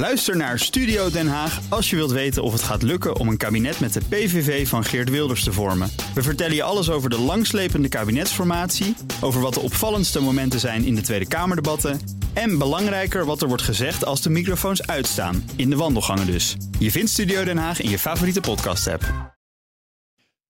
Luister 0.00 0.36
naar 0.36 0.58
Studio 0.58 1.10
Den 1.10 1.28
Haag 1.28 1.60
als 1.68 1.90
je 1.90 1.96
wilt 1.96 2.10
weten 2.10 2.42
of 2.42 2.52
het 2.52 2.62
gaat 2.62 2.82
lukken 2.82 3.16
om 3.16 3.28
een 3.28 3.36
kabinet 3.36 3.80
met 3.80 3.92
de 3.92 4.00
PVV 4.08 4.68
van 4.68 4.84
Geert 4.84 5.10
Wilders 5.10 5.44
te 5.44 5.52
vormen. 5.52 5.90
We 6.14 6.22
vertellen 6.22 6.54
je 6.54 6.62
alles 6.62 6.90
over 6.90 7.10
de 7.10 7.18
langslepende 7.18 7.88
kabinetsformatie, 7.88 8.94
over 9.20 9.40
wat 9.40 9.54
de 9.54 9.60
opvallendste 9.60 10.20
momenten 10.20 10.60
zijn 10.60 10.84
in 10.84 10.94
de 10.94 11.00
Tweede 11.00 11.28
Kamerdebatten 11.28 12.00
en 12.34 12.58
belangrijker 12.58 13.24
wat 13.24 13.42
er 13.42 13.48
wordt 13.48 13.62
gezegd 13.62 14.04
als 14.04 14.22
de 14.22 14.30
microfoons 14.30 14.86
uitstaan, 14.86 15.50
in 15.56 15.70
de 15.70 15.76
wandelgangen 15.76 16.26
dus. 16.26 16.56
Je 16.78 16.90
vindt 16.90 17.10
Studio 17.10 17.44
Den 17.44 17.58
Haag 17.58 17.80
in 17.80 17.90
je 17.90 17.98
favoriete 17.98 18.40
podcast-app. 18.40 19.34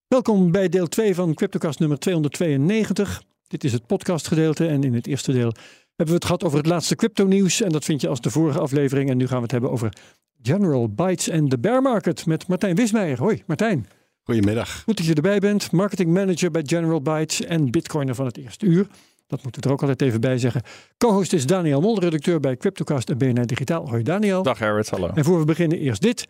Welkom 0.07 0.51
bij 0.51 0.69
deel 0.69 0.87
2 0.87 1.14
van 1.14 1.35
Cryptocast 1.35 1.79
nummer 1.79 1.98
292. 1.98 3.23
Dit 3.46 3.64
is 3.64 3.73
het 3.73 3.87
podcastgedeelte 3.87 4.67
en 4.67 4.85
in 4.85 4.95
het 4.95 5.07
eerste 5.07 5.32
deel 5.32 5.53
hebben 6.01 6.19
we 6.19 6.25
het 6.25 6.25
gehad 6.25 6.45
over 6.45 6.59
het 6.59 6.67
laatste 6.67 6.96
crypto 6.96 7.27
nieuws. 7.27 7.62
En 7.62 7.71
dat 7.71 7.85
vind 7.85 8.01
je 8.01 8.09
als 8.09 8.21
de 8.21 8.30
vorige 8.30 8.59
aflevering. 8.59 9.11
En 9.11 9.16
nu 9.16 9.27
gaan 9.27 9.37
we 9.37 9.43
het 9.43 9.51
hebben 9.51 9.71
over 9.71 9.93
General 10.42 10.88
Bytes 10.88 11.29
en 11.29 11.48
de 11.48 11.59
bear 11.59 11.83
market 11.83 12.27
met 12.27 12.47
Martijn 12.47 12.75
Wismeijer. 12.75 13.19
Hoi 13.19 13.42
Martijn. 13.47 13.87
Goedemiddag. 14.23 14.83
Goed 14.83 14.97
dat 14.97 15.06
je 15.06 15.15
erbij 15.15 15.39
bent. 15.39 15.73
Marketing 15.73 16.12
manager 16.12 16.51
bij 16.51 16.62
General 16.66 17.01
Bytes 17.01 17.42
en 17.42 17.70
bitcoiner 17.70 18.15
van 18.15 18.27
het 18.27 18.37
eerste 18.37 18.66
uur. 18.66 18.87
Dat 19.27 19.42
moeten 19.42 19.62
we 19.62 19.66
er 19.66 19.73
ook 19.73 19.80
altijd 19.80 20.02
even 20.02 20.20
bij 20.20 20.39
zeggen. 20.39 20.62
Co-host 20.98 21.33
is 21.33 21.47
Daniel 21.47 21.80
Mol, 21.80 22.01
redacteur 22.01 22.41
bij 22.41 22.56
Cryptocast 22.56 23.11
en 23.11 23.19
BNR 23.19 23.47
Digitaal. 23.47 23.89
Hoi 23.89 24.03
Daniel. 24.03 24.42
Dag 24.42 24.59
Herbert, 24.59 24.91
hallo. 24.91 25.11
En 25.14 25.25
voor 25.25 25.39
we 25.39 25.45
beginnen 25.45 25.78
eerst 25.78 26.03
dit. 26.03 26.27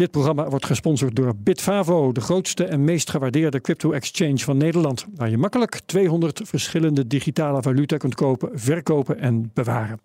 Dit 0.00 0.10
programma 0.10 0.48
wordt 0.48 0.66
gesponsord 0.66 1.16
door 1.16 1.36
Bitfavo, 1.36 2.12
de 2.12 2.20
grootste 2.20 2.64
en 2.64 2.84
meest 2.84 3.10
gewaardeerde 3.10 3.60
crypto-exchange 3.60 4.38
van 4.38 4.56
Nederland, 4.56 5.06
waar 5.14 5.30
je 5.30 5.38
makkelijk 5.38 5.80
200 5.86 6.40
verschillende 6.44 7.06
digitale 7.06 7.62
valuta 7.62 7.96
kunt 7.96 8.14
kopen, 8.14 8.50
verkopen 8.52 9.18
en 9.18 9.50
bewaren. 9.54 10.00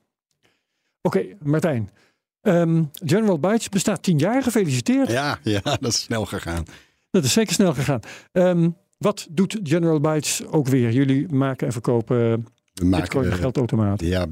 Oké, 1.02 1.26
Martijn. 1.44 1.89
Ehm, 2.41 2.84
General 3.05 3.39
Bytes 3.39 3.70
bestaat 3.70 4.03
tien 4.03 4.17
jaar, 4.17 4.44
gefeliciteerd. 4.44 5.12
Ja, 5.12 5.39
ja, 5.44 5.61
dat 5.61 5.92
is 5.92 6.02
snel 6.02 6.25
gegaan. 6.25 6.64
Dat 7.12 7.23
is 7.23 7.34
zeker 7.34 7.53
snel 7.53 7.73
gegaan. 7.73 8.00
Ehm, 8.31 8.69
wat 8.97 9.28
doet 9.30 9.59
General 9.64 10.00
Bytes 10.00 10.45
ook 10.45 10.67
weer? 10.67 10.91
Jullie 10.91 11.34
maken 11.34 11.67
en 11.67 11.73
verkopen 11.73 12.45
We 12.76 12.86
Bitcoin 12.86 13.23
maken 13.23 13.40
geldautomaten. 13.40 14.08
ja, 14.08 14.26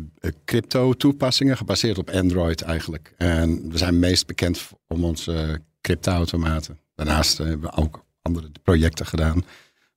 crypto 0.45 0.93
toepassingen 0.93 1.57
gebaseerd 1.57 1.97
op 1.97 2.09
Android 2.09 2.61
eigenlijk. 2.61 3.13
En 3.17 3.71
we 3.71 3.77
zijn 3.77 3.99
meest 3.99 4.27
bekend 4.27 4.69
om 4.87 5.03
onze 5.03 5.61
crypto-automaten. 5.81 6.79
Daarnaast 6.95 7.37
hebben 7.37 7.61
we 7.61 7.75
ook 7.75 8.05
andere 8.21 8.51
projecten 8.63 9.05
gedaan. 9.05 9.43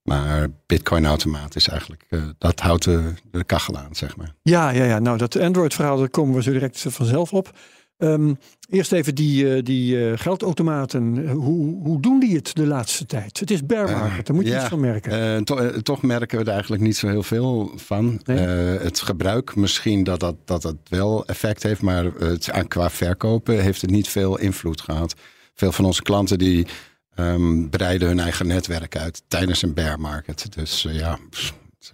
Maar 0.02 0.48
Bitcoin-automaat 0.66 1.56
is 1.56 1.68
eigenlijk, 1.68 2.06
eh, 2.08 2.22
dat 2.38 2.60
houdt 2.60 2.84
de, 2.84 3.12
de 3.30 3.44
kachel 3.44 3.76
aan, 3.76 3.94
zeg 3.94 4.16
maar. 4.16 4.34
Ja, 4.42 4.70
ja, 4.70 4.84
ja. 4.84 4.98
Nou, 4.98 5.18
dat 5.18 5.36
Android-verhaal, 5.36 5.98
daar 5.98 6.08
komen 6.08 6.34
we 6.34 6.42
zo 6.42 6.52
direct 6.52 6.84
vanzelf 6.88 7.32
op. 7.32 7.58
Ehm, 7.96 8.34
eerst 8.68 8.92
even 8.92 9.14
die, 9.14 9.54
eh, 9.54 9.62
die 9.62 10.10
eh, 10.10 10.18
geldautomaten. 10.18 11.28
Hoe, 11.28 11.82
hoe 11.82 12.00
doen 12.00 12.20
die 12.20 12.36
het 12.36 12.54
de 12.54 12.66
laatste 12.66 13.06
tijd? 13.06 13.40
Het 13.40 13.50
is 13.50 13.66
bear 13.66 13.90
market, 13.90 14.26
daar 14.26 14.36
moet 14.36 14.44
je 14.44 14.50
ja, 14.50 14.60
iets 14.60 14.68
van 14.68 14.80
merken. 14.80 15.34
Eh, 15.36 15.42
to- 15.42 15.80
toch 15.82 16.02
merken 16.02 16.38
we 16.38 16.44
er 16.44 16.50
eigenlijk 16.52 16.82
niet 16.82 16.96
zo 16.96 17.08
heel 17.08 17.22
veel 17.22 17.72
van. 17.76 18.20
Nee? 18.24 18.38
Het 18.38 19.00
gebruik 19.00 19.56
misschien 19.56 20.04
dat 20.04 20.20
dat, 20.20 20.36
dat 20.44 20.62
dat 20.62 20.76
wel 20.88 21.26
effect 21.26 21.62
heeft, 21.62 21.82
maar 21.82 22.04
het, 22.04 22.50
aan- 22.50 22.68
qua 22.68 22.90
verkopen 22.90 23.62
heeft 23.62 23.80
het 23.80 23.90
niet 23.90 24.08
veel 24.08 24.38
invloed 24.38 24.80
gehad. 24.80 25.14
Veel 25.54 25.72
van 25.72 25.84
onze 25.84 26.02
klanten 26.02 26.38
die 26.38 26.66
ehm, 27.14 27.68
breiden 27.68 28.08
hun 28.08 28.20
eigen 28.20 28.46
netwerk 28.46 28.96
uit 28.96 29.22
tijdens 29.28 29.62
een 29.62 29.74
bear 29.74 30.00
market. 30.00 30.46
Dus 30.54 30.82
ja, 30.88 31.18
pff, 31.30 31.54
het, 31.78 31.90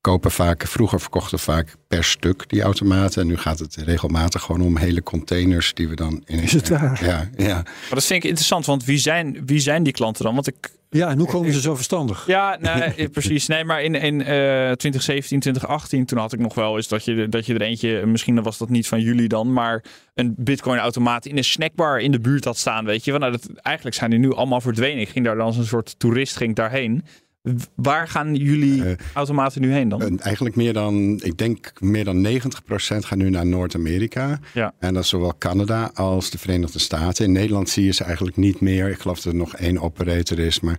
kopen 0.00 0.30
vaak, 0.30 0.66
vroeger 0.66 1.00
verkochten 1.00 1.36
we 1.38 1.44
vaak 1.44 1.76
per 1.88 2.04
stuk 2.04 2.48
die 2.48 2.62
automaten. 2.62 3.22
En 3.22 3.28
nu 3.28 3.36
gaat 3.36 3.58
het 3.58 3.76
regelmatig 3.76 4.42
gewoon 4.42 4.60
om 4.60 4.76
hele 4.76 5.02
containers 5.02 5.74
die 5.74 5.88
we 5.88 5.94
dan 5.94 6.22
in. 6.26 6.38
Is 6.38 6.52
het 6.52 6.68
waar? 6.68 7.04
Ja, 7.04 7.28
ja. 7.36 7.54
Maar 7.54 7.88
dat 7.88 8.04
vind 8.04 8.22
ik 8.22 8.28
interessant, 8.28 8.66
want 8.66 8.84
wie 8.84 8.98
zijn, 8.98 9.46
wie 9.46 9.58
zijn 9.58 9.82
die 9.82 9.92
klanten 9.92 10.24
dan? 10.24 10.34
Want 10.34 10.46
ik, 10.46 10.70
ja, 10.90 11.08
en 11.08 11.18
hoe 11.18 11.26
komen 11.26 11.52
ze 11.52 11.60
zo 11.60 11.74
verstandig? 11.74 12.26
ja, 12.26 12.56
nee, 12.60 12.72
eh, 12.72 13.10
precies. 13.10 13.46
Nee, 13.46 13.64
maar 13.64 13.82
in, 13.82 13.94
in 13.94 14.20
eh 14.20 14.26
2017, 14.72 15.40
2018, 15.40 16.04
toen 16.04 16.18
had 16.18 16.32
ik 16.32 16.38
nog 16.38 16.54
wel 16.54 16.76
eens 16.76 16.88
dat 16.88 17.04
je, 17.04 17.28
dat 17.28 17.46
je 17.46 17.54
er 17.54 17.62
eentje, 17.62 18.06
misschien 18.06 18.42
was 18.42 18.58
dat 18.58 18.68
niet 18.68 18.88
van 18.88 19.00
jullie 19.00 19.28
dan, 19.28 19.52
maar 19.52 19.84
een 20.14 20.34
Bitcoin-automaat 20.36 21.26
in 21.26 21.36
een 21.36 21.44
snackbar 21.44 22.00
in 22.00 22.10
de 22.10 22.20
buurt 22.20 22.44
had 22.44 22.56
staan. 22.56 22.84
Weet 22.84 23.04
je, 23.04 23.10
want 23.10 23.22
nou, 23.22 23.36
dat, 23.36 23.62
eigenlijk 23.62 23.96
zijn 23.96 24.10
die 24.10 24.18
nu 24.18 24.32
allemaal 24.32 24.60
verdwenen. 24.60 25.00
Ik 25.00 25.08
ging 25.08 25.24
daar 25.24 25.36
dan 25.36 25.46
als 25.46 25.56
een 25.56 25.64
soort 25.64 25.98
toerist 25.98 26.36
ging 26.36 26.54
daarheen. 26.54 27.04
Waar 27.74 28.08
gaan 28.08 28.34
jullie 28.34 28.84
Eh, 28.84 28.92
automaten 29.12 29.60
nu 29.60 29.72
heen 29.72 29.88
dan? 29.88 30.02
En 30.02 30.20
eigenlijk 30.20 30.56
meer 30.56 30.72
dan, 30.72 31.20
ik 31.22 31.38
denk 31.38 31.72
meer 31.80 32.04
dan 32.04 32.20
90% 32.20 33.04
gaat 33.04 33.18
nu 33.18 33.30
naar 33.30 33.46
Noord-Amerika. 33.46 34.40
Ja. 34.54 34.74
En 34.78 34.94
dat 34.94 35.02
is 35.02 35.08
zowel 35.08 35.34
Canada 35.38 35.90
als 35.94 36.30
de 36.30 36.38
Verenigde 36.38 36.78
Staten. 36.78 37.24
In 37.24 37.32
Nederland 37.32 37.68
zie 37.68 37.84
je 37.84 37.92
ze 37.92 38.04
eigenlijk 38.04 38.36
niet 38.36 38.60
meer. 38.60 38.88
Ik 38.88 38.98
geloof 39.00 39.20
dat 39.20 39.32
er 39.32 39.38
nog 39.38 39.54
één 39.56 39.78
operator 39.80 40.38
is. 40.38 40.60
Maar 40.60 40.78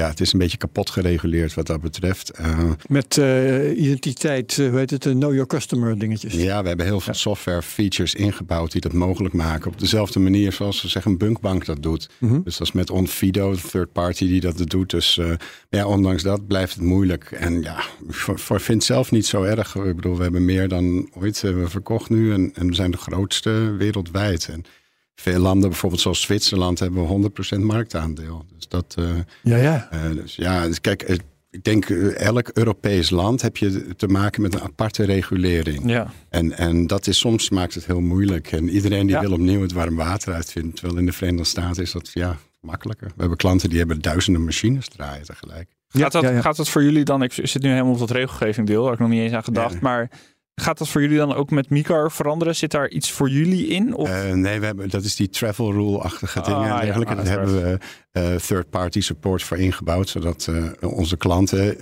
ja, 0.00 0.08
het 0.08 0.20
is 0.20 0.32
een 0.32 0.38
beetje 0.38 0.56
kapot 0.56 0.90
gereguleerd 0.90 1.54
wat 1.54 1.66
dat 1.66 1.80
betreft. 1.80 2.30
Eh, 2.30 2.70
Met 2.86 3.18
eh, 3.18 3.78
identiteit, 3.78 4.58
eh, 4.58 4.68
hoe 4.68 4.78
heet 4.78 4.90
het, 4.90 5.06
eh, 5.06 5.12
know 5.12 5.32
your 5.32 5.46
customer 5.46 5.98
dingetjes. 5.98 6.32
ja, 6.34 6.62
we 6.62 6.68
hebben 6.68 6.86
heel 6.86 7.00
veel 7.00 7.14
software 7.14 7.62
features 7.62 8.14
ingebouwd 8.14 8.72
die 8.72 8.80
dat 8.80 8.92
mogelijk 8.92 9.34
maken. 9.34 9.70
Op 9.70 9.78
dezelfde 9.78 10.18
manier 10.18 10.52
zoals 10.52 10.82
we 10.82 10.88
zeggen 10.88 11.10
een 11.10 11.18
bunkbank 11.18 11.64
dat 11.64 11.82
doet. 11.82 12.08
Mhm. 12.18 12.42
Dus 12.42 12.56
dat 12.56 12.66
is 12.66 12.72
met 12.72 12.90
Onfido, 12.90 13.52
de 13.52 13.60
third 13.70 13.92
party 13.92 14.26
die 14.26 14.40
dat 14.40 14.70
doet. 14.70 14.90
Dus 14.90 15.20
ja, 15.68 15.86
ondanks 15.86 16.22
dat 16.22 16.46
blijft 16.46 16.74
het 16.74 16.82
moeilijk. 16.82 17.30
En 17.30 17.60
ja, 17.62 17.82
voor, 18.08 18.60
zelf 18.78 19.10
niet 19.10 19.26
zo 19.26 19.42
erg. 19.42 19.74
Ik 19.74 19.96
bedoel, 19.96 20.16
we 20.16 20.22
hebben 20.22 20.44
meer 20.44 20.68
dan 20.68 21.10
ooit 21.12 21.40
we 21.40 21.68
verkocht 21.68 22.10
nu. 22.10 22.32
En, 22.32 22.50
en 22.54 22.66
we 22.66 22.74
zijn 22.74 22.90
de 22.90 22.96
grootste 22.96 23.74
wereldwijd. 23.78 24.48
En 24.48 24.64
veel 25.14 25.38
landen, 25.40 25.68
bijvoorbeeld 25.68 26.00
zoals 26.00 26.20
Zwitserland, 26.20 26.78
hebben 26.78 27.02
we 27.02 27.30
100% 27.56 27.60
marktaandeel. 27.60 28.44
Dus 28.56 28.68
dat, 28.68 28.94
eh, 28.98 29.04
Ja, 29.42 29.56
ja. 29.56 29.88
eh, 29.90 30.00
dus 30.10 30.36
ja, 30.36 30.66
dus 30.66 30.80
kijk, 30.80 31.02
eh, 31.02 31.16
ik 31.50 31.64
denk 31.64 31.84
elk 31.90 32.48
Europees 32.48 33.10
land 33.10 33.42
heb 33.42 33.56
je 33.56 33.94
te 33.96 34.06
maken 34.08 34.42
met 34.42 34.54
een 34.54 34.60
aparte 34.60 35.04
regulering. 35.04 35.90
ja. 35.90 36.12
En, 36.28 36.56
en 36.58 36.86
dat 36.86 37.06
is 37.06 37.18
soms 37.18 37.50
maakt 37.50 37.74
het 37.74 37.86
heel 37.86 38.00
moeilijk. 38.00 38.52
En 38.52 38.68
iedereen 38.68 39.06
die 39.06 39.14
Ja. 39.14 39.20
wil 39.20 39.32
opnieuw 39.32 39.62
het 39.62 39.72
warm 39.72 39.96
water 39.96 40.32
uitvinden. 40.34 40.72
Terwijl 40.74 40.98
in 40.98 41.06
de 41.06 41.12
Verenigde 41.12 41.44
Staten 41.44 41.82
is 41.82 41.92
dat 41.92 42.10
ja, 42.14 42.36
makkelijker. 42.60 43.06
We 43.06 43.14
hebben 43.16 43.36
klanten 43.38 43.68
die 43.68 43.78
hebben 43.78 44.00
duizenden 44.00 44.44
machines 44.44 44.88
draaien 44.88 45.24
tegelijk. 45.26 45.68
Gaat, 45.88 46.12
dat, 46.12 46.22
ja, 46.22 46.30
ja. 46.30 46.40
gaat 46.40 46.56
dat 46.56 46.68
voor 46.68 46.82
jullie 46.82 47.04
dan, 47.04 47.22
ik 47.22 47.32
zit 47.32 47.62
nu 47.62 47.70
helemaal 47.70 47.92
op 47.92 47.98
dat 47.98 48.10
regelgeving 48.10 48.66
deel, 48.66 48.80
daar 48.80 48.90
heb 48.90 49.00
ik 49.00 49.06
nog 49.06 49.14
niet 49.14 49.20
eens 49.24 49.32
aan 49.32 49.44
gedacht, 49.44 49.72
Ja. 49.72 49.78
maar 49.82 50.10
gaat 50.54 50.78
dat 50.78 50.88
voor 50.88 51.00
jullie 51.00 51.16
dan 51.16 51.34
ook 51.34 51.50
met 51.50 51.70
Micar 51.70 52.12
veranderen? 52.12 52.56
Zit 52.56 52.70
daar 52.70 52.88
iets 52.88 53.10
voor 53.10 53.28
jullie 53.28 53.66
in? 53.66 53.94
Of? 53.94 54.08
Eh, 54.08 54.32
nee, 54.32 54.60
we 54.60 54.66
hebben, 54.66 54.90
dat 54.90 55.04
is 55.04 55.16
die 55.16 55.28
travel 55.28 55.72
rule-achtige 55.72 56.40
Ah, 56.40 56.44
dingen. 56.46 56.62
en 56.62 56.68
ja, 56.68 56.80
dergelijke. 56.80 57.14
Daar 57.14 57.26
uiteraard. 57.26 57.50
hebben 57.50 57.80
we 58.12 58.20
eh, 58.20 58.34
third-party 58.34 59.00
support 59.00 59.42
voor 59.42 59.58
ingebouwd. 59.58 60.08
Zodat 60.08 60.48
eh, 60.80 60.90
onze 60.92 61.16
klanten 61.16 61.76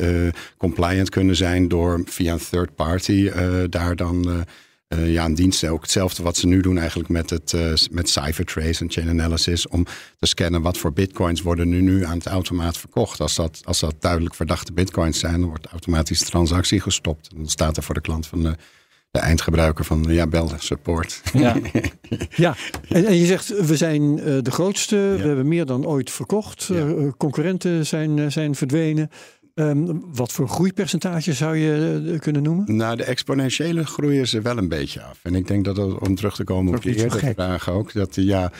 compliant 0.57 1.09
kunnen 1.09 1.37
zijn 1.37 1.69
door 1.69 2.03
via 2.05 2.33
een 2.33 2.39
third-party 2.51 3.31
daar 3.69 3.97
dan 3.97 4.45
eh, 4.93 5.13
ja, 5.13 5.25
een 5.25 5.35
dienst. 5.35 5.65
Ook 5.65 5.83
hetzelfde 5.83 6.23
wat 6.23 6.37
ze 6.37 6.47
nu 6.47 6.61
doen 6.61 6.79
eigenlijk 6.79 7.09
met, 7.09 7.31
het, 7.31 7.53
eh, 7.53 7.73
met 7.91 8.09
Cyphertrace 8.09 8.81
en 8.81 8.91
Chain 8.91 9.09
Analysis. 9.09 9.69
Om 9.69 9.85
te 10.19 10.27
scannen 10.27 10.63
wat 10.63 10.79
voor 10.79 10.93
bitcoins 10.93 11.43
worden 11.43 11.69
nu, 11.69 11.81
nu 11.81 12.05
aan 12.05 12.17
het 12.17 12.27
automaat 12.27 12.79
verkocht. 12.79 13.21
Als 13.21 13.35
dat, 13.35 13.61
als 13.65 13.81
dat 13.81 13.95
duidelijk 14.01 14.35
verdachte 14.35 14.73
bitcoins 14.73 15.19
zijn, 15.19 15.41
dan 15.41 15.49
wordt 15.49 15.67
automatisch 15.67 16.19
de 16.19 16.25
transactie 16.25 16.81
gestopt. 16.81 17.29
En 17.31 17.37
dan 17.37 17.49
staat 17.49 17.77
er 17.77 17.83
voor 17.83 17.95
de 17.95 18.01
klant 18.01 18.27
van 18.27 18.43
de, 18.43 18.57
de 19.11 19.19
eindgebruiker 19.19 19.85
van 19.85 20.05
ja, 20.09 20.27
bel 20.27 20.53
support. 20.59 21.21
Ja. 21.33 21.57
Ja, 22.37 22.57
en, 22.89 23.07
en 23.07 23.17
je 23.17 23.27
zegt 23.27 23.67
we 23.67 23.77
zijn 23.77 24.19
eh, 24.19 24.39
de 24.43 24.51
grootste, 24.51 24.97
we 24.97 25.27
hebben 25.27 25.49
meer 25.49 25.67
dan 25.67 25.87
ooit 25.87 26.11
verkocht. 26.11 26.65
Ja. 26.65 27.13
Concurrenten 27.17 27.87
zijn, 27.87 28.33
zijn 28.33 28.55
verdwenen. 28.55 29.11
Ehm, 29.55 29.99
wat 30.13 30.33
voor 30.33 30.49
groeipercentage 30.49 31.33
zou 31.33 31.57
je 31.57 32.03
eh, 32.13 32.19
kunnen 32.19 32.43
noemen? 32.43 32.77
Nou, 32.77 32.97
de 32.97 33.05
exponentiële 33.05 33.87
groei 33.87 34.21
is 34.21 34.35
er 34.35 34.43
wel 34.43 34.59
een 34.59 34.69
beetje 34.69 35.03
af. 35.03 35.19
En 35.23 35.35
ik 35.35 35.47
denk 35.47 35.65
dat 35.65 35.77
dat, 35.77 35.99
om 35.99 36.15
terug 36.15 36.35
te 36.35 36.45
komen 36.45 36.75
op 36.75 36.83
je 36.83 36.97
eerdere 36.97 37.33
vraag 37.33 37.71
ook, 37.71 37.93
dat 37.93 38.17
eh, 38.17 38.25
ja, 38.25 38.53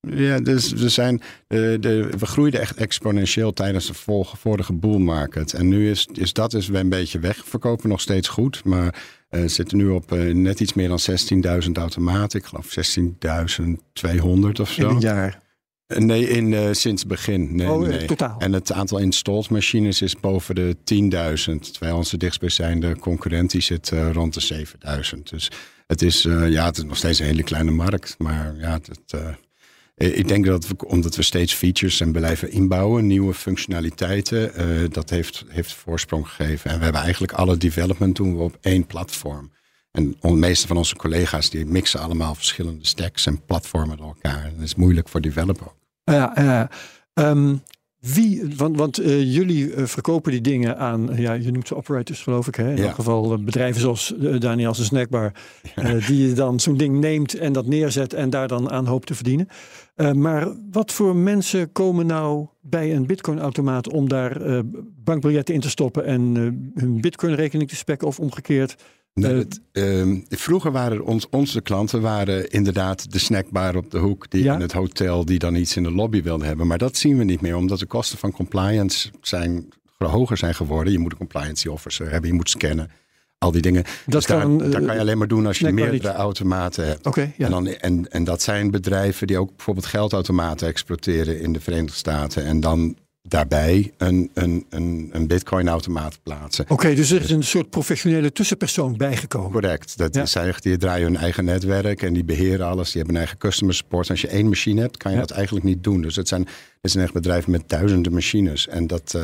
ja 0.00 0.40
dus 0.40 0.72
we, 0.72 0.88
zijn, 0.88 1.20
eh, 1.46 1.58
de, 1.58 2.08
we 2.18 2.26
groeiden 2.26 2.60
echt 2.60 2.76
exponentieel 2.76 3.52
tijdens 3.52 3.86
de 3.86 3.94
vorige 4.36 4.72
bull 4.72 4.98
market. 4.98 5.52
En 5.52 5.68
nu 5.68 5.90
is, 5.90 6.08
is 6.12 6.32
dat 6.32 6.54
is 6.54 6.68
weer 6.68 6.80
een 6.80 6.88
beetje 6.88 7.18
weg. 7.18 7.36
We 7.36 7.50
verkopen 7.50 7.88
nog 7.88 8.00
steeds 8.00 8.28
goed, 8.28 8.64
maar 8.64 9.04
eh 9.28 9.42
zitten 9.46 9.78
nu 9.78 9.88
op 9.88 10.10
net 10.32 10.60
iets 10.60 10.74
meer 10.74 10.88
dan 10.88 11.00
16.000 11.64 11.72
automaten. 11.72 12.38
Ik 12.38 12.46
geloof 12.46 12.74
16.200 12.74 14.60
of 14.60 14.68
In 14.68 14.82
zo. 14.82 14.88
een 14.88 15.00
jaar. 15.00 15.44
Eh, 15.86 15.98
Nee, 15.98 16.28
in, 16.28 16.54
eh, 16.54 16.68
sinds 16.72 17.02
het 17.02 17.10
begin. 17.10 17.56
Nee, 17.56 17.70
Oh, 17.70 17.82
eh, 17.84 17.88
nee. 17.88 18.04
totaal. 18.04 18.38
En 18.38 18.52
het 18.52 18.72
aantal 18.72 18.98
installed 18.98 19.50
machines 19.50 20.02
is 20.02 20.20
boven 20.20 20.54
de 20.54 20.76
10.000. 20.84 21.72
Terwijl 21.72 21.96
onze 21.96 22.16
dichtstbijzijnde 22.16 22.96
concurrent 22.98 23.50
die 23.50 23.60
zit 23.60 23.92
rond 24.12 24.34
de 24.34 24.40
7.000. 24.40 25.30
Dus 25.30 25.50
het 25.86 26.02
is, 26.02 26.22
ja, 26.22 26.64
het 26.64 26.76
is 26.76 26.84
nog 26.84 26.96
steeds 26.96 27.18
een 27.18 27.26
hele 27.26 27.42
kleine 27.42 27.70
markt. 27.70 28.14
Maar 28.18 28.54
ja, 28.58 28.72
het, 28.82 29.14
ik 29.94 30.28
denk 30.28 30.46
dat 30.46 30.68
we, 30.68 30.74
omdat 30.86 31.16
we 31.16 31.22
steeds 31.22 31.54
features 31.54 32.00
en 32.00 32.12
blijven 32.12 32.50
inbouwen, 32.50 33.06
nieuwe 33.06 33.34
functionaliteiten, 33.34 34.52
dat 34.90 35.10
heeft, 35.10 35.44
heeft 35.48 35.72
voorsprong 35.72 36.28
gegeven. 36.28 36.70
En 36.70 36.78
we 36.78 36.84
hebben 36.84 37.02
eigenlijk 37.02 37.32
alle 37.32 37.56
development 37.56 38.16
doen 38.16 38.36
we 38.36 38.42
op 38.42 38.58
één 38.60 38.86
platform. 38.86 39.50
En 39.96 40.16
de 40.20 40.30
meeste 40.30 40.66
van 40.66 40.76
onze 40.76 40.96
collega's 40.96 41.50
die 41.50 41.66
mixen 41.66 42.00
allemaal 42.00 42.34
verschillende 42.34 42.86
stacks 42.86 43.26
en 43.26 43.44
platformen 43.44 43.96
door 43.96 44.06
elkaar. 44.06 44.44
En 44.44 44.52
dat 44.54 44.64
is 44.64 44.74
moeilijk 44.74 45.08
voor 45.08 45.20
developer. 45.20 45.66
Ja, 46.04 46.32
ja. 46.34 46.70
Ehm, 47.14 47.56
wie, 48.00 48.42
want, 48.56 48.76
want 48.76 49.00
uh, 49.00 49.34
jullie 49.34 49.74
uh, 49.74 49.84
verkopen 49.84 50.32
die 50.32 50.40
dingen 50.40 50.78
aan, 50.78 51.10
ja, 51.16 51.32
je 51.32 51.50
noemt 51.50 51.66
ze 51.66 51.76
operators 51.76 52.22
geloof 52.22 52.46
ik, 52.46 52.54
hè? 52.54 52.70
in 52.70 52.76
ja. 52.76 52.84
elk 52.84 52.94
geval 52.94 53.32
uh, 53.32 53.44
bedrijven 53.44 53.80
zoals 53.80 54.14
Daniels 54.38 54.84
Snackbar, 54.84 55.32
ja. 55.74 55.92
die 56.06 56.28
je 56.28 56.32
dan 56.32 56.60
zo'n 56.60 56.76
ding 56.76 57.00
neemt 57.00 57.34
en 57.34 57.52
dat 57.52 57.66
neerzet 57.66 58.12
en 58.12 58.30
daar 58.30 58.48
dan 58.48 58.70
aan 58.70 58.86
hoopt 58.86 59.06
te 59.06 59.14
verdienen. 59.14 59.48
maar 60.12 60.48
wat 60.70 60.92
voor 60.92 61.16
mensen 61.16 61.72
komen 61.72 62.06
nou 62.06 62.46
bij 62.60 62.94
een 62.94 63.06
bitcoin-automaat 63.06 63.88
om 63.88 64.08
daar 64.08 64.62
bankbiljetten 65.04 65.54
in 65.54 65.60
te 65.60 65.70
stoppen 65.70 66.04
en 66.04 66.20
hun 66.74 67.00
bitcoin-rekening 67.00 67.68
te 67.68 67.76
spekken 67.76 68.08
of 68.08 68.20
omgekeerd? 68.20 68.76
Nee, 69.20 69.34
het, 69.34 69.60
uh, 69.72 70.20
vroeger 70.28 70.72
waren 70.72 71.04
ons, 71.04 71.28
onze 71.28 71.60
klanten 71.60 72.00
waren 72.00 72.50
inderdaad 72.50 73.12
de 73.12 73.18
snackbar 73.18 73.76
op 73.76 73.90
de 73.90 73.98
hoek 73.98 74.30
die 74.30 74.42
ja? 74.42 74.54
in 74.54 74.60
het 74.60 74.72
hotel 74.72 75.24
die 75.24 75.38
dan 75.38 75.54
iets 75.54 75.76
in 75.76 75.82
de 75.82 75.92
lobby 75.92 76.22
wilde 76.22 76.44
hebben. 76.44 76.66
Maar 76.66 76.78
dat 76.78 76.96
zien 76.96 77.18
we 77.18 77.24
niet 77.24 77.40
meer, 77.40 77.56
omdat 77.56 77.78
de 77.78 77.86
kosten 77.86 78.18
van 78.18 78.32
compliance 78.32 79.10
zijn 79.20 79.68
hoger 79.98 80.36
zijn 80.36 80.54
geworden. 80.54 80.92
Je 80.92 80.98
moet 80.98 81.12
een 81.12 81.18
compliance 81.18 81.72
officer 81.72 82.10
hebben, 82.10 82.30
je 82.30 82.36
moet 82.36 82.50
scannen. 82.50 82.90
Al 83.38 83.50
die 83.50 83.62
dingen. 83.62 83.82
Dat 83.82 84.12
dus 84.12 84.26
kan, 84.26 84.58
daar, 84.58 84.70
daar, 84.70 84.82
kan 84.82 84.94
je 84.94 85.00
alleen 85.00 85.18
maar 85.18 85.28
doen 85.28 85.46
als 85.46 85.58
je 85.58 85.72
meerdere 85.72 86.12
automaten 86.12 86.86
hebt. 86.86 87.06
Okay, 87.06 87.34
ja. 87.36 87.44
en, 87.44 87.50
dan, 87.50 87.66
en, 87.66 88.10
en 88.10 88.24
dat 88.24 88.42
zijn 88.42 88.70
bedrijven 88.70 89.26
die 89.26 89.38
ook 89.38 89.56
bijvoorbeeld 89.56 89.86
geldautomaten 89.86 90.68
exporteren 90.68 91.40
in 91.40 91.52
de 91.52 91.60
Verenigde 91.60 91.96
Staten. 91.96 92.44
En 92.44 92.60
dan 92.60 92.96
daarbij 93.28 93.92
een, 93.96 94.30
een, 94.34 94.66
een, 94.70 95.08
een 95.12 95.26
bitcoin-automaat 95.26 96.18
plaatsen. 96.22 96.64
Oké, 96.68 96.94
dus 96.94 97.10
er 97.10 97.22
is 97.22 97.30
een 97.30 97.42
soort 97.42 97.70
professionele 97.70 98.32
tussenpersoon 98.32 98.96
bijgekomen. 98.96 99.50
Correct. 99.50 99.98
Dat 99.98 100.14
ja. 100.14 100.22
is 100.22 100.34
eigenlijk, 100.34 100.64
die 100.64 100.76
draaien 100.76 101.06
hun 101.06 101.16
eigen 101.16 101.44
netwerk 101.44 102.02
en 102.02 102.12
die 102.12 102.24
beheren 102.24 102.66
alles. 102.66 102.86
Die 102.86 102.96
hebben 102.96 103.14
een 103.14 103.20
eigen 103.20 103.38
customer 103.38 103.74
support. 103.74 104.10
Als 104.10 104.20
je 104.20 104.28
één 104.28 104.48
machine 104.48 104.80
hebt, 104.80 104.96
kan 104.96 105.10
je 105.10 105.16
ja. 105.16 105.22
dat 105.22 105.36
eigenlijk 105.36 105.66
niet 105.66 105.84
doen. 105.84 106.02
Dus 106.02 106.16
het 106.16 106.28
zijn, 106.28 106.40
het 106.42 106.50
is 106.82 106.94
een 106.94 107.02
echt 107.02 107.12
bedrijf 107.12 107.46
met 107.46 107.68
duizenden 107.68 108.12
machines. 108.12 108.68
En 108.68 108.86
dat, 108.86 109.12
uh, 109.16 109.22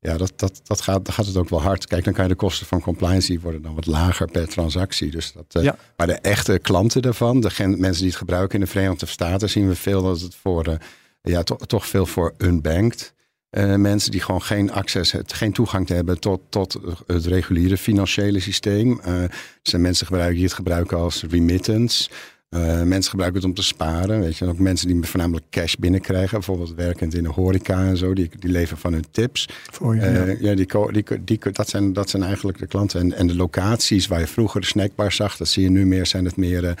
ja, 0.00 0.16
dat, 0.16 0.32
dat, 0.36 0.60
dat 0.64 0.80
gaat, 0.80 1.04
dan 1.04 1.14
gaat 1.14 1.26
het 1.26 1.36
ook 1.36 1.48
wel 1.48 1.62
hard. 1.62 1.86
Kijk, 1.86 2.04
dan 2.04 2.12
kan 2.12 2.22
je 2.22 2.30
de 2.30 2.36
kosten 2.36 2.66
van 2.66 2.80
compliance 2.80 3.40
worden 3.40 3.62
dan 3.62 3.74
wat 3.74 3.86
lager 3.86 4.30
per 4.30 4.48
transactie. 4.48 5.10
Dus 5.10 5.32
dat, 5.32 5.54
uh, 5.56 5.62
ja. 5.62 5.76
Maar 5.96 6.06
de 6.06 6.18
echte 6.20 6.58
klanten 6.58 7.02
daarvan, 7.02 7.40
de 7.40 7.50
mensen 7.56 8.02
die 8.02 8.06
het 8.06 8.16
gebruiken 8.16 8.54
in 8.58 8.64
de 8.64 8.70
Verenigde 8.70 9.06
Staten, 9.06 9.50
zien 9.50 9.68
we 9.68 9.76
veel 9.76 10.02
dat 10.02 10.20
het 10.20 10.34
voor, 10.34 10.68
uh, 10.68 10.74
ja, 11.22 11.42
to, 11.42 11.56
toch 11.56 11.86
veel 11.86 12.06
voor 12.06 12.34
unbanked. 12.38 13.14
Uh, 13.56 13.74
mensen 13.74 14.10
die 14.10 14.20
gewoon 14.20 14.42
geen 14.42 14.72
access, 14.72 15.14
geen 15.26 15.52
toegang 15.52 15.86
te 15.86 15.94
hebben 15.94 16.20
tot, 16.20 16.40
tot 16.48 16.80
het 17.06 17.26
reguliere 17.26 17.76
financiële 17.76 18.40
systeem. 18.40 19.00
Uh, 19.06 19.22
er 19.22 19.30
zijn 19.62 19.82
mensen 19.82 20.06
gebruiken, 20.06 20.36
die 20.36 20.44
het 20.44 20.54
gebruiken 20.54 20.96
als 20.98 21.24
remittance. 21.30 22.10
Uh, 22.50 22.82
mensen 22.82 23.10
gebruiken 23.10 23.40
het 23.40 23.48
om 23.48 23.54
te 23.54 23.62
sparen. 23.62 24.20
Weet 24.20 24.36
je, 24.36 24.46
ook 24.46 24.58
mensen 24.58 24.88
die 24.88 25.02
voornamelijk 25.02 25.46
cash 25.50 25.74
binnenkrijgen. 25.74 26.30
Bijvoorbeeld 26.30 26.74
werkend 26.74 27.14
in 27.14 27.22
de 27.22 27.28
horeca 27.28 27.84
en 27.84 27.96
zo. 27.96 28.12
Die, 28.12 28.30
die 28.38 28.50
leven 28.50 28.76
van 28.76 28.92
hun 28.92 29.04
tips. 29.10 29.48
Voor 29.70 29.94
je, 29.94 30.00
ja, 30.00 30.24
ja 30.50 30.54
die, 30.54 30.92
die, 30.92 31.24
die, 31.24 31.38
dat, 31.52 31.68
zijn, 31.68 31.92
dat 31.92 32.10
zijn 32.10 32.22
eigenlijk 32.22 32.58
de 32.58 32.66
klanten. 32.66 33.00
En, 33.00 33.12
en 33.12 33.26
de 33.26 33.36
locaties 33.36 34.06
waar 34.06 34.20
je 34.20 34.26
vroeger 34.26 34.60
de 34.60 34.66
snackbar 34.66 35.12
zag. 35.12 35.36
Dat 35.36 35.48
zie 35.48 35.62
je 35.62 35.70
nu 35.70 35.86
meer. 35.86 36.06
Zijn 36.06 36.24
het 36.24 36.36
meer 36.36 36.78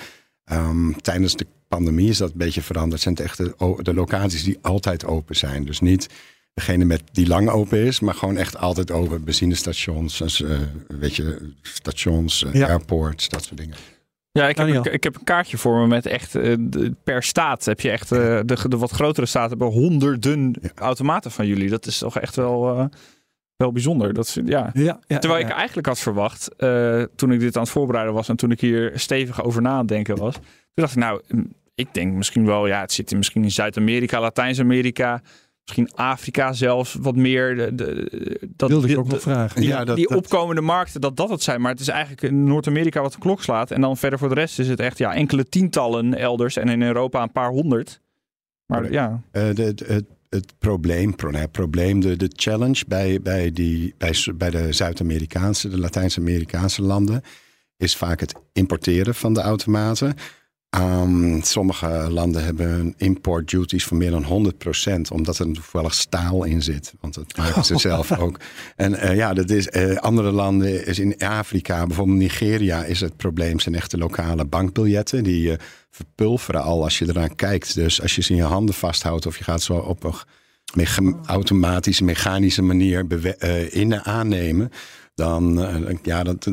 um, 0.52 1.00
tijdens 1.00 1.36
de 1.36 1.46
pandemie 1.68 2.08
is 2.08 2.18
dat 2.18 2.30
een 2.30 2.38
beetje 2.38 2.62
veranderd. 2.62 3.00
Zijn 3.00 3.14
het 3.14 3.24
echt 3.24 3.36
de, 3.36 3.76
de 3.82 3.94
locaties 3.94 4.44
die 4.44 4.58
altijd 4.62 5.04
open 5.04 5.36
zijn. 5.36 5.64
Dus 5.64 5.80
niet 5.80 6.08
degene 6.56 6.84
met 6.84 7.02
die 7.12 7.26
lang 7.26 7.48
open 7.48 7.78
is, 7.78 8.00
maar 8.00 8.14
gewoon 8.14 8.36
echt 8.36 8.56
altijd 8.56 8.90
open. 8.90 9.24
Benzinestations, 9.24 10.18
dus, 10.18 10.40
uh, 10.40 10.58
weet 10.88 11.16
je, 11.16 11.52
stations, 11.62 12.42
uh, 12.42 12.54
ja. 12.54 12.68
airports, 12.68 13.28
dat 13.28 13.44
soort 13.44 13.60
dingen. 13.60 13.76
Ja, 14.30 14.48
ik 14.48 14.56
heb, 14.56 14.68
een, 14.68 14.92
ik 14.92 15.04
heb 15.04 15.14
een 15.14 15.24
kaartje 15.24 15.58
voor 15.58 15.80
me 15.80 15.86
met 15.86 16.06
echt 16.06 16.34
uh, 16.34 16.54
de, 16.58 16.94
per 17.04 17.22
staat 17.22 17.64
heb 17.64 17.80
je 17.80 17.90
echt 17.90 18.08
de, 18.08 18.42
de, 18.44 18.76
wat 18.76 18.90
grotere 18.90 19.26
staten 19.26 19.48
hebben 19.48 19.68
honderden 19.68 20.54
ja. 20.62 20.68
automaten 20.74 21.30
van 21.30 21.46
jullie. 21.46 21.68
Dat 21.68 21.86
is 21.86 21.98
toch 21.98 22.18
echt 22.18 22.36
wel, 22.36 22.90
wel 23.56 23.72
bijzonder. 23.72 24.14
Dat 24.14 24.26
is, 24.26 24.38
ja. 24.44 24.70
Ja, 24.74 25.00
ja 25.06 25.18
Terwijl 25.18 25.44
ik 25.44 25.50
eigenlijk 25.50 25.86
had 25.86 25.98
verwacht, 25.98 26.50
toen 27.16 27.32
ik 27.32 27.40
dit 27.40 27.56
aan 27.56 27.62
het 27.62 27.70
voorbereiden 27.70 28.14
was 28.14 28.28
en 28.28 28.36
toen 28.36 28.50
ik 28.50 28.60
hier 28.60 28.92
stevig 28.94 29.44
over 29.44 29.62
na 29.62 29.78
het 29.78 29.88
denken 29.88 30.16
was, 30.16 30.34
toen 30.34 30.44
dacht 30.74 30.92
ik 30.92 30.98
nou, 30.98 31.20
ik 31.74 31.94
denk 31.94 32.12
misschien 32.12 32.46
wel, 32.46 32.66
ja, 32.66 32.80
het 32.80 32.92
zit 32.92 33.10
in, 33.10 33.16
misschien 33.16 33.42
in 33.42 33.50
Zuid-Amerika, 33.50 34.20
Latijns-Amerika 34.20 35.22
misschien 35.66 35.94
Afrika 35.94 36.52
zelfs 36.52 36.96
wat 37.00 37.16
meer. 37.16 37.56
De, 37.56 37.74
de, 37.74 38.48
dat 38.56 38.68
wilde 38.68 38.88
ik 38.88 38.98
ook 38.98 39.08
nog 39.08 39.20
vragen. 39.20 39.60
Die, 39.60 39.68
ja, 39.68 39.84
dat, 39.84 39.96
die 39.96 40.08
dat... 40.08 40.16
opkomende 40.18 40.60
markten, 40.60 41.00
dat 41.00 41.16
dat 41.16 41.30
het 41.30 41.42
zijn. 41.42 41.60
Maar 41.60 41.70
het 41.70 41.80
is 41.80 41.88
eigenlijk 41.88 42.22
in 42.22 42.44
Noord-Amerika 42.44 43.00
wat 43.00 43.12
de 43.12 43.18
klok 43.18 43.42
slaat. 43.42 43.70
En 43.70 43.80
dan 43.80 43.96
verder 43.96 44.18
voor 44.18 44.28
de 44.28 44.34
rest 44.34 44.58
is 44.58 44.68
het 44.68 44.80
echt 44.80 44.98
ja, 44.98 45.14
enkele 45.14 45.44
tientallen 45.48 46.14
elders. 46.14 46.56
En 46.56 46.68
in 46.68 46.82
Europa 46.82 47.22
een 47.22 47.32
paar 47.32 47.50
honderd. 47.50 48.00
Maar 48.66 48.92
ja. 48.92 49.22
Uh, 49.32 49.54
de, 49.54 49.74
het, 49.86 50.04
het 50.28 50.52
probleem, 50.58 51.14
het 51.16 51.52
probleem 51.52 52.00
de, 52.00 52.16
de 52.16 52.30
challenge 52.32 52.84
bij, 52.88 53.20
bij, 53.22 53.50
die, 53.52 53.94
bij, 53.98 54.14
bij 54.34 54.50
de 54.50 54.72
Zuid-Amerikaanse, 54.72 55.68
de 55.68 55.78
Latijns-Amerikaanse 55.78 56.82
landen, 56.82 57.22
is 57.76 57.96
vaak 57.96 58.20
het 58.20 58.34
importeren 58.52 59.14
van 59.14 59.34
de 59.34 59.40
automaten. 59.40 60.14
Um, 60.78 61.42
sommige 61.42 62.06
landen 62.10 62.44
hebben 62.44 62.94
import 62.96 63.50
duties 63.50 63.84
van 63.84 63.96
meer 63.96 64.10
dan 64.10 64.52
100%, 65.04 65.12
omdat 65.12 65.38
er 65.38 65.52
toevallig 65.52 65.94
staal 65.94 66.44
in 66.44 66.62
zit. 66.62 66.94
Want 67.00 67.14
dat 67.14 67.36
maken 67.36 67.64
ze 67.64 67.78
zelf 67.78 68.18
ook. 68.18 68.40
En 68.76 68.92
uh, 68.92 69.16
ja, 69.16 69.34
dat 69.34 69.50
is, 69.50 69.68
uh, 69.72 69.96
andere 69.96 70.30
landen, 70.30 70.86
is 70.86 70.98
in 70.98 71.18
Afrika, 71.18 71.86
bijvoorbeeld 71.86 72.18
Nigeria, 72.18 72.84
is 72.84 73.00
het 73.00 73.16
probleem 73.16 73.60
zijn 73.60 73.74
echte 73.74 73.98
lokale 73.98 74.44
bankbiljetten. 74.44 75.24
Die 75.24 75.50
uh, 75.50 75.54
verpulveren 75.90 76.62
al 76.62 76.82
als 76.82 76.98
je 76.98 77.08
eraan 77.08 77.34
kijkt. 77.34 77.74
Dus 77.74 78.02
als 78.02 78.14
je 78.14 78.22
ze 78.22 78.30
in 78.30 78.36
je 78.36 78.42
handen 78.42 78.74
vasthoudt 78.74 79.26
of 79.26 79.38
je 79.38 79.44
gaat 79.44 79.62
zo 79.62 79.74
op 79.76 80.04
een 80.04 80.14
me 80.74 81.14
automatische, 81.26 82.04
mechanische 82.04 82.62
manier 82.62 83.06
in 83.70 84.04
aannemen 84.04 84.70
dan 85.16 85.58
uh, 85.58 85.96
ja, 86.02 86.22
dat, 86.22 86.50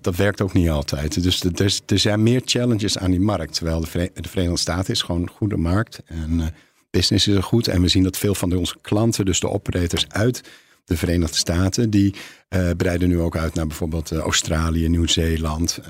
dat, 0.00 0.16
werkt 0.16 0.40
ook 0.40 0.52
niet 0.52 0.68
altijd. 0.68 1.22
Dus 1.22 1.80
er, 1.86 1.98
zijn 1.98 2.22
meer 2.22 2.42
challenges 2.44 2.98
aan 2.98 3.10
die 3.10 3.20
markt. 3.20 3.54
Terwijl 3.54 3.80
de, 3.80 3.86
Vere 3.86 4.10
de 4.14 4.28
Verenigde 4.28 4.58
Staten 4.58 4.92
is 4.92 5.02
gewoon 5.02 5.22
een 5.22 5.30
goede 5.30 5.56
markt. 5.56 6.02
En 6.06 6.30
uh, 6.32 6.46
business 6.90 7.28
is 7.28 7.34
er 7.34 7.42
goed. 7.42 7.68
En 7.68 7.82
we 7.82 7.88
zien 7.88 8.02
dat 8.02 8.16
veel 8.16 8.34
van 8.34 8.56
onze 8.56 8.76
klanten, 8.80 9.24
dus 9.24 9.40
de 9.40 9.48
operators 9.48 10.08
uit 10.08 10.42
de 10.84 10.96
Verenigde 10.96 11.36
Staten, 11.36 11.90
die 11.90 12.14
uh, 12.48 12.70
breiden 12.76 13.08
nu 13.08 13.20
ook 13.20 13.36
uit 13.36 13.54
naar 13.54 13.66
bijvoorbeeld 13.66 14.12
Australië, 14.12 14.88
Nieuw-Zeeland. 14.88 15.80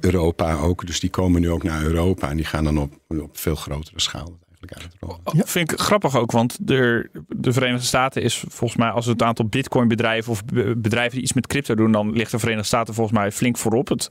Europa 0.00 0.56
ook. 0.56 0.86
Dus 0.86 1.00
die 1.00 1.10
komen 1.10 1.40
nu 1.40 1.50
ook 1.50 1.62
naar 1.62 1.82
Europa 1.82 2.30
en 2.30 2.36
die 2.36 2.44
gaan 2.44 2.64
dan 2.64 2.78
op, 2.78 3.00
op 3.08 3.38
veel 3.38 3.54
grotere 3.54 4.00
schaal 4.00 4.38
ja. 5.32 5.44
Vind 5.44 5.72
ik 5.72 5.80
grappig 5.80 6.16
ook, 6.16 6.32
want 6.32 6.66
de, 6.66 7.10
de 7.28 7.52
Verenigde 7.52 7.86
Staten 7.86 8.22
is 8.22 8.44
volgens 8.48 8.80
mij, 8.80 8.90
als 8.90 9.06
het 9.06 9.22
aantal 9.22 9.44
bitcoin 9.44 9.88
bedrijven 9.88 10.32
of 10.32 10.44
bedrijven 10.76 11.14
die 11.14 11.22
iets 11.22 11.32
met 11.32 11.46
crypto 11.46 11.74
doen, 11.74 11.92
dan 11.92 12.12
ligt 12.12 12.30
de 12.30 12.38
Verenigde 12.38 12.66
Staten 12.66 12.94
volgens 12.94 13.18
mij 13.18 13.32
flink 13.32 13.58
voorop. 13.58 13.88
Het 13.88 14.10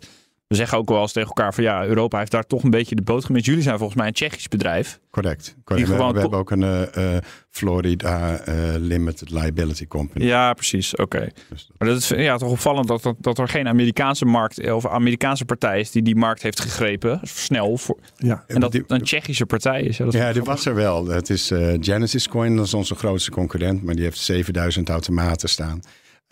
we 0.49 0.55
zeggen 0.55 0.77
ook 0.77 0.89
wel 0.89 1.01
eens 1.01 1.11
tegen 1.11 1.27
elkaar 1.27 1.53
van 1.53 1.63
ja, 1.63 1.85
Europa 1.85 2.17
heeft 2.17 2.31
daar 2.31 2.45
toch 2.45 2.63
een 2.63 2.69
beetje 2.69 2.95
de 2.95 3.01
boot 3.01 3.25
gemist. 3.25 3.45
Jullie 3.45 3.61
zijn 3.61 3.77
volgens 3.77 3.97
mij 3.97 4.07
een 4.07 4.13
Tsjechisch 4.13 4.47
bedrijf. 4.47 4.99
Correct. 5.11 5.55
Correct. 5.63 5.87
We, 5.87 5.95
we, 5.95 6.03
hebben 6.03 6.39
ook 6.39 6.51
een 6.51 6.91
uh, 6.97 7.17
Florida 7.49 8.47
uh, 8.47 8.55
Limited 8.77 9.29
Liability 9.29 9.87
Company. 9.87 10.25
Ja, 10.25 10.53
precies. 10.53 10.95
Oké. 10.95 11.29
Dus 11.49 11.69
maar 11.77 11.87
dat 11.87 11.97
is 11.97 12.07
ja, 12.07 12.37
toch 12.37 12.49
opvallend 12.49 12.87
dat, 12.87 13.03
dat, 13.03 13.15
dat, 13.19 13.37
er 13.37 13.47
geen 13.47 13.67
Amerikaanse 13.67 14.25
markt 14.25 14.71
of 14.71 14.87
Amerikaanse 14.87 15.45
partij 15.45 15.79
is 15.79 15.91
die 15.91 16.01
die 16.01 16.15
markt 16.15 16.41
heeft 16.41 16.59
gegrepen. 16.59 17.19
Snel. 17.23 17.77
Voor, 17.77 17.97
ja. 18.15 18.43
En 18.47 18.59
dat 18.59 18.79
een 18.87 19.03
Tsjechische 19.03 19.45
partij 19.45 19.81
is. 19.81 19.97
Ja, 19.97 20.05
dat 20.05 20.13
ja 20.13 20.33
die 20.33 20.43
was 20.43 20.65
er 20.65 20.75
wel. 20.75 21.07
Het 21.07 21.29
is 21.29 21.51
uh, 21.51 21.73
Genesis 21.79 22.27
Coin, 22.27 22.55
dat 22.55 22.65
is 22.65 22.73
onze 22.73 22.95
grootste 22.95 23.31
concurrent. 23.31 23.83
Maar 23.83 23.95
die 23.95 24.03
heeft 24.03 24.19
7000 24.19 24.89
automaten 24.89 25.49
staan. 25.49 25.81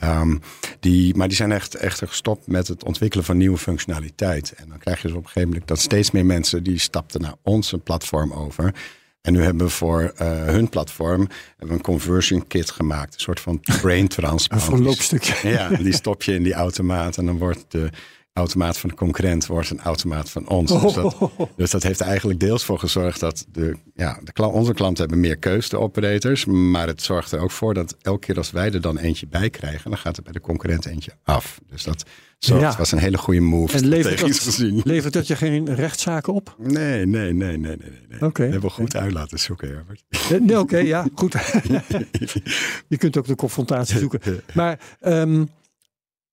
Um, 0.03 0.41
die, 0.79 1.15
maar 1.15 1.27
die 1.27 1.37
zijn 1.37 1.51
echt, 1.51 1.75
echt 1.75 1.97
gestopt 1.97 2.47
met 2.47 2.67
het 2.67 2.83
ontwikkelen 2.83 3.25
van 3.25 3.37
nieuwe 3.37 3.57
functionaliteit. 3.57 4.53
En 4.57 4.69
dan 4.69 4.77
krijg 4.77 5.01
je 5.01 5.07
dus 5.07 5.17
op 5.17 5.23
een 5.23 5.27
gegeven 5.27 5.49
moment 5.49 5.67
dat 5.67 5.79
steeds 5.79 6.11
meer 6.11 6.25
mensen 6.25 6.63
die 6.63 6.79
stapten 6.79 7.21
naar 7.21 7.35
onze 7.43 7.77
platform 7.77 8.33
over. 8.33 8.73
En 9.21 9.33
nu 9.33 9.41
hebben 9.41 9.67
we 9.67 9.73
voor 9.73 10.01
uh, 10.01 10.43
hun 10.43 10.69
platform 10.69 11.27
een 11.57 11.81
conversion 11.81 12.47
kit 12.47 12.71
gemaakt. 12.71 13.13
Een 13.13 13.19
soort 13.19 13.39
van 13.39 13.59
brain 13.59 14.07
transplant. 14.17 14.63
Een 14.63 14.69
verloopstukje. 14.69 15.49
Ja, 15.49 15.69
die 15.69 15.93
stop 15.93 16.23
je 16.23 16.33
in 16.33 16.43
die 16.43 16.53
automaat 16.53 17.17
en 17.17 17.25
dan 17.25 17.37
wordt 17.37 17.65
de 17.67 17.89
automaat 18.37 18.77
van 18.77 18.89
de 18.89 18.95
concurrent 18.95 19.45
wordt 19.45 19.69
een 19.69 19.79
automaat 19.79 20.29
van 20.29 20.47
ons. 20.47 20.81
Dus, 20.81 20.93
dat, 20.93 21.31
dus, 21.55 21.71
dat, 21.71 21.83
heeft 21.83 22.01
eigenlijk 22.01 22.39
deels 22.39 22.63
voor 22.63 22.79
gezorgd 22.79 23.19
dat 23.19 23.45
de, 23.51 23.75
ja, 23.95 24.19
de, 24.23 24.43
onze 24.43 24.73
klanten 24.73 24.99
hebben 25.03 25.19
meer 25.19 25.37
keus, 25.37 25.69
de 25.69 25.79
operators. 25.79 26.45
Maar 26.45 26.87
het 26.87 27.01
zorgt 27.01 27.31
er 27.31 27.39
ook 27.39 27.51
voor 27.51 27.73
dat 27.73 27.95
elke 28.01 28.19
keer 28.19 28.37
als 28.37 28.51
wij 28.51 28.71
er 28.71 28.81
dan 28.81 28.97
eentje 28.97 29.27
bij 29.27 29.49
krijgen, 29.49 29.89
dan 29.89 29.99
gaat 29.99 30.17
er 30.17 30.23
bij 30.23 30.33
de 30.33 30.41
concurrent 30.41 30.85
eentje 30.85 31.11
af. 31.23 31.59
Dus 31.69 31.83
dat 31.83 32.05
zo, 32.39 32.59
ja. 32.59 32.75
was 32.77 32.91
een 32.91 32.97
hele 32.97 33.17
goede 33.17 33.39
move. 33.39 33.77
En 33.77 33.87
levert 33.87 34.19
dat, 34.19 34.39
gezien. 34.39 34.81
levert 34.93 35.13
dat 35.13 35.27
je 35.27 35.35
geen 35.35 35.75
rechtszaken 35.75 36.33
op? 36.33 36.55
Nee, 36.57 37.05
nee, 37.05 37.33
nee, 37.33 37.57
nee, 37.57 37.57
nee. 37.57 37.77
nee. 37.77 38.15
Oké. 38.15 38.25
Okay. 38.25 38.49
Hebben 38.49 38.69
we 38.69 38.75
goed 38.75 38.95
uit 38.95 39.11
laten 39.11 39.39
zoeken, 39.39 39.69
Herbert. 39.69 40.03
Nee, 40.41 40.59
Oké, 40.59 40.77
ja, 40.77 41.07
goed. 41.15 41.33
je 42.87 42.97
kunt 42.97 43.17
ook 43.17 43.27
de 43.27 43.35
confrontatie 43.35 43.99
zoeken. 43.99 44.41
Maar 44.53 44.79
um, 45.01 45.49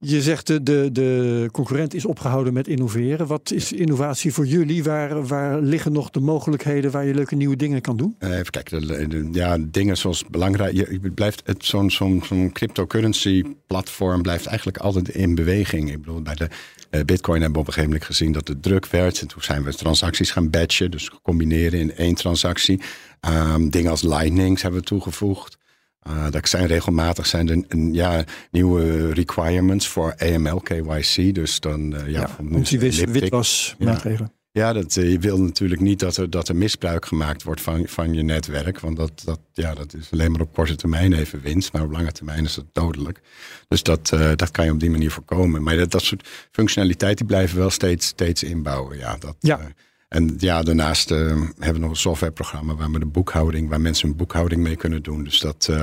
Je 0.06 0.22
zegt 0.22 0.46
de, 0.46 0.92
de, 0.92 1.48
concurrent 1.52 1.94
is 1.94 2.04
opgehouden 2.04 2.52
met 2.52 2.68
innoveren. 2.68 3.26
Wat 3.26 3.50
is 3.50 3.72
innovatie 3.72 4.32
voor 4.32 4.46
jullie? 4.46 4.84
Waar, 4.84 5.26
waar 5.26 5.60
liggen 5.60 5.92
nog 5.92 6.10
de 6.10 6.20
mogelijkheden 6.20 6.90
waar 6.90 7.04
je 7.04 7.14
leuke 7.14 7.34
nieuwe 7.34 7.56
dingen 7.56 7.80
kan 7.80 7.96
doen? 7.96 8.16
Uh, 8.18 8.38
even 8.38 8.50
kijken, 8.50 8.86
de, 9.10 9.28
ja, 9.32 9.58
dingen 9.60 9.96
zoals 9.96 10.24
belangrijk. 10.26 10.74
Je, 10.74 11.10
blijft 11.14 11.42
het 11.44 11.64
zo'n 11.64 11.90
zo'n 11.90 12.22
zo'n 12.26 12.52
cryptocurrency 12.52 13.42
platform 13.66 14.22
blijft 14.22 14.46
eigenlijk 14.46 14.78
altijd 14.78 15.08
in 15.08 15.34
beweging. 15.34 15.90
Ik 15.90 15.98
bedoel, 16.00 16.22
bij 16.22 16.34
de 16.34 16.48
uh, 16.90 17.04
Bitcoin 17.04 17.40
hebben 17.40 17.52
we 17.52 17.58
op 17.60 17.66
een 17.66 17.72
gegeven 17.72 17.90
moment 17.90 18.04
gezien 18.04 18.32
dat 18.32 18.48
het 18.48 18.62
druk 18.62 18.86
werd. 18.86 19.20
En 19.20 19.26
toen 19.26 19.42
zijn 19.42 19.64
we 19.64 19.74
transacties 19.74 20.30
gaan 20.30 20.50
batchen, 20.50 20.90
dus 20.90 21.10
combineren 21.22 21.80
in 21.80 21.96
één 21.96 22.14
transactie. 22.14 22.80
Um, 23.28 23.70
dingen 23.70 23.90
als 23.90 24.02
Lightning 24.02 24.60
hebben 24.60 24.80
we 24.80 24.86
toegevoegd. 24.86 25.58
Uh, 26.08 26.30
dat 26.30 26.48
zijn 26.48 26.66
regelmatig 26.66 27.26
zijn 27.26 27.48
er 27.48 27.76
ja, 27.92 28.24
nieuwe 28.50 29.12
requirements 29.12 29.88
voor 29.88 30.14
AML, 30.18 30.60
KYC. 30.60 31.34
Dus 31.34 31.60
dan 31.60 31.94
uh, 31.94 32.00
ja, 32.00 32.20
ja 32.20 32.28
van 32.28 32.62
die 32.62 32.78
wit, 32.78 33.10
witwas 33.10 33.74
maatregelen. 33.78 34.32
Ja, 34.52 34.72
dat, 34.72 34.96
uh, 34.96 35.10
je 35.10 35.18
wil 35.18 35.40
natuurlijk 35.40 35.80
niet 35.80 35.98
dat 35.98 36.16
er, 36.16 36.30
dat 36.30 36.48
er 36.48 36.56
misbruik 36.56 37.06
gemaakt 37.06 37.42
wordt 37.42 37.60
van, 37.60 37.86
van 37.86 38.14
je 38.14 38.22
netwerk. 38.22 38.80
Want 38.80 38.96
dat, 38.96 39.22
dat, 39.24 39.40
ja, 39.52 39.74
dat 39.74 39.94
is 39.94 40.08
alleen 40.12 40.32
maar 40.32 40.40
op 40.40 40.54
korte 40.54 40.76
termijn 40.76 41.12
even 41.12 41.40
winst. 41.40 41.72
Maar 41.72 41.82
op 41.82 41.92
lange 41.92 42.12
termijn 42.12 42.44
is 42.44 42.54
dat 42.54 42.66
dodelijk. 42.72 43.20
Dus 43.68 43.82
dat, 43.82 44.08
dat 44.36 44.50
kan 44.50 44.64
je 44.64 44.72
op 44.72 44.80
die 44.80 44.90
manier 44.90 45.10
voorkomen. 45.10 45.62
Maar 45.62 45.76
dat, 45.76 45.90
dat 45.90 46.02
soort 46.02 46.28
functionaliteit 46.50 47.16
die 47.18 47.26
blijven 47.26 47.58
wel 47.58 47.70
steeds, 47.70 48.06
steeds 48.06 48.42
inbouwen. 48.42 48.98
Ja, 48.98 49.16
dat, 49.16 49.36
ja. 49.40 49.60
En 50.08 50.34
ja, 50.38 50.62
daarnaast 50.62 51.10
uh, 51.10 51.18
hebben 51.58 51.72
we 51.72 51.78
nog 51.78 51.90
een 51.90 51.96
softwareprogramma 51.96 52.74
waar 52.74 52.90
we 52.90 52.98
de 52.98 53.06
boekhouding, 53.06 53.68
waar 53.68 53.80
mensen 53.80 54.08
hun 54.08 54.16
boekhouding 54.16 54.62
mee 54.62 54.76
kunnen 54.76 55.02
doen. 55.02 55.24
Dus 55.24 55.40
dat, 55.40 55.68
uh, 55.70 55.76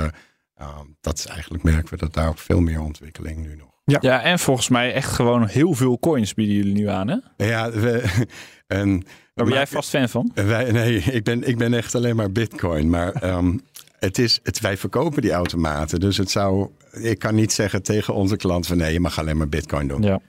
uh, 0.62 0.80
dat 1.02 1.18
is 1.18 1.26
eigenlijk 1.26 1.64
merken 1.64 1.90
we 1.90 1.98
dat 1.98 2.14
daar 2.14 2.28
ook 2.28 2.38
veel 2.38 2.62
meer 2.62 2.82
ontwikkeling 2.82 3.38
nu 3.38 3.56
nog. 3.56 3.70
Ja. 3.86 3.98
ja, 4.02 4.22
en 4.22 4.40
volgens 4.40 4.70
mij 4.70 4.94
echt 4.94 5.12
gewoon 5.12 5.48
heel 5.48 5.74
veel 5.74 6.00
coins 6.00 6.34
bieden 6.34 6.56
jullie 6.56 6.74
nu 6.74 6.88
aan, 6.88 7.08
hè? 7.08 7.46
Ja, 7.46 7.72
we, 7.72 8.04
en, 8.68 9.04
Daar 9.34 9.46
ben 9.46 9.56
jij 9.56 9.68
vast 9.68 9.90
fan 9.90 10.10
van? 10.10 10.32
Wij, 10.34 10.72
nee, 10.72 10.98
ik 10.98 11.24
ben, 11.24 11.48
ik 11.48 11.58
ben 11.58 11.74
echt 11.74 11.96
alleen 11.96 12.16
maar 12.16 12.32
Bitcoin. 12.32 12.90
Maar 12.90 13.24
um, 13.24 13.62
het 14.00 14.18
is, 14.18 14.40
het, 14.44 14.60
wij 14.60 14.78
verkopen 14.78 15.22
die 15.22 15.32
automaten. 15.32 16.00
Dus 16.00 16.18
het 16.18 16.32
zou, 16.32 16.70
ik 16.92 17.20
kan 17.20 17.36
niet 17.36 17.52
zeggen 17.52 17.84
tegen 17.84 18.14
onze 18.14 18.36
klant 18.36 18.68
van 18.68 18.78
nee, 18.78 18.94
je 18.94 19.00
mag 19.00 19.20
alleen 19.20 19.38
maar 19.38 19.50
Bitcoin 19.50 19.88
doen. 19.88 20.02
Ja 20.02 20.22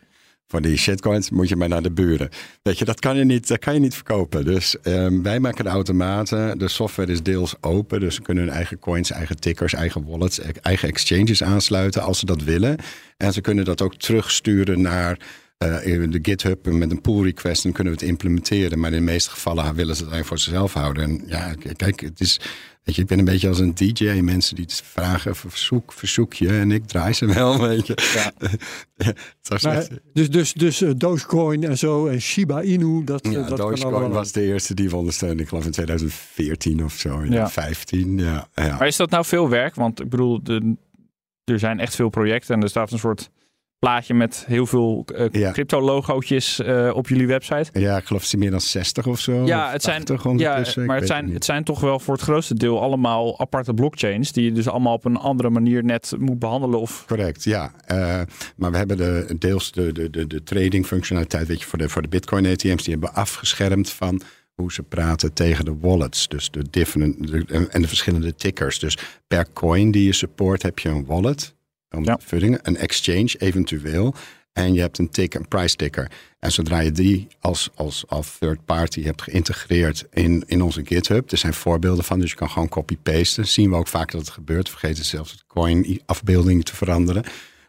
van 0.52 0.62
die 0.62 0.76
shitcoins 0.76 1.30
moet 1.30 1.48
je 1.48 1.56
maar 1.56 1.68
naar 1.68 1.82
de 1.82 1.90
buren. 1.90 2.28
Weet 2.62 2.78
je, 2.78 2.84
dat 2.84 3.00
kan 3.00 3.16
je 3.16 3.24
niet, 3.24 3.48
dat 3.48 3.58
kan 3.58 3.74
je 3.74 3.80
niet 3.80 3.94
verkopen. 3.94 4.44
Dus 4.44 4.76
um, 4.82 5.22
wij 5.22 5.40
maken 5.40 5.64
de 5.64 5.70
automaten. 5.70 6.58
De 6.58 6.68
software 6.68 7.12
is 7.12 7.22
deels 7.22 7.54
open. 7.60 8.00
Dus 8.00 8.14
ze 8.14 8.22
kunnen 8.22 8.44
hun 8.44 8.52
eigen 8.52 8.78
coins, 8.78 9.10
eigen 9.10 9.40
tickers, 9.40 9.74
eigen 9.74 10.04
wallets, 10.06 10.40
eigen 10.62 10.88
exchanges 10.88 11.42
aansluiten 11.42 12.02
als 12.02 12.18
ze 12.18 12.26
dat 12.26 12.42
willen. 12.42 12.76
En 13.16 13.32
ze 13.32 13.40
kunnen 13.40 13.64
dat 13.64 13.82
ook 13.82 13.94
terugsturen 13.94 14.80
naar 14.80 15.18
uh, 15.62 16.10
de 16.10 16.18
GitHub 16.22 16.66
met 16.66 16.90
een 16.90 17.00
pull 17.00 17.22
request. 17.22 17.62
Dan 17.62 17.72
kunnen 17.72 17.92
we 17.92 17.98
het 17.98 18.08
implementeren. 18.08 18.78
Maar 18.78 18.92
in 18.92 19.04
de 19.04 19.12
meeste 19.12 19.30
gevallen 19.30 19.74
willen 19.74 19.96
ze 19.96 20.02
het 20.02 20.12
eigenlijk 20.12 20.26
voor 20.26 20.38
zichzelf 20.38 20.72
houden. 20.72 21.04
En 21.04 21.22
ja, 21.26 21.54
kijk, 21.76 22.00
het 22.00 22.20
is 22.20 22.40
Weet 22.82 22.94
je, 22.94 23.02
ik 23.02 23.08
ben 23.08 23.18
een 23.18 23.24
beetje 23.24 23.48
als 23.48 23.58
een 23.58 23.74
DJ. 23.74 24.20
Mensen 24.20 24.56
die 24.56 24.66
vragen, 24.68 25.36
verzoek, 25.36 25.92
verzoek 25.92 26.34
je. 26.34 26.48
En 26.48 26.70
ik 26.70 26.86
draai 26.86 27.12
ze 27.12 27.26
wel, 27.26 27.60
weet 27.60 27.86
je. 27.86 27.96
Ja. 28.14 28.32
maar, 29.62 29.88
dus 30.12 30.30
dus, 30.30 30.52
dus 30.52 30.82
uh, 30.82 30.90
Dogecoin 30.96 31.64
en 31.64 31.78
zo 31.78 32.06
en 32.06 32.20
Shiba 32.20 32.62
Inu. 32.62 33.04
Dat, 33.04 33.28
ja, 33.30 33.42
dat 33.42 33.56
Dogecoin 33.56 34.10
was 34.10 34.32
de 34.32 34.42
eerste 34.42 34.74
die 34.74 34.88
we 34.88 34.96
ondersteunden. 34.96 35.40
Ik 35.40 35.48
geloof 35.48 35.64
in 35.64 35.70
2014 35.70 36.84
of 36.84 36.92
zo. 36.92 37.24
Ja. 37.24 37.50
15, 37.50 38.18
ja, 38.18 38.48
ja. 38.54 38.76
Maar 38.78 38.86
is 38.86 38.96
dat 38.96 39.10
nou 39.10 39.24
veel 39.24 39.48
werk? 39.48 39.74
Want 39.74 40.00
ik 40.00 40.08
bedoel, 40.08 40.42
de, 40.42 40.76
er 41.44 41.58
zijn 41.58 41.80
echt 41.80 41.94
veel 41.94 42.08
projecten. 42.08 42.54
En 42.54 42.62
er 42.62 42.68
staat 42.68 42.92
een 42.92 42.98
soort 42.98 43.30
plaatje 43.82 44.14
met 44.14 44.44
heel 44.46 44.66
veel 44.66 45.04
uh, 45.14 45.26
ja. 45.30 45.50
crypto-logootjes 45.50 46.60
uh, 46.60 46.90
op 46.94 47.08
jullie 47.08 47.26
website. 47.26 47.80
Ja, 47.80 47.96
ik 47.96 48.04
geloof 48.04 48.24
ze 48.24 48.36
meer 48.36 48.50
dan 48.50 48.60
60 48.60 49.06
of 49.06 49.20
zo. 49.20 49.46
Ja, 49.46 49.70
het 49.70 49.82
zijn, 49.82 50.04
ja 50.36 50.62
maar 50.86 50.96
het 50.96 51.06
zijn, 51.06 51.32
het 51.32 51.44
zijn 51.44 51.64
toch 51.64 51.80
wel 51.80 51.98
voor 51.98 52.14
het 52.14 52.22
grootste 52.22 52.54
deel 52.54 52.82
allemaal 52.82 53.40
aparte 53.40 53.74
blockchains... 53.74 54.32
die 54.32 54.44
je 54.44 54.52
dus 54.52 54.68
allemaal 54.68 54.94
op 54.94 55.04
een 55.04 55.16
andere 55.16 55.50
manier 55.50 55.84
net 55.84 56.12
moet 56.18 56.38
behandelen. 56.38 56.80
Of... 56.80 57.04
Correct, 57.06 57.44
ja. 57.44 57.72
Uh, 57.92 58.20
maar 58.56 58.70
we 58.70 58.76
hebben 58.76 58.96
de, 58.96 59.36
deels 59.38 59.72
de, 59.72 59.92
de, 59.92 60.10
de, 60.10 60.26
de 60.26 60.42
trading 60.42 60.86
functionaliteit... 60.86 61.46
weet 61.46 61.60
je, 61.60 61.66
voor 61.66 61.78
de, 61.78 61.88
voor 61.88 62.02
de 62.02 62.08
bitcoin 62.08 62.46
ATM's, 62.46 62.82
die 62.82 62.92
hebben 62.92 63.10
we 63.10 63.16
afgeschermd 63.16 63.90
van 63.90 64.20
hoe 64.54 64.72
ze 64.72 64.82
praten 64.82 65.32
tegen 65.32 65.64
de 65.64 65.76
wallets. 65.80 66.28
Dus 66.28 66.50
de 66.50 66.64
different, 66.70 67.28
de, 67.28 67.68
en 67.70 67.82
de 67.82 67.88
verschillende 67.88 68.34
tickers. 68.34 68.78
Dus 68.78 68.98
per 69.26 69.46
coin 69.52 69.90
die 69.90 70.04
je 70.04 70.12
support 70.12 70.62
heb 70.62 70.78
je 70.78 70.88
een 70.88 71.06
wallet 71.06 71.54
ja. 72.02 72.18
Een 72.62 72.76
exchange 72.76 73.34
eventueel. 73.38 74.14
En 74.52 74.72
je 74.72 74.80
hebt 74.80 74.98
een 74.98 75.10
tick, 75.10 75.34
een 75.34 75.48
price 75.48 75.76
ticker. 75.76 76.10
En 76.38 76.52
zodra 76.52 76.80
je 76.80 76.92
die 76.92 77.26
als, 77.40 77.70
als, 77.74 78.04
als 78.08 78.36
third 78.38 78.64
party 78.64 79.02
hebt 79.02 79.22
geïntegreerd 79.22 80.06
in, 80.10 80.42
in 80.46 80.62
onze 80.62 80.80
GitHub, 80.84 81.30
er 81.30 81.38
zijn 81.38 81.54
voorbeelden 81.54 82.04
van, 82.04 82.20
dus 82.20 82.30
je 82.30 82.36
kan 82.36 82.50
gewoon 82.50 82.68
copy-pasten. 82.68 83.46
Zien 83.46 83.70
we 83.70 83.76
ook 83.76 83.88
vaak 83.88 84.10
dat 84.10 84.20
het 84.20 84.30
gebeurt. 84.30 84.68
Vergeet 84.68 84.98
zelfs 84.98 85.36
de 85.36 85.42
coin-afbeelding 85.46 86.64
te 86.64 86.76
veranderen. 86.76 87.24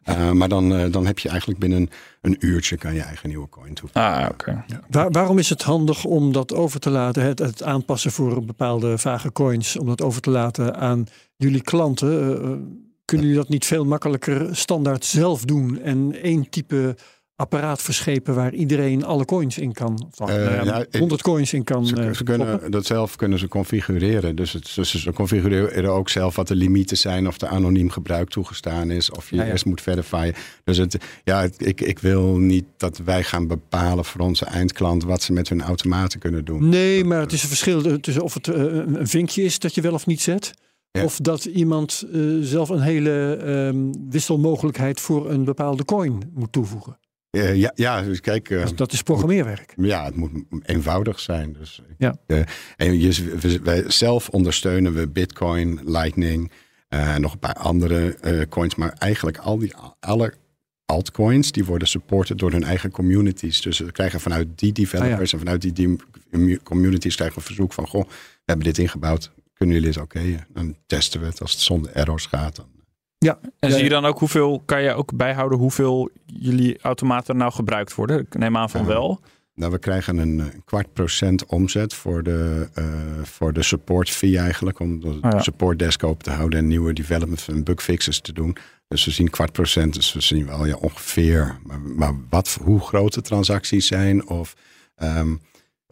Uh, 0.09 0.31
maar 0.31 0.49
dan, 0.49 0.79
uh, 0.79 0.91
dan 0.91 1.05
heb 1.05 1.19
je 1.19 1.29
eigenlijk 1.29 1.59
binnen 1.59 1.89
een 2.21 2.35
uurtje 2.39 2.77
kan 2.77 2.93
je 2.93 3.01
eigen 3.01 3.29
nieuwe 3.29 3.49
coin 3.49 3.73
toevoegen. 3.73 4.11
Ah, 4.11 4.29
oké. 4.31 4.63
Ja. 4.67 4.79
Waar, 4.89 5.11
waarom 5.11 5.37
is 5.37 5.49
het 5.49 5.61
handig 5.61 6.05
om 6.05 6.31
dat 6.31 6.53
over 6.53 6.79
te 6.79 6.89
laten, 6.89 7.23
het, 7.23 7.39
het 7.39 7.63
aanpassen 7.63 8.11
voor 8.11 8.45
bepaalde 8.45 8.97
vage 8.97 9.31
coins, 9.31 9.77
om 9.77 9.87
dat 9.87 10.01
over 10.01 10.21
te 10.21 10.29
laten 10.29 10.75
aan 10.75 11.07
jullie 11.35 11.61
klanten? 11.61 12.82
Kunnen 13.05 13.27
jullie 13.27 13.41
dat 13.41 13.51
niet 13.51 13.65
veel 13.65 13.85
makkelijker 13.85 14.55
standaard 14.55 15.05
zelf 15.05 15.45
doen 15.45 15.81
en 15.81 16.21
één 16.21 16.49
type 16.49 16.95
apparaat 17.35 17.81
verschepen 17.81 18.35
waar 18.35 18.53
iedereen 18.53 19.05
alle 19.05 19.25
coins 19.25 19.57
in 19.57 19.73
kan. 19.73 20.11
Of, 20.17 20.29
uh, 20.29 20.35
nou 20.35 20.65
ja, 20.65 20.85
100 20.99 21.21
coins 21.21 21.53
in 21.53 21.63
kan. 21.63 21.85
Ze, 21.85 21.95
uh, 21.95 22.13
ze 22.13 22.23
kunnen 22.23 22.71
dat 22.71 22.85
zelf 22.85 23.15
kunnen 23.15 23.39
ze 23.39 23.47
configureren. 23.47 24.35
Dus, 24.35 24.51
het, 24.51 24.71
dus 24.75 24.95
ze 24.95 25.13
configureren 25.13 25.91
ook 25.91 26.09
zelf 26.09 26.35
wat 26.35 26.47
de 26.47 26.55
limieten 26.55 26.97
zijn, 26.97 27.27
of 27.27 27.37
de 27.37 27.47
anoniem 27.47 27.89
gebruik 27.89 28.29
toegestaan 28.29 28.91
is, 28.91 29.11
of 29.11 29.29
je 29.29 29.35
ja, 29.35 29.43
ja. 29.43 29.51
eerst 29.51 29.65
moet 29.65 29.81
verifieren. 29.81 30.35
Dus 30.63 30.77
het, 30.77 30.97
ja, 31.23 31.47
ik, 31.57 31.81
ik 31.81 31.99
wil 31.99 32.37
niet 32.37 32.65
dat 32.77 32.97
wij 32.97 33.23
gaan 33.23 33.47
bepalen 33.47 34.05
voor 34.05 34.21
onze 34.21 34.45
eindklant 34.45 35.03
wat 35.03 35.21
ze 35.21 35.33
met 35.33 35.49
hun 35.49 35.61
automaten 35.61 36.19
kunnen 36.19 36.45
doen. 36.45 36.69
Nee, 36.69 37.03
maar 37.03 37.19
het 37.19 37.31
is 37.31 37.41
een 37.41 37.47
verschil 37.47 37.99
tussen 37.99 38.23
of 38.23 38.33
het 38.33 38.47
uh, 38.47 38.55
een 38.55 39.07
vinkje 39.07 39.43
is 39.43 39.59
dat 39.59 39.75
je 39.75 39.81
wel 39.81 39.93
of 39.93 40.05
niet 40.05 40.21
zet. 40.21 40.53
Ja. 40.97 41.03
Of 41.03 41.17
dat 41.17 41.45
iemand 41.45 42.05
uh, 42.11 42.43
zelf 42.43 42.69
een 42.69 42.81
hele 42.81 43.39
um, 43.45 44.09
wisselmogelijkheid 44.09 44.99
voor 44.99 45.29
een 45.29 45.43
bepaalde 45.43 45.85
coin 45.85 46.31
moet 46.33 46.51
toevoegen. 46.51 46.97
Uh, 47.31 47.55
ja, 47.55 47.71
ja, 47.75 48.01
dus 48.01 48.19
kijk. 48.19 48.49
Uh, 48.49 48.65
dat 48.75 48.91
is 48.91 49.01
programmeerwerk. 49.01 49.73
Moet, 49.75 49.87
ja, 49.87 50.05
het 50.05 50.15
moet 50.15 50.31
eenvoudig 50.63 51.19
zijn. 51.19 51.53
Dus, 51.59 51.81
ja. 51.97 52.15
en 52.77 52.99
je, 52.99 53.59
wij 53.63 53.83
zelf 53.87 54.29
ondersteunen 54.29 54.93
we 54.93 55.07
Bitcoin, 55.07 55.79
Lightning 55.83 56.51
en 56.89 57.21
nog 57.21 57.33
een 57.33 57.39
paar 57.39 57.55
andere 57.55 58.17
coins. 58.49 58.75
Maar 58.75 58.93
eigenlijk 58.97 59.37
al 59.37 59.57
die, 59.57 59.73
alle 59.99 60.33
altcoins 60.85 61.51
die 61.51 61.65
worden 61.65 61.87
supported 61.87 62.37
door 62.37 62.51
hun 62.51 62.63
eigen 62.63 62.91
communities. 62.91 63.61
Dus 63.61 63.79
we 63.79 63.91
krijgen 63.91 64.19
vanuit 64.19 64.47
die 64.55 64.71
developers 64.71 65.13
ah, 65.13 65.25
ja. 65.25 65.31
en 65.31 65.39
vanuit 65.39 65.61
die, 65.61 65.73
die 65.73 65.97
communities 66.63 67.15
krijgen 67.15 67.35
we 67.35 67.41
een 67.41 67.47
verzoek 67.47 67.73
van: 67.73 67.87
goh, 67.87 68.07
we 68.09 68.43
hebben 68.45 68.65
dit 68.65 68.77
ingebouwd 68.77 69.31
kunnen 69.53 69.75
jullie 69.75 69.91
het 69.91 70.01
oké? 70.01 70.17
Okay? 70.17 70.45
Dan 70.49 70.75
testen 70.85 71.19
we 71.19 71.25
het. 71.25 71.41
Als 71.41 71.51
het 71.51 71.61
zonder 71.61 71.91
errors 71.91 72.25
gaat, 72.25 72.55
dan 72.55 72.73
ja, 73.23 73.39
en 73.59 73.71
zie 73.71 73.83
je 73.83 73.89
dan 73.89 74.05
ook 74.05 74.19
hoeveel, 74.19 74.61
kan 74.65 74.81
je 74.81 74.93
ook 74.93 75.15
bijhouden 75.15 75.57
hoeveel 75.57 76.09
jullie 76.25 76.79
automaten 76.81 77.37
nou 77.37 77.51
gebruikt 77.51 77.95
worden? 77.95 78.19
Ik 78.19 78.37
neem 78.37 78.57
aan 78.57 78.69
van 78.69 78.81
uh, 78.81 78.87
wel. 78.87 79.19
Nou, 79.55 79.71
we 79.71 79.79
krijgen 79.79 80.17
een 80.17 80.63
kwart 80.65 80.93
procent 80.93 81.45
omzet 81.45 81.93
voor 81.93 82.23
de, 82.23 82.69
uh, 82.75 82.85
voor 83.23 83.53
de 83.53 83.63
support 83.63 84.09
fee 84.09 84.37
eigenlijk. 84.37 84.79
Om 84.79 84.99
de 84.99 85.07
oh 85.07 85.17
ja. 85.21 85.41
support 85.41 85.79
desk 85.79 86.03
open 86.03 86.23
te 86.23 86.29
houden 86.29 86.59
en 86.59 86.67
nieuwe 86.67 86.93
development 86.93 87.47
en 87.47 87.63
bugfixes 87.63 88.19
te 88.19 88.33
doen. 88.33 88.55
Dus 88.87 89.05
we 89.05 89.11
zien 89.11 89.29
kwart 89.29 89.51
procent, 89.51 89.93
dus 89.93 90.13
we 90.13 90.21
zien 90.21 90.45
wel 90.45 90.65
ja, 90.65 90.75
ongeveer. 90.75 91.57
Maar, 91.63 91.81
maar 91.81 92.13
wat, 92.29 92.57
hoe 92.63 92.79
grote 92.79 93.21
transacties 93.21 93.87
zijn 93.87 94.27
of... 94.27 94.55
Um, 95.03 95.41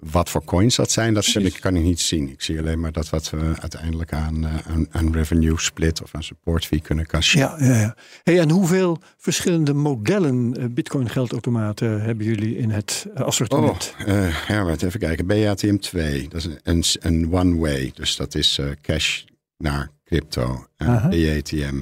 wat 0.02 0.30
voor 0.30 0.44
coins 0.44 0.76
dat 0.76 0.92
zijn, 0.92 1.14
dat 1.14 1.36
ik, 1.36 1.58
kan 1.60 1.76
ik 1.76 1.84
niet 1.84 2.00
zien. 2.00 2.30
Ik 2.30 2.42
zie 2.42 2.60
alleen 2.60 2.80
maar 2.80 2.92
dat 2.92 3.10
wat 3.10 3.30
we 3.30 3.54
uiteindelijk 3.60 4.14
aan, 4.14 4.48
aan, 4.48 4.88
aan 4.92 5.14
revenue 5.14 5.60
split 5.60 6.02
of 6.02 6.16
aan 6.16 6.24
support 6.24 6.66
fee 6.66 6.82
kunnen 6.82 7.06
casseren. 7.06 7.66
Ja, 7.66 7.74
ja, 7.74 7.80
ja. 7.80 7.96
Hey, 8.24 8.40
en 8.40 8.50
hoeveel 8.50 9.02
verschillende 9.18 9.74
modellen 9.74 10.60
uh, 10.60 10.66
Bitcoin 10.70 11.10
geldautomaten 11.10 12.02
hebben 12.02 12.26
jullie 12.26 12.58
in 12.58 12.70
het 12.70 13.06
assortiment? 13.14 13.96
Oh, 14.02 14.08
uh, 14.08 14.48
ja, 14.48 14.64
maar 14.64 14.76
even 14.76 15.00
kijken. 15.00 15.28
BATM 15.28 15.78
2, 15.78 16.28
dat 16.30 16.46
is 16.46 16.48
een, 16.64 16.84
een 17.00 17.34
one-way. 17.34 17.92
Dus 17.94 18.16
dat 18.16 18.36
is 18.36 18.58
uh, 18.58 18.68
cash 18.82 19.24
naar 19.58 19.90
crypto. 20.06 20.66
BATM 21.10 21.82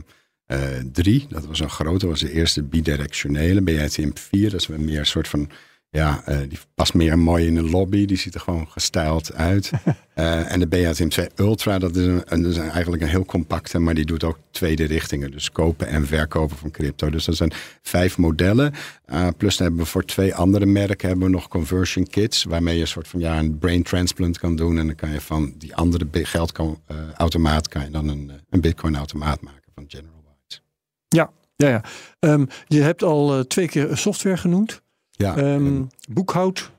3, 0.92 1.26
dat 1.30 1.46
was 1.46 1.60
een 1.60 1.70
grote, 1.70 2.08
was 2.08 2.20
de 2.20 2.32
eerste 2.32 2.64
bidirectionele. 2.64 3.62
BATM 3.62 4.10
4, 4.14 4.50
dat 4.50 4.60
is 4.60 4.68
meer 4.68 5.00
een 5.00 5.06
soort 5.06 5.28
van 5.28 5.50
ja, 5.92 6.24
uh, 6.30 6.38
die 6.50 6.60
past 6.76 6.94
meer 6.94 7.20
mooi 7.20 7.46
in 7.46 7.56
de 7.56 7.70
lobby. 7.70 8.06
Die 8.06 8.18
ziet 8.18 8.34
er 8.34 8.40
gewoon 8.40 8.68
gestyled 8.68 9.34
uit. 9.34 9.72
uh, 10.16 10.52
en 10.54 10.60
de 10.60 10.68
BATM2 10.68 11.34
Ultra, 11.36 11.80
dat 11.80 11.96
is, 11.96 12.06
een, 12.06 12.24
dat 12.26 12.52
is 12.52 12.58
eigenlijk 12.58 13.02
een 13.02 13.10
heel 13.10 13.26
compacte, 13.26 13.80
maar 13.80 13.94
die 13.94 14.06
doet 14.06 14.24
ook 14.24 14.38
tweede 14.52 14.86
richtingen. 14.86 15.32
Dus 15.32 15.52
kopen 15.52 15.88
en 15.88 16.08
verkopen 16.08 16.58
van 16.58 16.72
crypto. 16.72 17.10
Dus 17.10 17.26
dat 17.26 17.36
zijn 17.36 17.52
vijf 17.82 18.18
modellen. 18.18 18.74
Uh, 19.08 19.28
plus 19.38 19.60
hebben 19.60 19.80
we 19.80 19.86
voor 19.86 20.06
twee 20.06 20.36
andere 20.36 20.66
merken 20.66 21.08
hebben 21.08 21.26
we 21.26 21.32
nog 21.32 21.48
conversion 21.48 22.08
kits. 22.08 22.44
Waarmee 22.44 22.76
je 22.76 22.82
een 22.82 22.88
soort 22.88 23.08
van 23.08 23.20
ja, 23.20 23.40
een 23.40 23.58
brain 23.58 23.84
transplant 23.84 24.38
kan 24.38 24.56
doen. 24.56 24.78
En 24.78 24.86
dan 24.86 24.96
kan 24.96 25.12
je 25.12 25.22
van 25.22 25.54
die 25.58 25.76
andere 25.76 26.08
geldautomaat 26.12 27.68
kan 27.68 27.84
je 27.84 27.90
dan 27.90 28.08
een, 28.08 28.32
een 28.50 28.62
bitcoin 28.62 28.96
automaat 28.96 29.42
maken 29.42 29.72
van 29.76 29.86
General 29.88 30.24
Bytes. 30.24 30.62
Ja, 31.08 31.32
ja, 31.56 31.70
ja. 31.70 31.84
Um, 32.20 32.48
je 32.68 32.82
hebt 32.82 33.04
al 33.04 33.44
twee 33.48 33.68
keer 33.68 33.98
software 33.98 34.38
genoemd. 34.38 34.82
Ja, 35.24 35.38
um, 35.38 35.88
boekhoud. 36.10 36.72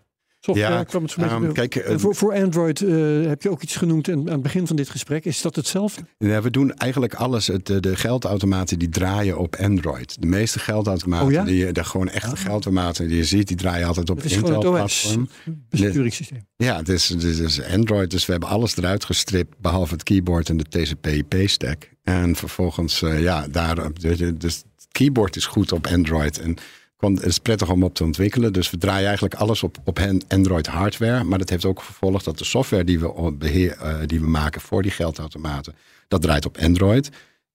Software 0.42 0.74
Ja, 0.74 0.84
kwam 0.84 1.02
het 1.02 1.16
beetje 1.16 1.34
um, 1.36 1.48
op. 1.48 1.54
kijk, 1.54 1.76
En 1.76 1.92
eh, 1.94 1.98
voor, 1.98 2.14
voor 2.14 2.34
Android 2.34 2.80
eh, 2.82 3.26
heb 3.26 3.42
je 3.42 3.50
ook 3.50 3.62
iets 3.62 3.76
genoemd 3.76 4.08
aan, 4.08 4.18
aan 4.18 4.26
het 4.32 4.42
begin 4.42 4.66
van 4.66 4.76
dit 4.76 4.90
gesprek. 4.90 5.24
Is 5.24 5.42
dat 5.42 5.56
hetzelfde? 5.56 6.02
Ja, 6.18 6.42
we 6.42 6.50
doen 6.50 6.74
eigenlijk 6.74 7.14
alles. 7.14 7.46
Het, 7.46 7.66
de, 7.66 7.80
de 7.80 7.96
geldautomaten 7.96 8.78
die 8.78 8.88
draaien 8.88 9.38
op 9.38 9.56
Android. 9.56 10.20
De 10.20 10.26
meeste 10.26 10.58
geldautomaten, 10.58 11.26
Oh 11.26 11.32
ja? 11.32 11.44
die, 11.44 11.56
je- 11.56 11.72
de 11.72 11.84
gewoon 11.84 12.08
echte 12.08 12.36
geldautomaten 12.36 13.08
die 13.08 13.16
je 13.16 13.24
ziet, 13.24 13.48
die 13.48 13.56
draaien 13.56 13.86
altijd 13.86 14.10
op 14.10 14.22
Het 14.22 14.32
Intel-platform. 14.32 15.28
Besturingssysteem. 15.68 16.46
Ja, 16.56 16.76
het 16.76 16.88
is, 16.88 17.08
het 17.08 17.22
is 17.22 17.62
Android, 17.62 18.10
dus 18.10 18.26
we 18.26 18.32
hebben 18.32 18.48
alles 18.50 18.76
eruit 18.76 19.04
gestript, 19.04 19.54
behalve 19.60 19.92
het 19.92 20.02
keyboard 20.02 20.48
en 20.48 20.56
de 20.56 20.64
TCP/IP-stack. 20.68 21.90
En 22.02 22.36
vervolgens, 22.36 23.02
eh, 23.02 23.22
ja, 23.22 23.48
daar, 23.48 23.92
dus 24.38 24.54
het 24.56 24.86
keyboard 24.92 25.36
is 25.36 25.46
goed 25.46 25.72
op 25.72 25.86
Android 25.86 26.38
en 26.40 26.56
kon, 27.00 27.14
het 27.14 27.24
is 27.24 27.38
prettig 27.38 27.70
om 27.70 27.82
op 27.82 27.94
te 27.94 28.04
ontwikkelen. 28.04 28.52
Dus 28.52 28.70
we 28.70 28.78
draaien 28.78 29.06
eigenlijk 29.06 29.34
alles 29.34 29.62
op, 29.62 29.76
op 29.84 30.00
Android 30.28 30.66
hardware. 30.66 31.24
Maar 31.24 31.38
dat 31.38 31.50
heeft 31.50 31.64
ook 31.64 31.82
gevolg 31.82 32.22
dat 32.22 32.38
de 32.38 32.44
software 32.44 32.84
die 32.84 33.00
we, 33.00 33.32
beheer, 33.38 33.76
eh, 33.76 33.96
die 34.06 34.20
we 34.20 34.26
maken 34.26 34.60
voor 34.60 34.82
die 34.82 34.90
geldautomaten, 34.90 35.74
dat 36.08 36.22
draait 36.22 36.46
op 36.46 36.58
Android. 36.58 37.10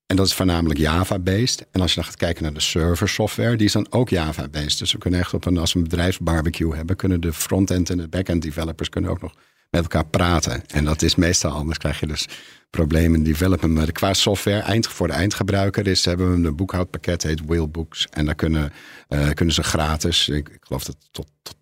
En 0.05 0.15
dat 0.15 0.25
is 0.25 0.33
voornamelijk 0.33 0.79
Java-based. 0.79 1.67
En 1.71 1.81
als 1.81 1.89
je 1.89 1.95
dan 1.95 2.05
gaat 2.05 2.15
kijken 2.15 2.43
naar 2.43 2.53
de 2.53 2.59
server 2.59 3.09
software, 3.09 3.55
die 3.55 3.65
is 3.65 3.71
dan 3.71 3.87
ook 3.89 4.09
Java-based. 4.09 4.79
Dus 4.79 4.91
we 4.91 4.97
kunnen 4.97 5.19
echt 5.19 5.33
op 5.33 5.45
een, 5.45 5.57
als 5.57 5.73
we 5.73 5.79
een 5.79 5.87
bedrijfsbarbecue 5.89 6.75
hebben, 6.75 6.95
kunnen 6.95 7.21
de 7.21 7.33
front-end 7.33 7.89
en 7.89 7.97
de 7.97 8.07
back-end 8.07 8.41
developers 8.41 8.89
kunnen 8.89 9.11
ook 9.11 9.21
nog 9.21 9.35
met 9.69 9.81
elkaar 9.81 10.05
praten. 10.05 10.63
En 10.67 10.85
dat 10.85 11.01
is 11.01 11.15
meestal 11.15 11.51
anders, 11.51 11.77
krijg 11.77 11.99
je 11.99 12.07
dus 12.07 12.27
problemen 12.75 13.17
in 13.17 13.23
development. 13.23 13.73
Maar 13.73 13.91
qua 13.91 14.13
software, 14.13 14.59
eind, 14.59 14.87
voor 14.87 15.07
de 15.07 15.13
eindgebruiker, 15.13 15.87
is, 15.87 16.05
hebben 16.05 16.41
we 16.41 16.47
een 16.47 16.55
boekhoudpakket, 16.55 17.23
heet 17.23 17.41
Whalebooks. 17.45 18.07
En 18.09 18.25
daar 18.25 18.35
kunnen, 18.35 18.73
eh, 19.07 19.29
kunnen 19.29 19.55
ze 19.55 19.63
gratis, 19.63 20.29
ik, 20.29 20.49
ik 20.49 20.59
geloof 20.61 20.83
dat 20.83 20.95
tot, 21.11 21.27
tot 21.41 21.55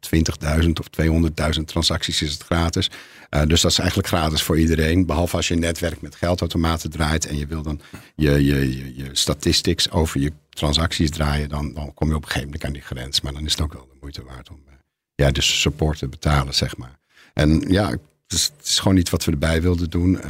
20.000 0.64 0.70
of 0.80 0.88
200.000 1.58 1.66
transacties 1.66 2.22
is 2.22 2.32
het 2.32 2.44
gratis. 2.44 2.90
Eh, 3.30 3.42
dus 3.46 3.62
dat 3.62 3.72
is 3.72 3.80
eigenlijk 3.80 4.08
gratis 4.08 4.44
voor 4.44 4.60
iedereen. 4.60 5.06
Behalve 5.06 5.36
als 5.36 5.48
je 5.48 5.54
een 5.54 5.60
netwerk 5.60 6.02
met 6.02 6.16
geldautomaten 6.16 6.90
draait 6.90 7.26
en 7.26 7.38
je 7.38 7.48
wil 7.48 7.62
dan 7.62 7.82
je, 8.16 8.32
je, 8.32 8.78
je, 8.78 8.96
je 8.96 9.10
statistics 9.12 9.92
over 9.92 10.20
je 10.20 10.32
transacties 10.50 11.10
draaien, 11.10 11.50
dan, 11.50 11.74
dan 11.74 11.94
kom 11.94 12.10
je 12.10 12.16
op 12.16 12.22
een 12.22 12.28
gegeven 12.28 12.48
moment 12.48 12.66
aan 12.66 12.74
die 12.74 12.82
grens. 12.82 13.22
Maar 13.22 13.34
dan 13.34 13.46
is 13.46 13.52
het 13.52 13.62
ook 13.62 13.74
wel 13.74 13.88
de 13.88 13.98
moeite 14.00 14.24
waard 14.24 14.50
om 14.50 14.60
eh, 14.68 14.74
ja, 15.16 15.32
dus 15.32 15.62
support 15.62 15.98
te 15.98 16.08
betalen, 16.08 16.54
zeg 16.54 16.78
maar. 16.78 17.02
En 17.34 17.64
ja, 17.68 17.90
het 17.90 18.00
is, 18.28 18.52
het 18.58 18.68
is 18.68 18.80
gewoon 18.80 18.98
iets 18.98 19.10
wat 19.10 19.26
we 19.26 19.32
erbij 19.32 19.62
wilden 19.62 19.90
doen. 19.90 20.22
Eh, 20.22 20.30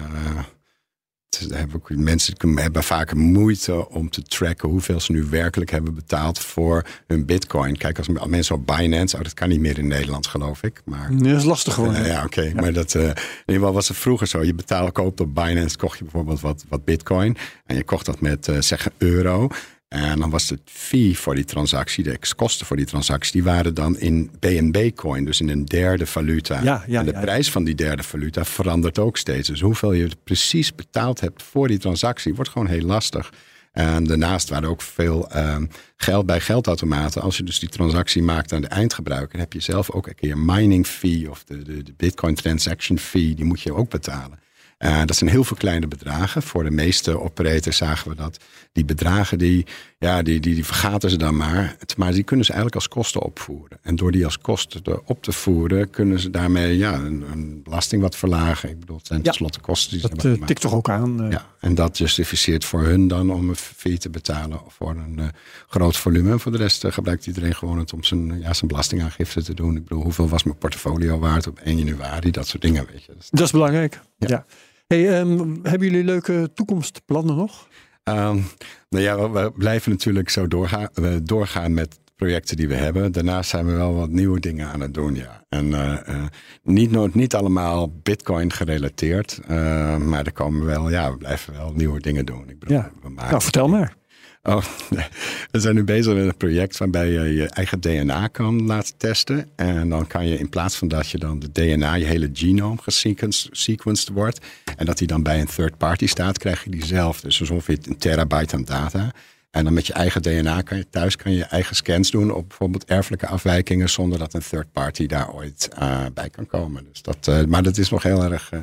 hebben 1.40 1.76
ook 1.76 1.96
mensen 1.96 2.36
hebben 2.56 2.84
vaak 2.84 3.14
moeite 3.14 3.90
om 3.90 4.10
te 4.10 4.22
tracken 4.22 4.70
hoeveel 4.70 5.00
ze 5.00 5.12
nu 5.12 5.24
werkelijk 5.24 5.72
hebben 5.72 5.94
betaald 5.94 6.40
voor 6.40 6.86
hun 7.08 7.26
bitcoin. 7.26 7.78
Kijk, 7.78 7.98
als 7.98 8.08
mensen 8.28 8.56
op 8.56 8.66
Binance, 8.66 9.18
oh, 9.18 9.24
dat 9.24 9.34
kan 9.34 9.50
niet 9.50 9.60
meer 9.60 9.78
in 9.78 9.88
Nederland, 9.88 10.28
geloof 10.28 10.64
ik. 10.64 10.82
Maar 10.86 11.14
Nee, 11.14 11.32
dat 11.32 11.40
is 11.40 11.48
lastig 11.48 11.74
gewoon. 11.74 11.94
ja, 11.94 12.06
ja, 12.06 12.24
oké. 12.24 12.52
Maar 12.56 12.74
dat, 12.74 12.96
eh, 12.96 13.02
in 13.02 13.08
ieder 13.08 13.16
geval 13.46 13.74
was 13.74 13.88
het 13.88 13.98
vroeger 13.98 14.28
zo. 14.28 14.44
Je 14.44 14.54
betaalde, 14.54 14.92
koopt 14.92 15.20
op 15.20 15.36
Binance, 15.36 15.78
kocht 15.78 15.98
je 15.98 16.04
bijvoorbeeld 16.04 16.42
wat, 16.42 16.66
wat 16.70 16.86
bitcoin. 16.86 17.38
En 17.66 17.76
je 17.76 17.84
kocht 17.84 18.06
dat 18.06 18.22
met, 18.22 18.48
eh 18.48 18.62
zeg, 18.62 18.90
euro. 18.98 19.50
En 19.94 20.20
dan 20.20 20.30
was 20.30 20.48
de 20.48 20.60
fee 20.66 21.18
voor 21.18 21.36
die 21.36 21.44
transactie, 21.44 22.04
de 22.04 22.18
kosten 22.36 22.66
voor 22.66 22.78
die 22.78 22.86
transactie, 22.86 23.32
die 23.32 23.44
waren 23.44 23.74
dan 23.74 24.00
in 24.00 24.32
BNB-coin, 24.40 25.26
dus 25.26 25.42
in 25.42 25.50
een 25.50 25.66
derde 25.66 26.06
valuta. 26.06 26.64
Ja, 26.64 26.84
ja, 26.88 27.00
en 27.00 27.06
de 27.06 27.12
ja. 27.12 27.22
prijs 27.22 27.52
van 27.52 27.64
die 27.64 27.76
derde 27.76 28.04
valuta 28.04 28.46
verandert 28.46 29.00
ook 29.00 29.18
steeds. 29.18 29.48
Dus 29.48 29.62
hoeveel 29.62 29.94
je 29.94 30.10
precies 30.24 30.76
betaald 30.76 31.20
hebt 31.20 31.44
voor 31.44 31.68
die 31.68 31.78
transactie, 31.78 32.36
wordt 32.36 32.50
gewoon 32.50 32.68
heel 32.68 32.86
lastig. 32.86 33.34
En 33.72 34.04
daarnaast 34.04 34.50
waren 34.50 34.64
er 34.64 34.70
ook 34.70 34.82
veel 34.82 35.30
ehm, 35.30 35.66
geld 35.98 36.26
bij 36.26 36.40
geldautomaten. 36.40 37.22
Als 37.22 37.38
je 37.38 37.44
dus 37.44 37.60
die 37.60 37.70
transactie 37.70 38.24
maakt 38.24 38.54
aan 38.54 38.62
de 38.62 38.68
eindgebruiker, 38.68 39.40
heb 39.40 39.54
je 39.54 39.60
zelf 39.60 39.92
ook 39.92 40.08
een 40.08 40.16
keer 40.16 40.38
mining 40.38 40.88
fee 40.88 41.30
of 41.30 41.44
de, 41.44 41.62
de, 41.62 41.84
de 41.84 41.94
Bitcoin 41.98 42.36
transaction 42.36 42.98
fee, 42.98 43.34
die 43.34 43.46
moet 43.46 43.62
je 43.62 43.74
ook 43.74 43.90
betalen. 43.90 44.40
Eh, 44.84 45.02
dat 45.06 45.16
zijn 45.16 45.30
heel 45.30 45.44
veel 45.44 45.58
kleine 45.58 45.88
bedragen. 45.88 46.42
Voor 46.42 46.64
de 46.64 46.72
meeste 46.72 47.20
operators 47.20 47.78
zagen 47.78 48.10
we 48.10 48.16
dat 48.16 48.38
die 48.72 48.86
bedragen, 48.86 49.38
die, 49.38 49.66
ja, 50.00 50.22
die, 50.22 50.40
die, 50.40 50.54
die 50.56 50.66
vergaten 50.66 51.10
ze 51.10 51.18
dan 51.18 51.36
maar. 51.38 51.76
Maar 51.98 52.12
die 52.14 52.24
kunnen 52.24 52.46
ze 52.46 52.52
eigenlijk 52.52 52.82
als 52.84 52.94
kosten 52.94 53.22
opvoeren. 53.22 53.78
En 53.82 53.96
door 53.96 54.12
die 54.12 54.26
als 54.26 54.40
kosten 54.40 54.84
te- 54.84 55.02
op 55.06 55.24
te 55.24 55.32
voeren, 55.32 55.90
kunnen 55.90 56.20
ze 56.20 56.30
daarmee 56.30 56.78
ja, 56.78 56.94
een, 56.94 57.24
een 57.32 57.64
belasting 57.64 58.02
wat 58.02 58.16
verlagen. 58.16 58.70
Ik 58.70 58.80
bedoel, 58.80 58.98
het 58.98 59.08
zijn 59.08 59.20
Ja. 59.20 59.26
tenslotte 59.26 59.60
kosten 59.60 59.92
die 59.92 60.00
ze 60.00 60.08
Dat 60.10 60.22
hebben 60.22 60.42
eh, 60.42 60.48
tikt 60.48 60.62
toch 60.62 60.74
ook 60.74 60.90
aan. 60.90 61.24
eh. 61.24 61.32
Ja, 61.32 61.46
en 61.60 61.76
dat 61.76 61.98
justificeert 61.98 62.66
voor 62.66 62.82
hun 62.84 63.08
dan 63.08 63.32
om 63.32 63.50
een 63.50 63.56
fee 63.56 63.98
te 63.98 64.10
betalen 64.10 64.60
voor 64.68 64.90
een 64.90 65.32
groot 65.68 65.98
volume. 65.98 66.32
En 66.32 66.40
voor 66.40 66.52
de 66.52 66.58
rest 66.58 66.86
gebruikt 66.88 67.28
iedereen 67.28 67.56
gewoon 67.56 67.78
het 67.80 67.94
om 67.94 68.04
zijn, 68.04 68.40
ja, 68.42 68.54
zijn 68.54 68.68
belastingaangifte 68.68 69.44
te 69.44 69.54
doen. 69.54 69.76
Ik 69.76 69.84
bedoel, 69.84 70.04
hoeveel 70.04 70.30
was 70.30 70.44
mijn 70.44 70.58
portfolio 70.58 71.20
waard 71.20 71.48
op 71.48 71.60
1 71.60 71.78
januari? 71.78 72.32
Dat 72.32 72.48
soort 72.48 72.62
dingen, 72.62 72.86
weet 72.92 73.04
je. 73.04 73.14
Dat 73.32 73.46
is 73.46 73.52
belangrijk. 73.52 74.00
Ja. 74.18 74.28
Ja. 74.30 74.46
Hey, 74.88 75.20
ehm, 75.20 75.38
hebben 75.64 75.88
jullie 75.88 76.04
leuke 76.04 76.50
toekomstplannen 76.54 77.36
nog? 77.36 77.68
Ehm, 78.04 78.40
nou 78.90 79.04
ja, 79.04 79.18
we, 79.20 79.30
we 79.42 79.52
blijven 79.52 79.92
natuurlijk 79.92 80.30
zo 80.30 80.48
doorgaan, 80.48 80.90
we 80.94 81.24
doorgaan 81.24 81.74
met 81.74 82.00
projecten 82.16 82.58
die 82.58 82.68
we 82.68 82.74
hebben. 82.76 83.12
Daarnaast 83.12 83.50
zijn 83.50 83.66
we 83.66 83.72
wel 83.72 83.94
wat 83.96 84.10
nieuwe 84.10 84.40
dingen 84.40 84.68
aan 84.68 84.80
het 84.82 84.94
doen, 84.94 85.16
ja. 85.16 85.44
En 85.50 85.74
eh, 85.74 86.08
eh, 86.08 86.24
niet, 86.64 86.92
nooit, 86.92 87.16
niet 87.16 87.36
allemaal 87.36 87.94
bitcoin 88.04 88.52
gerelateerd, 88.52 89.40
eh, 89.48 89.98
maar 89.98 90.26
er 90.26 90.32
komen 90.32 90.66
wel, 90.66 90.90
ja, 90.90 91.12
we 91.12 91.18
blijven 91.18 91.54
wel 91.54 91.72
nieuwe 91.74 92.00
dingen 92.00 92.26
doen. 92.26 92.50
Ik 92.50 92.60
bedoel, 92.60 92.78
Ja. 92.78 92.92
we 93.02 93.10
maken 93.10 93.30
Nou, 93.30 93.42
vertel 93.42 93.68
maar. 93.68 93.96
Oh. 94.50 94.64
We 95.52 95.60
zijn 95.60 95.76
nu 95.76 95.84
bezig 95.84 96.14
met 96.14 96.26
een 96.26 96.38
project 96.38 96.78
waarbij 96.78 97.10
je 97.12 97.34
je 97.34 97.48
eigen 97.48 97.80
DNA 97.80 98.28
kan 98.28 98.66
laten 98.66 98.98
testen. 98.98 99.50
En 99.56 99.90
dan 99.90 100.08
kan 100.08 100.28
je 100.28 100.38
in 100.38 100.50
plaats 100.50 100.76
van 100.76 100.88
dat 100.88 101.10
je 101.10 101.18
dan 101.18 101.40
de 101.40 101.52
DNA, 101.52 101.94
je 101.94 102.06
hele 102.06 102.30
genome 102.34 102.82
gesequenced 102.82 103.50
sequenced 103.52 104.10
wordt. 104.10 104.46
En 104.78 104.86
dat 104.86 104.98
die 104.98 105.08
dan 105.08 105.24
bij 105.24 105.40
een 105.40 105.48
third 105.48 105.78
party 105.78 106.08
staat, 106.08 106.38
krijg 106.38 106.64
je 106.64 106.70
die 106.70 106.86
zelf. 106.86 107.22
Dus 107.22 107.50
ongeveer 107.50 107.78
een 107.82 107.98
terabyte 107.98 108.56
aan 108.56 108.64
data. 108.64 109.12
En 109.52 109.64
dan 109.64 109.74
met 109.74 109.88
je 109.88 109.94
eigen 109.94 110.22
DNA 110.22 110.62
kan 110.62 110.78
je 110.78 110.90
thuis 110.90 111.16
kan 111.16 111.32
je, 111.32 111.38
je 111.38 111.44
eigen 111.44 111.76
scans 111.76 112.12
doen 112.12 112.32
op 112.32 112.48
bijvoorbeeld 112.48 112.86
erfelijke 112.86 113.28
afwijkingen. 113.28 113.90
Zonder 113.90 114.20
dat 114.20 114.34
een 114.34 114.44
third 114.50 114.72
party 114.72 115.06
daar 115.06 115.34
ooit 115.34 115.70
eh, 115.76 116.06
bij 116.14 116.30
kan 116.30 116.46
komen. 116.46 116.86
Dus 116.92 117.02
dat, 117.02 117.28
eh, 117.28 117.44
maar 117.44 117.64
dat 117.64 117.78
is 117.78 117.90
nog 117.90 118.04
heel 118.04 118.24
erg 118.24 118.50
eh, 118.52 118.60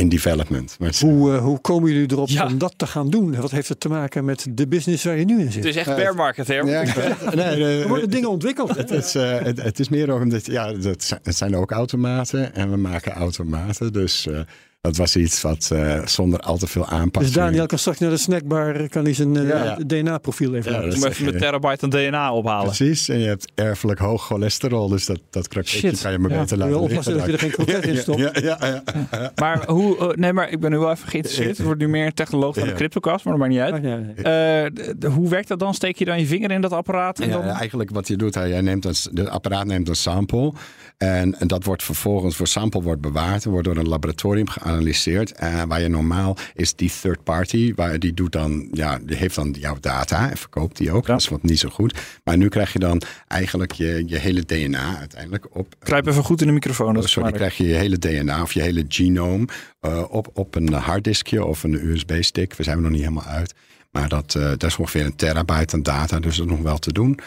in 0.00 0.08
development. 0.08 0.76
Het 0.78 1.00
Hoe, 1.00 1.32
eh, 1.34 1.42
hoe 1.42 1.58
komen 1.60 1.92
jullie 1.92 2.10
erop 2.12 2.28
Ja. 2.28 2.46
om 2.46 2.58
dat 2.58 2.74
te 2.76 2.86
gaan 2.86 3.10
doen? 3.10 3.36
Wat 3.40 3.50
heeft 3.50 3.68
het 3.68 3.80
te 3.80 3.88
maken 3.88 4.24
met 4.24 4.46
de 4.50 4.66
business 4.68 5.04
waar 5.04 5.18
je 5.18 5.24
nu 5.24 5.38
in 5.38 5.44
Het 5.44 5.52
zit? 5.52 5.64
is 5.64 5.76
echt 5.76 5.96
bear 5.96 6.14
market, 6.14 6.46
hè? 6.46 6.54
Ja, 6.54 6.62
nee, 7.34 7.64
Er 7.80 7.88
worden 7.88 8.10
dingen 8.10 8.30
ontwikkeld. 8.30 8.76
Het 8.76 8.90
is, 8.90 9.14
eh, 9.14 9.38
het, 9.42 9.62
het 9.62 9.78
is 9.80 9.88
meer 9.88 10.10
ook 10.10 10.22
omdat, 10.22 10.46
ja, 10.46 10.72
het 10.74 11.02
zijn, 11.04 11.20
het 11.22 11.36
zijn 11.36 11.56
ook 11.56 11.70
automaten 11.70 12.54
en 12.54 12.70
we 12.70 12.76
maken 12.76 13.12
automaten. 13.12 13.92
Dus 13.92 14.26
eh, 14.26 14.40
dat 14.80 14.96
was 14.96 15.16
iets 15.16 15.42
wat 15.42 15.70
eh, 15.72 16.06
zonder 16.06 16.40
al 16.40 16.56
te 16.56 16.66
veel 16.66 16.82
Dus 16.82 16.90
aanpassing. 16.92 17.34
Daniel 17.36 17.66
kan 17.66 17.78
straks 17.78 17.98
naar 17.98 18.10
de 18.10 18.16
snackbar, 18.16 18.88
kan 18.88 19.04
hij 19.04 19.14
zijn 19.14 19.36
eh, 19.36 19.48
Ja. 19.48 19.76
DNA-profiel 19.86 20.54
even 20.54 20.72
Ja, 20.72 20.80
laten. 20.80 20.98
Om 20.98 21.06
even 21.06 21.24
mijn 21.24 21.38
terabyte 21.38 21.84
aan 21.84 21.90
DNA 21.90 22.32
ophalen. 22.32 22.64
Precies, 22.64 23.08
en 23.08 23.18
je 23.18 23.26
hebt 23.26 23.52
erfelijk 23.54 23.98
hoog 24.00 24.22
cholesterol, 24.26 24.88
dus 24.88 25.06
dat, 25.06 25.20
dat 25.30 25.48
kroketje 25.48 25.96
kan 26.02 26.12
je 26.12 26.18
maar 26.18 26.30
Ja, 26.30 26.38
beter 26.38 26.56
wil 26.56 26.66
je 26.66 26.72
laten 26.72 26.88
oppassen 26.90 27.16
dat 27.16 27.26
je 27.26 27.32
er 27.32 27.38
geen 27.38 27.50
kroket 27.50 27.86
in 27.86 27.96
stopt. 27.96 28.18
Ja, 28.18 28.30
ja, 28.40 28.56
ja, 28.60 28.82
ja. 29.10 29.32
Maar 29.42 29.66
hoe, 29.66 29.98
eh, 29.98 30.16
nee, 30.16 30.32
maar 30.32 30.50
ik 30.50 30.60
ben 30.60 30.70
nu 30.70 30.78
wel 30.78 30.90
even 30.90 31.08
geïnteresseerd. 31.08 31.56
Het 31.56 31.66
wordt 31.66 31.80
nu 31.80 31.88
meer 31.88 32.06
een 32.06 32.14
technoloog 32.14 32.54
van 32.58 32.68
de 32.68 32.74
cryptocast, 32.74 33.24
maar 33.24 33.38
dat 33.38 33.48
maakt 33.48 33.52
niet 33.54 33.84
uit. 34.26 35.04
Hoe 35.14 35.28
werkt 35.28 35.48
dat 35.48 35.58
dan? 35.58 35.74
Steek 35.74 35.96
je 35.96 36.04
dan 36.04 36.18
je 36.20 36.26
vinger 36.26 36.50
in 36.50 36.60
dat 36.60 36.72
apparaat? 36.72 37.18
En 37.20 37.28
Ja, 37.28 37.32
dan... 37.36 37.44
eigenlijk 37.44 37.90
wat 37.90 38.08
je 38.08 38.16
doet, 38.16 38.34
hè, 38.34 38.42
jij 38.44 38.60
neemt 38.60 38.84
een, 38.84 38.94
de 39.12 39.30
apparaat 39.30 39.66
neemt 39.66 39.88
een 39.88 39.94
sample. 39.96 40.52
En, 41.02 41.40
en 41.40 41.46
dat 41.46 41.64
wordt 41.64 41.82
vervolgens 41.82 42.36
voor 42.36 42.46
sample 42.46 42.82
wordt 42.82 43.00
bewaard. 43.00 43.44
en 43.44 43.50
wordt 43.50 43.66
door 43.66 43.76
een 43.76 43.88
laboratorium 43.88 44.48
geanalyseerd. 44.48 45.32
En 45.32 45.68
waar 45.68 45.80
je 45.80 45.88
normaal 45.88 46.36
is 46.54 46.74
die 46.74 46.92
third 47.00 47.24
party, 47.24 47.74
waar 47.74 47.98
die 47.98 48.14
doet 48.14 48.32
dan, 48.32 48.68
ja, 48.72 48.98
die 49.02 49.16
heeft 49.16 49.34
dan 49.34 49.56
jouw 49.58 49.76
data 49.80 50.30
en 50.30 50.36
verkoopt 50.36 50.76
die 50.76 50.92
ook. 50.92 51.06
Ja. 51.06 51.12
Dat 51.12 51.20
is 51.20 51.28
wat 51.28 51.42
niet 51.42 51.58
zo 51.58 51.68
goed. 51.68 51.98
Maar 52.24 52.36
nu 52.36 52.48
krijg 52.48 52.72
je 52.72 52.78
dan 52.78 53.02
eigenlijk 53.28 53.72
je, 53.72 54.02
je 54.06 54.18
hele 54.18 54.44
DNA 54.44 54.98
uiteindelijk 54.98 55.46
op. 55.56 55.74
Kruip 55.78 56.06
even 56.06 56.24
goed 56.24 56.40
in 56.40 56.46
de 56.46 56.52
microfoon. 56.52 56.94
Dat 56.94 57.08
Sorry, 57.08 57.32
krijg 57.32 57.56
je 57.56 57.66
je 57.66 57.74
hele 57.74 57.98
DNA 57.98 58.42
of 58.42 58.52
je 58.52 58.62
hele 58.62 58.84
genome 58.88 59.48
eh, 59.80 60.04
op, 60.08 60.30
op 60.32 60.54
een 60.54 60.72
harddiskje 60.72 61.44
of 61.44 61.62
een 61.62 61.86
USB-stick. 61.86 62.54
We 62.54 62.62
zijn 62.62 62.76
er 62.76 62.82
nog 62.82 62.92
niet 62.92 63.00
helemaal 63.00 63.24
uit. 63.24 63.54
Maar 63.90 64.08
dat, 64.08 64.34
eh, 64.34 64.48
dat 64.48 64.62
is 64.62 64.76
ongeveer 64.76 65.04
een 65.04 65.16
terabyte 65.16 65.74
aan 65.74 65.82
data, 65.82 66.20
dus 66.20 66.36
dat 66.36 66.46
is 66.46 66.52
nog 66.52 66.62
wel 66.62 66.78
te 66.78 66.92
doen. 66.92 67.18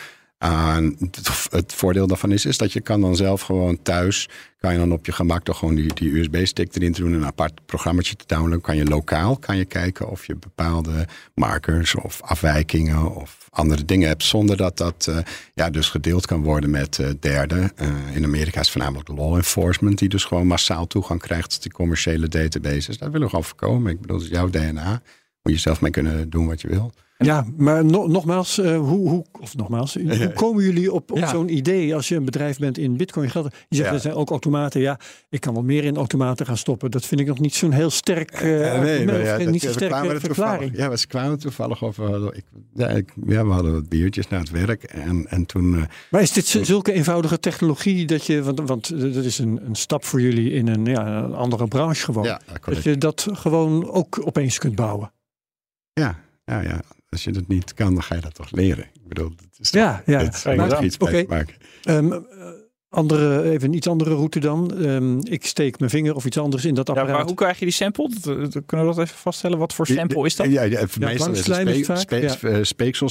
Het, 1.49 1.73
voordeel 1.73 2.07
daarvan 2.07 2.31
is, 2.31 2.45
is 2.45 2.57
dat 2.57 2.73
je 2.73 2.81
kan 2.81 3.01
dan 3.01 3.15
zelf 3.15 3.41
gewoon 3.41 3.81
thuis, 3.81 4.29
kan 4.57 4.73
je 4.73 4.79
dan 4.79 4.91
op 4.91 5.05
je 5.05 5.11
gemak 5.11 5.43
toch 5.43 5.57
gewoon 5.57 5.75
die, 5.75 5.93
die 5.93 6.19
USB-stick 6.19 6.75
erin 6.75 6.93
te 6.93 7.01
doen, 7.01 7.13
een 7.13 7.25
apart 7.25 7.65
programma 7.65 8.01
te 8.01 8.15
downloaden. 8.25 8.61
Kan 8.61 8.75
je 8.75 8.85
lokaal 8.85 9.37
kan 9.37 9.57
je 9.57 9.65
kijken 9.65 10.09
of 10.09 10.25
je 10.25 10.35
bepaalde 10.35 11.07
markers 11.35 11.95
of 11.95 12.21
afwijkingen 12.21 13.15
of 13.15 13.47
andere 13.49 13.85
dingen 13.85 14.07
hebt, 14.07 14.23
zonder 14.23 14.57
dat 14.57 14.77
dat 14.77 15.07
uh, 15.09 15.17
ja, 15.53 15.69
dus 15.69 15.89
gedeeld 15.89 16.25
kan 16.25 16.41
worden 16.41 16.69
met 16.69 16.97
uh, 16.97 17.07
derden. 17.19 17.71
in 18.13 18.23
Amerika 18.23 18.59
is 18.59 18.71
voornamelijk 18.71 19.07
law 19.07 19.35
enforcement, 19.35 19.97
die 19.97 20.09
dus 20.09 20.23
gewoon 20.23 20.47
massaal 20.47 20.87
toegang 20.87 21.21
krijgt 21.21 21.49
tot 21.49 21.61
die 21.61 21.71
commerciële 21.71 22.27
databases. 22.27 22.97
Dat 22.97 23.07
willen 23.07 23.21
we 23.21 23.29
gewoon 23.29 23.45
voorkomen. 23.45 23.91
Ik 23.91 24.01
bedoel, 24.01 24.17
het 24.17 24.25
is 24.25 24.31
jouw 24.31 24.49
DNA. 24.49 25.01
Moet 25.43 25.53
je 25.53 25.59
zelf 25.59 25.81
mee 25.81 25.91
kunnen 25.91 26.29
doen 26.29 26.47
wat 26.47 26.61
je 26.61 26.67
wil. 26.67 26.93
Ja, 27.23 27.45
maar 27.57 27.85
no 27.85 28.07
nogmaals, 28.07 28.59
uh, 28.59 28.77
hoe, 28.77 29.09
hoe, 29.09 29.25
of 29.41 29.55
nogmaals, 29.55 29.93
hoe 29.93 30.31
komen 30.33 30.63
jullie 30.63 30.93
op, 30.93 31.11
op 31.11 31.17
ja. 31.17 31.27
zo'n 31.27 31.55
idee 31.55 31.95
als 31.95 32.07
je 32.07 32.15
een 32.15 32.25
bedrijf 32.25 32.57
bent 32.57 32.77
in 32.77 32.97
bitcoin 32.97 33.29
geld? 33.29 33.55
Je 33.69 33.75
zegt, 33.75 33.89
ja. 33.89 33.95
er 33.95 34.01
zijn 34.01 34.13
ook 34.13 34.29
automaten. 34.29 34.81
Ja, 34.81 34.99
ik 35.29 35.41
kan 35.41 35.53
wel 35.53 35.63
meer 35.63 35.83
in 35.83 35.95
automaten 35.95 36.45
gaan 36.45 36.57
stoppen. 36.57 36.91
Dat 36.91 37.05
vind 37.05 37.21
ik 37.21 37.27
nog 37.27 37.39
niet 37.39 37.53
zo'n 37.53 37.71
heel 37.71 37.89
sterk 37.89 38.41
uh, 38.41 38.59
uh, 38.59 38.81
nee, 38.81 39.05
maar 39.05 39.23
ja, 39.23 39.37
niet 39.37 39.61
zo'n 39.61 39.71
sterke 39.71 40.19
verklaring. 40.19 40.77
Ja, 40.77 40.89
we 40.89 41.07
kwamen 41.07 41.39
toevallig 41.39 41.83
over, 41.83 42.35
ik, 42.35 42.43
ja, 42.73 42.87
ik, 42.87 43.13
ja, 43.25 43.45
we 43.45 43.51
hadden 43.51 43.73
wat 43.73 43.89
biertjes 43.89 44.27
na 44.27 44.39
het 44.39 44.49
werk 44.49 44.83
en, 44.83 45.27
en 45.29 45.45
toen... 45.45 45.87
maar 46.09 46.21
is 46.21 46.31
dit 46.31 46.45
zulke 46.45 46.91
eenvoudige 46.91 47.39
technologie 47.39 48.05
dat 48.05 48.25
je, 48.25 48.43
want, 48.43 48.59
want 48.59 48.89
dat 48.99 49.23
is 49.23 49.39
een, 49.39 49.59
een 49.65 49.75
stap 49.75 50.05
voor 50.05 50.21
jullie 50.21 50.51
in 50.51 50.67
een, 50.67 50.85
ja, 50.85 51.23
een 51.23 51.33
andere 51.33 51.67
branche 51.67 52.03
gewoon. 52.03 52.39
Dat 52.65 52.83
je 52.83 52.97
dat 52.97 53.27
gewoon 53.31 53.91
ook 53.91 54.21
opeens 54.25 54.57
kunt 54.57 54.75
bouwen. 54.75 55.11
Ja, 55.93 56.19
ja, 56.45 56.61
ja. 56.61 56.81
Als 57.13 57.23
je 57.23 57.31
dat 57.31 57.47
niet 57.47 57.73
kan, 57.73 57.93
dan 57.93 58.03
ga 58.03 58.15
je 58.15 58.21
dat 58.21 58.35
toch 58.35 58.51
leren. 58.51 58.83
Ik 58.93 59.07
bedoel, 59.07 59.29
dat 59.29 59.59
is 59.59 59.69
ja, 59.69 60.03
ja. 60.05 60.19
Het, 60.19 60.43
maar, 60.55 60.83
iets 60.83 60.97
okay. 60.97 61.25
maken. 61.29 61.55
Um, 61.83 62.25
andere, 62.93 63.49
even 63.49 63.67
een 63.67 63.75
iets 63.75 63.87
andere 63.87 64.15
route 64.15 64.39
dan. 64.39 64.71
Um, 64.77 65.19
ik 65.23 65.45
steek 65.45 65.79
mijn 65.79 65.91
vinger 65.91 66.15
of 66.15 66.25
iets 66.25 66.37
anders 66.37 66.65
in 66.65 66.73
dat 66.73 66.89
apparaat. 66.89 67.09
Ja, 67.09 67.15
maar 67.15 67.25
hoe 67.25 67.35
krijg 67.35 67.59
je 67.59 67.65
die 67.65 67.73
sample? 67.73 68.09
Dat, 68.21 68.53
dat, 68.53 68.63
kunnen 68.65 68.87
we 68.87 68.95
dat 68.95 69.03
even 69.05 69.17
vaststellen? 69.17 69.57
Wat 69.57 69.73
voor 69.73 69.87
sample 69.87 70.25
is 70.25 70.35
dat? 70.35 70.45
Ja, 70.45 70.61
ja, 70.61 70.79
ja 70.79 70.85
meestal 70.99 71.31
is 71.31 71.47
een 71.47 71.83
spe, 71.83 71.95
spe, 71.95 72.15
ja. 72.15 72.57
uh, 72.57 72.63
speeksel 72.63 73.07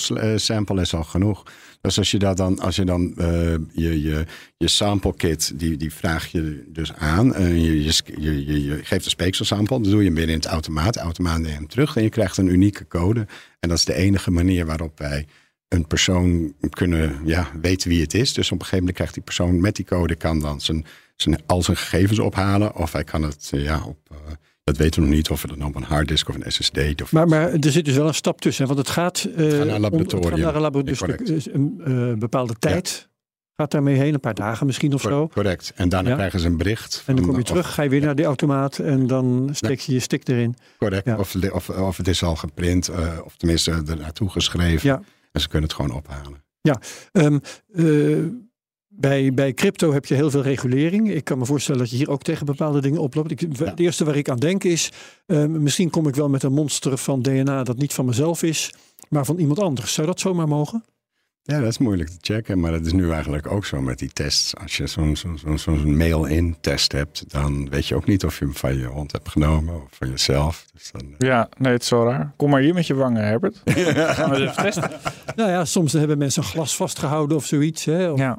is 0.80 0.94
al 0.94 1.04
genoeg. 1.04 1.42
Dus 1.80 1.98
als 1.98 2.10
je, 2.10 2.18
dat 2.18 2.36
dan, 2.36 2.58
als 2.58 2.76
je 2.76 2.84
dan 2.84 3.14
uh, 3.16 3.26
je, 3.72 4.02
je, 4.02 4.24
je 4.56 4.68
sample 4.68 5.14
kit, 5.16 5.58
die, 5.58 5.76
die 5.76 5.92
vraag 5.92 6.26
je 6.26 6.64
dus 6.68 6.92
aan. 6.94 7.28
Uh, 7.28 7.48
je, 7.48 7.84
je, 7.84 8.02
je, 8.46 8.64
je, 8.64 8.80
geeft 8.82 9.04
een 9.04 9.10
speekselsample, 9.10 9.80
dat 9.80 9.90
doe 9.90 10.04
je 10.04 10.12
binnen 10.12 10.34
in 10.34 10.40
het 10.40 10.46
automaat. 10.46 10.94
De 10.94 11.00
automaat 11.00 11.38
neemt 11.38 11.56
hem 11.56 11.68
terug 11.68 11.96
en 11.96 12.02
je 12.02 12.08
krijgt 12.08 12.36
een 12.36 12.48
unieke 12.48 12.86
code. 12.88 13.26
En 13.60 13.68
dat 13.68 13.78
is 13.78 13.84
de 13.84 13.94
enige 13.94 14.30
manier 14.30 14.66
waarop 14.66 14.98
wij 14.98 15.26
een 15.72 15.86
persoon 15.86 16.54
kunnen 16.70 17.20
ja, 17.24 17.50
weten 17.60 17.88
wie 17.88 18.00
het 18.00 18.14
is. 18.14 18.32
Dus 18.32 18.46
op 18.46 18.52
een 18.52 18.58
gegeven 18.58 18.78
moment 18.78 18.96
krijgt 18.96 19.14
die 19.14 19.22
persoon 19.22 19.60
met 19.60 19.76
die 19.76 19.84
code 19.84 20.14
kan 20.14 20.40
dan 20.40 20.60
zijn, 20.60 20.84
zijn, 21.16 21.40
al 21.46 21.62
zijn 21.62 21.76
gegevens 21.76 22.18
ophalen. 22.18 22.76
Of 22.76 22.92
hij 22.92 23.04
kan 23.04 23.22
het 23.22 23.48
ja, 23.52 23.84
op. 23.84 23.98
Uh, 24.12 24.18
dat 24.64 24.76
weten 24.76 25.00
we 25.00 25.06
nog 25.06 25.16
niet 25.16 25.30
of 25.30 25.42
het 25.42 25.50
dan 25.50 25.68
op 25.68 25.74
een 25.74 25.82
harddisk 25.82 26.28
of 26.28 26.34
een 26.34 26.52
SSD. 26.52 27.02
Of 27.02 27.12
maar, 27.12 27.28
maar 27.28 27.52
er 27.52 27.70
zit 27.70 27.84
dus 27.84 27.96
wel 27.96 28.06
een 28.06 28.14
stap 28.14 28.40
tussen. 28.40 28.66
Want 28.66 28.78
het 28.78 28.88
gaat, 28.88 29.28
uh, 29.36 29.50
gaat 29.50 29.66
naar 29.66 29.74
een 29.74 29.80
laboratorium. 29.80 30.32
Om, 30.32 30.40
naar 30.40 30.54
een 30.54 30.60
laboratorium. 30.60 31.24
Dus 31.24 31.52
een 31.52 31.80
uh, 31.86 32.12
bepaalde 32.12 32.54
tijd. 32.58 33.06
Ja. 33.06 33.10
Gaat 33.56 33.70
daarmee 33.70 33.96
heen, 33.96 34.14
een 34.14 34.20
paar 34.20 34.34
dagen 34.34 34.66
misschien 34.66 34.94
of 34.94 35.00
zo. 35.00 35.28
Correct. 35.28 35.72
En 35.74 35.88
daarna 35.88 36.08
ja. 36.08 36.14
krijgen 36.14 36.40
ze 36.40 36.46
een 36.46 36.56
bericht. 36.56 37.02
En 37.06 37.16
dan 37.16 37.26
kom 37.26 37.36
je 37.36 37.42
terug, 37.42 37.66
of, 37.66 37.72
ga 37.72 37.82
je 37.82 37.88
weer 37.88 38.00
naar 38.00 38.14
die 38.14 38.24
automaat 38.24 38.78
en 38.78 39.06
dan 39.06 39.50
steek 39.52 39.80
je 39.80 39.92
je 39.92 40.00
stick 40.00 40.28
erin. 40.28 40.56
Correct. 40.78 41.18
Of, 41.18 41.34
of, 41.52 41.68
of 41.68 41.96
het 41.96 42.08
is 42.08 42.22
al 42.22 42.36
geprint, 42.36 42.90
of 43.24 43.36
tenminste 43.36 43.70
er 43.70 43.96
naartoe 43.96 44.28
geschreven. 44.30 45.04
En 45.32 45.40
ze 45.40 45.48
kunnen 45.48 45.68
het 45.68 45.78
gewoon 45.78 45.96
ophalen. 45.96 46.44
Ja, 46.60 46.80
um, 47.12 47.40
uh, 47.74 48.26
bij, 48.88 49.34
bij 49.34 49.52
crypto 49.54 49.92
heb 49.92 50.06
je 50.06 50.14
heel 50.14 50.30
veel 50.30 50.42
regulering. 50.42 51.10
Ik 51.10 51.24
kan 51.24 51.38
me 51.38 51.44
voorstellen 51.44 51.80
dat 51.80 51.90
je 51.90 51.96
hier 51.96 52.10
ook 52.10 52.22
tegen 52.22 52.46
bepaalde 52.46 52.80
dingen 52.80 53.00
oploopt. 53.00 53.30
Ik, 53.30 53.40
ja. 53.40 53.64
Het 53.64 53.80
eerste 53.80 54.04
waar 54.04 54.16
ik 54.16 54.28
aan 54.28 54.38
denk 54.38 54.64
is, 54.64 54.92
uh, 55.26 55.44
misschien 55.44 55.90
kom 55.90 56.08
ik 56.08 56.14
wel 56.14 56.28
met 56.28 56.42
een 56.42 56.52
monster 56.52 56.98
van 56.98 57.22
DNA 57.22 57.62
dat 57.62 57.76
niet 57.76 57.92
van 57.92 58.04
mezelf 58.04 58.42
is, 58.42 58.74
maar 59.08 59.24
van 59.24 59.38
iemand 59.38 59.58
anders. 59.58 59.94
Zou 59.94 60.06
dat 60.06 60.20
zomaar 60.20 60.48
mogen? 60.48 60.84
Ja, 61.44 61.58
dat 61.58 61.68
is 61.68 61.78
moeilijk 61.78 62.08
te 62.08 62.18
checken, 62.20 62.60
maar 62.60 62.70
dat 62.70 62.86
is 62.86 62.92
nu 62.92 63.10
eigenlijk 63.10 63.52
ook 63.52 63.64
zo 63.64 63.80
met 63.80 63.98
die 63.98 64.12
tests. 64.12 64.56
Als 64.56 64.76
je 64.76 64.86
zo'n 64.86 65.16
zo, 65.16 65.36
zo, 65.36 65.56
zo 65.56 65.74
mail-in 65.74 66.56
test 66.60 66.92
hebt, 66.92 67.30
dan 67.30 67.68
weet 67.68 67.86
je 67.86 67.94
ook 67.94 68.06
niet 68.06 68.24
of 68.24 68.38
je 68.38 68.44
hem 68.44 68.54
van 68.54 68.78
je 68.78 68.86
hond 68.86 69.12
hebt 69.12 69.28
genomen 69.28 69.74
of 69.74 69.88
van 69.90 70.08
jezelf. 70.08 70.66
Dus 70.72 70.90
dan, 70.90 71.04
uh... 71.04 71.14
Ja, 71.18 71.48
nee, 71.58 71.72
het 71.72 71.82
is 71.82 71.88
zo 71.88 72.04
raar. 72.04 72.32
Kom 72.36 72.50
maar 72.50 72.60
hier 72.60 72.74
met 72.74 72.86
je 72.86 72.94
wangen, 72.94 73.24
Herbert. 73.24 73.60
Gaan 74.16 74.30
we 74.30 74.36
even 74.36 74.62
testen. 74.62 74.90
Nou 75.36 75.50
ja, 75.50 75.64
soms 75.64 75.92
hebben 75.92 76.18
mensen 76.18 76.42
een 76.42 76.48
glas 76.48 76.76
vastgehouden 76.76 77.36
of 77.36 77.46
zoiets. 77.46 77.84
Hè, 77.84 78.10
of, 78.10 78.18
ja. 78.18 78.36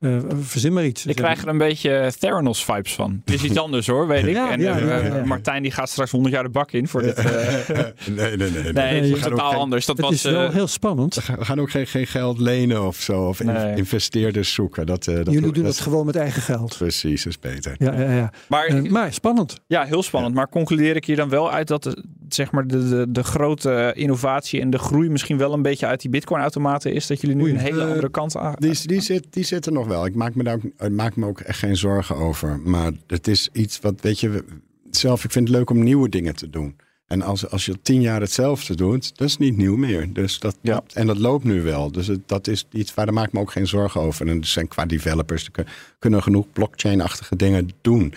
Uh, 0.00 0.14
uh, 0.14 0.20
verzin 0.40 0.72
maar 0.72 0.84
iets. 0.84 1.06
Ik 1.06 1.16
krijg 1.16 1.42
er 1.42 1.48
een 1.48 1.58
beetje 1.58 2.12
Theranos 2.18 2.64
vibes 2.64 2.94
van. 2.94 3.22
Het 3.24 3.34
is 3.40 3.42
iets 3.42 3.58
anders 3.58 3.86
hoor, 3.86 4.06
weet 4.06 4.24
ik. 4.24 4.34
Ja, 4.34 4.50
en 4.50 4.60
ja, 4.60 4.80
uh, 4.80 5.06
ja, 5.06 5.24
Martijn 5.24 5.62
die 5.62 5.72
gaat 5.72 5.88
straks 5.88 6.10
100 6.10 6.34
jaar 6.34 6.42
de 6.42 6.48
bak 6.48 6.72
in 6.72 6.88
voor 6.88 7.02
dit. 7.02 7.18
Uh... 7.18 7.24
nee, 7.26 8.36
nee, 8.36 8.36
nee. 8.36 8.62
Nee, 8.62 8.72
nee 8.72 8.94
het 8.94 9.16
is 9.16 9.22
totaal 9.22 9.50
geen... 9.50 9.58
anders. 9.58 9.86
Dat 9.86 9.96
het 9.96 10.06
was, 10.06 10.14
is 10.14 10.22
wel 10.22 10.50
heel 10.50 10.66
spannend. 10.66 11.14
We 11.14 11.44
gaan 11.44 11.60
ook 11.60 11.70
geen, 11.70 11.86
geen 11.86 12.06
geld 12.06 12.38
lenen 12.38 12.86
of 12.86 12.96
zo. 12.96 13.28
Of 13.28 13.42
nee. 13.42 13.76
investeerders 13.76 14.52
zoeken. 14.52 14.86
Dat, 14.86 15.04
dat 15.04 15.26
Jullie 15.26 15.40
doen 15.40 15.52
dat, 15.52 15.64
dat 15.64 15.78
gewoon 15.80 16.06
met 16.06 16.16
eigen 16.16 16.42
geld. 16.42 16.76
Precies, 16.78 17.22
dat 17.24 17.32
is 17.32 17.38
beter. 17.38 17.74
Ja, 17.78 18.00
ja, 18.00 18.12
ja. 18.12 18.32
Maar, 18.46 18.82
maar 18.88 19.12
spannend. 19.12 19.60
Ja, 19.66 19.84
heel 19.84 20.02
spannend. 20.02 20.34
Maar 20.34 20.48
concludeer 20.48 20.96
ik 20.96 21.04
hier 21.04 21.16
dan 21.16 21.28
wel 21.28 21.50
uit 21.50 21.68
dat 21.68 21.82
de, 21.82 22.04
zeg 22.34 22.50
maar 22.50 22.66
de, 22.66 22.88
de, 22.88 23.06
de 23.08 23.22
grote 23.22 23.92
innovatie 23.96 24.60
en 24.60 24.70
de 24.70 24.78
groei 24.78 25.08
misschien 25.08 25.38
wel 25.38 25.52
een 25.52 25.62
beetje 25.62 25.86
uit 25.86 26.00
die 26.00 26.10
bitcoin-automaten 26.10 26.92
is. 26.92 27.06
Dat 27.06 27.20
jullie 27.20 27.36
nu 27.36 27.42
Oei, 27.42 27.52
een 27.52 27.58
hele 27.58 27.84
andere 27.84 28.10
kant 28.10 28.36
aan. 28.36 28.54
Die, 28.58 28.86
die, 28.86 29.00
zit, 29.00 29.26
die 29.30 29.44
zit 29.44 29.66
er 29.66 29.72
nog 29.72 29.86
wel. 29.86 30.06
Ik 30.06 30.14
maak 30.14 30.34
me 30.34 30.42
daar 30.42 30.54
ook 30.54 30.62
ik 30.78 30.92
maak 30.92 31.16
me 31.16 31.26
ook 31.26 31.40
echt 31.40 31.58
geen 31.58 31.76
zorgen 31.76 32.16
over. 32.16 32.60
Maar 32.64 32.92
het 33.06 33.28
is 33.28 33.48
iets 33.52 33.80
wat, 33.80 34.00
weet 34.00 34.20
je, 34.20 34.44
zelf, 34.90 35.24
ik 35.24 35.30
vind 35.30 35.48
het 35.48 35.56
leuk 35.56 35.70
om 35.70 35.82
nieuwe 35.82 36.08
dingen 36.08 36.36
te 36.36 36.50
doen. 36.50 36.76
En 37.06 37.22
als, 37.22 37.50
als 37.50 37.64
je 37.66 37.82
tien 37.82 38.00
jaar 38.00 38.20
hetzelfde 38.20 38.74
doet, 38.74 39.18
dat 39.18 39.28
is 39.28 39.36
niet 39.36 39.56
nieuw 39.56 39.76
meer. 39.76 40.12
Dus 40.12 40.38
dat, 40.38 40.56
ja. 40.60 40.74
dat, 40.74 40.92
en 40.94 41.06
dat 41.06 41.18
loopt 41.18 41.44
nu 41.44 41.62
wel. 41.62 41.92
Dus 41.92 42.06
het, 42.06 42.28
dat 42.28 42.46
is 42.46 42.66
iets 42.72 42.94
waar 42.94 43.04
daar 43.04 43.14
maak 43.14 43.26
ik 43.26 43.32
me 43.32 43.40
ook 43.40 43.52
geen 43.52 43.66
zorgen 43.66 44.00
over. 44.00 44.28
En 44.28 44.38
er 44.38 44.46
zijn 44.46 44.68
qua 44.68 44.86
developers, 44.86 45.50
die 45.52 45.64
kunnen 45.98 46.22
genoeg 46.22 46.46
blockchain-achtige 46.52 47.36
dingen 47.36 47.68
doen. 47.80 48.14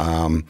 Um, 0.00 0.44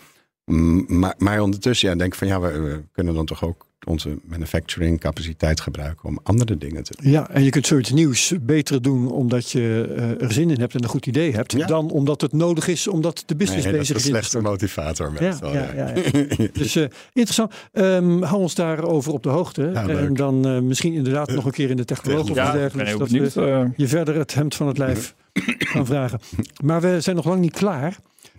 maar, 0.44 1.14
maar 1.18 1.40
ondertussen 1.40 1.88
ja, 1.88 1.94
denk 1.94 2.12
ik 2.12 2.18
van 2.18 2.28
ja, 2.28 2.40
we, 2.40 2.60
we 2.60 2.82
kunnen 2.92 3.14
dan 3.14 3.26
toch 3.26 3.44
ook 3.44 3.66
onze 3.84 4.18
manufacturing 4.24 5.00
capaciteit 5.00 5.60
gebruiken 5.60 6.08
om 6.08 6.18
andere 6.22 6.58
dingen 6.58 6.82
te 6.82 6.94
doen. 7.00 7.10
Ja, 7.10 7.30
en 7.30 7.42
je 7.42 7.50
kunt 7.50 7.66
zoiets 7.66 7.90
nieuws 7.90 8.34
beter 8.40 8.82
doen 8.82 9.10
omdat 9.10 9.50
je 9.50 9.94
uh, 9.96 10.22
er 10.22 10.32
zin 10.32 10.50
in 10.50 10.60
hebt 10.60 10.74
en 10.74 10.82
een 10.82 10.88
goed 10.88 11.06
idee 11.06 11.32
hebt, 11.32 11.52
ja. 11.52 11.66
dan 11.66 11.90
omdat 11.90 12.20
het 12.20 12.32
nodig 12.32 12.68
is 12.68 12.88
omdat 12.88 13.22
de 13.26 13.36
business 13.36 13.64
nee, 13.64 13.78
bezig 13.78 13.96
is. 13.96 14.02
Dat 14.02 14.12
is 14.12 14.18
een 14.18 14.30
slechte 14.30 14.48
motivator. 14.48 15.12
Meestal, 15.12 15.52
ja, 15.52 15.72
ja, 15.74 15.92
ja, 15.94 16.48
dus 16.52 16.76
uh, 16.76 16.86
interessant. 17.12 17.54
Um, 17.72 18.22
hou 18.22 18.40
ons 18.40 18.54
daarover 18.54 19.12
op 19.12 19.22
de 19.22 19.28
hoogte. 19.28 19.66
en 19.66 20.14
dan 20.14 20.48
uh, 20.48 20.60
misschien 20.60 20.92
inderdaad 20.92 21.30
nog 21.30 21.44
een 21.44 21.52
keer 21.52 21.70
in 21.70 21.76
de 21.76 21.84
technologie 21.92 22.30
of 22.30 22.36
ja, 22.36 22.52
dergelijks. 22.52 22.96
Dat 22.96 23.08
benieuwd, 23.08 23.34
we 23.34 23.70
je 23.76 23.88
verder 23.88 24.14
het 24.14 24.34
hemd 24.34 24.54
van 24.54 24.66
het 24.66 24.78
lijf 24.78 25.14
gaan 25.58 25.86
vragen. 25.86 26.20
Maar 26.64 26.80
we 26.80 27.00
zijn 27.00 27.16
nog 27.16 27.24
lang 27.24 27.40
niet 27.40 27.52
klaar. 27.52 27.98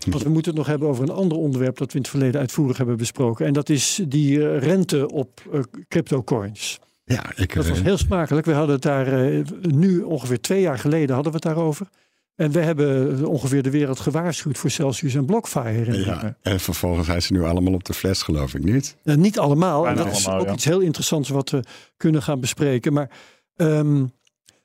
Want 0.09 0.23
we 0.23 0.29
moeten 0.29 0.51
het 0.51 0.59
nog 0.59 0.69
hebben 0.69 0.87
over 0.87 1.03
een 1.03 1.15
ander 1.15 1.37
onderwerp 1.37 1.77
dat 1.77 1.87
we 1.87 1.95
in 1.95 2.01
het 2.01 2.09
verleden 2.09 2.39
uitvoerig 2.39 2.77
hebben 2.77 2.97
besproken. 2.97 3.45
En 3.45 3.53
dat 3.53 3.69
is 3.69 4.01
die 4.07 4.57
rente 4.57 5.11
op 5.11 5.41
uh, 5.53 5.59
crypto 5.87 6.23
coins. 6.23 6.79
Ja, 7.05 7.31
ik, 7.35 7.53
dat 7.53 7.67
was 7.67 7.81
heel 7.81 7.97
smakelijk. 7.97 8.45
We 8.45 8.53
hadden 8.53 8.73
het 8.73 8.83
daar 8.83 9.23
uh, 9.23 9.45
nu 9.61 10.01
ongeveer 10.01 10.41
twee 10.41 10.61
jaar 10.61 10.79
geleden 10.79 11.13
hadden 11.15 11.31
we 11.33 11.37
het 11.37 11.55
daarover. 11.55 11.87
En 12.35 12.51
we 12.51 12.59
hebben 12.59 13.25
ongeveer 13.25 13.63
de 13.63 13.69
wereld 13.69 13.99
gewaarschuwd 13.99 14.57
voor 14.57 14.69
Celsius 14.69 15.15
en 15.15 15.25
BlockFi. 15.25 15.83
Ja, 15.91 16.37
en 16.41 16.59
vervolgens 16.59 17.07
zijn 17.07 17.21
ze 17.21 17.33
nu 17.33 17.43
allemaal 17.43 17.73
op 17.73 17.83
de 17.83 17.93
fles, 17.93 18.21
geloof 18.21 18.53
ik 18.53 18.63
niet. 18.63 18.95
Niet 19.03 19.39
allemaal. 19.39 19.87
En 19.87 19.95
dat 19.95 20.05
allemaal, 20.05 20.19
is 20.19 20.41
ook 20.41 20.47
ja. 20.47 20.53
iets 20.53 20.65
heel 20.65 20.79
interessants 20.79 21.29
wat 21.29 21.49
we 21.49 21.63
kunnen 21.97 22.23
gaan 22.23 22.39
bespreken. 22.39 22.93
Maar 22.93 23.09
um, 23.55 24.11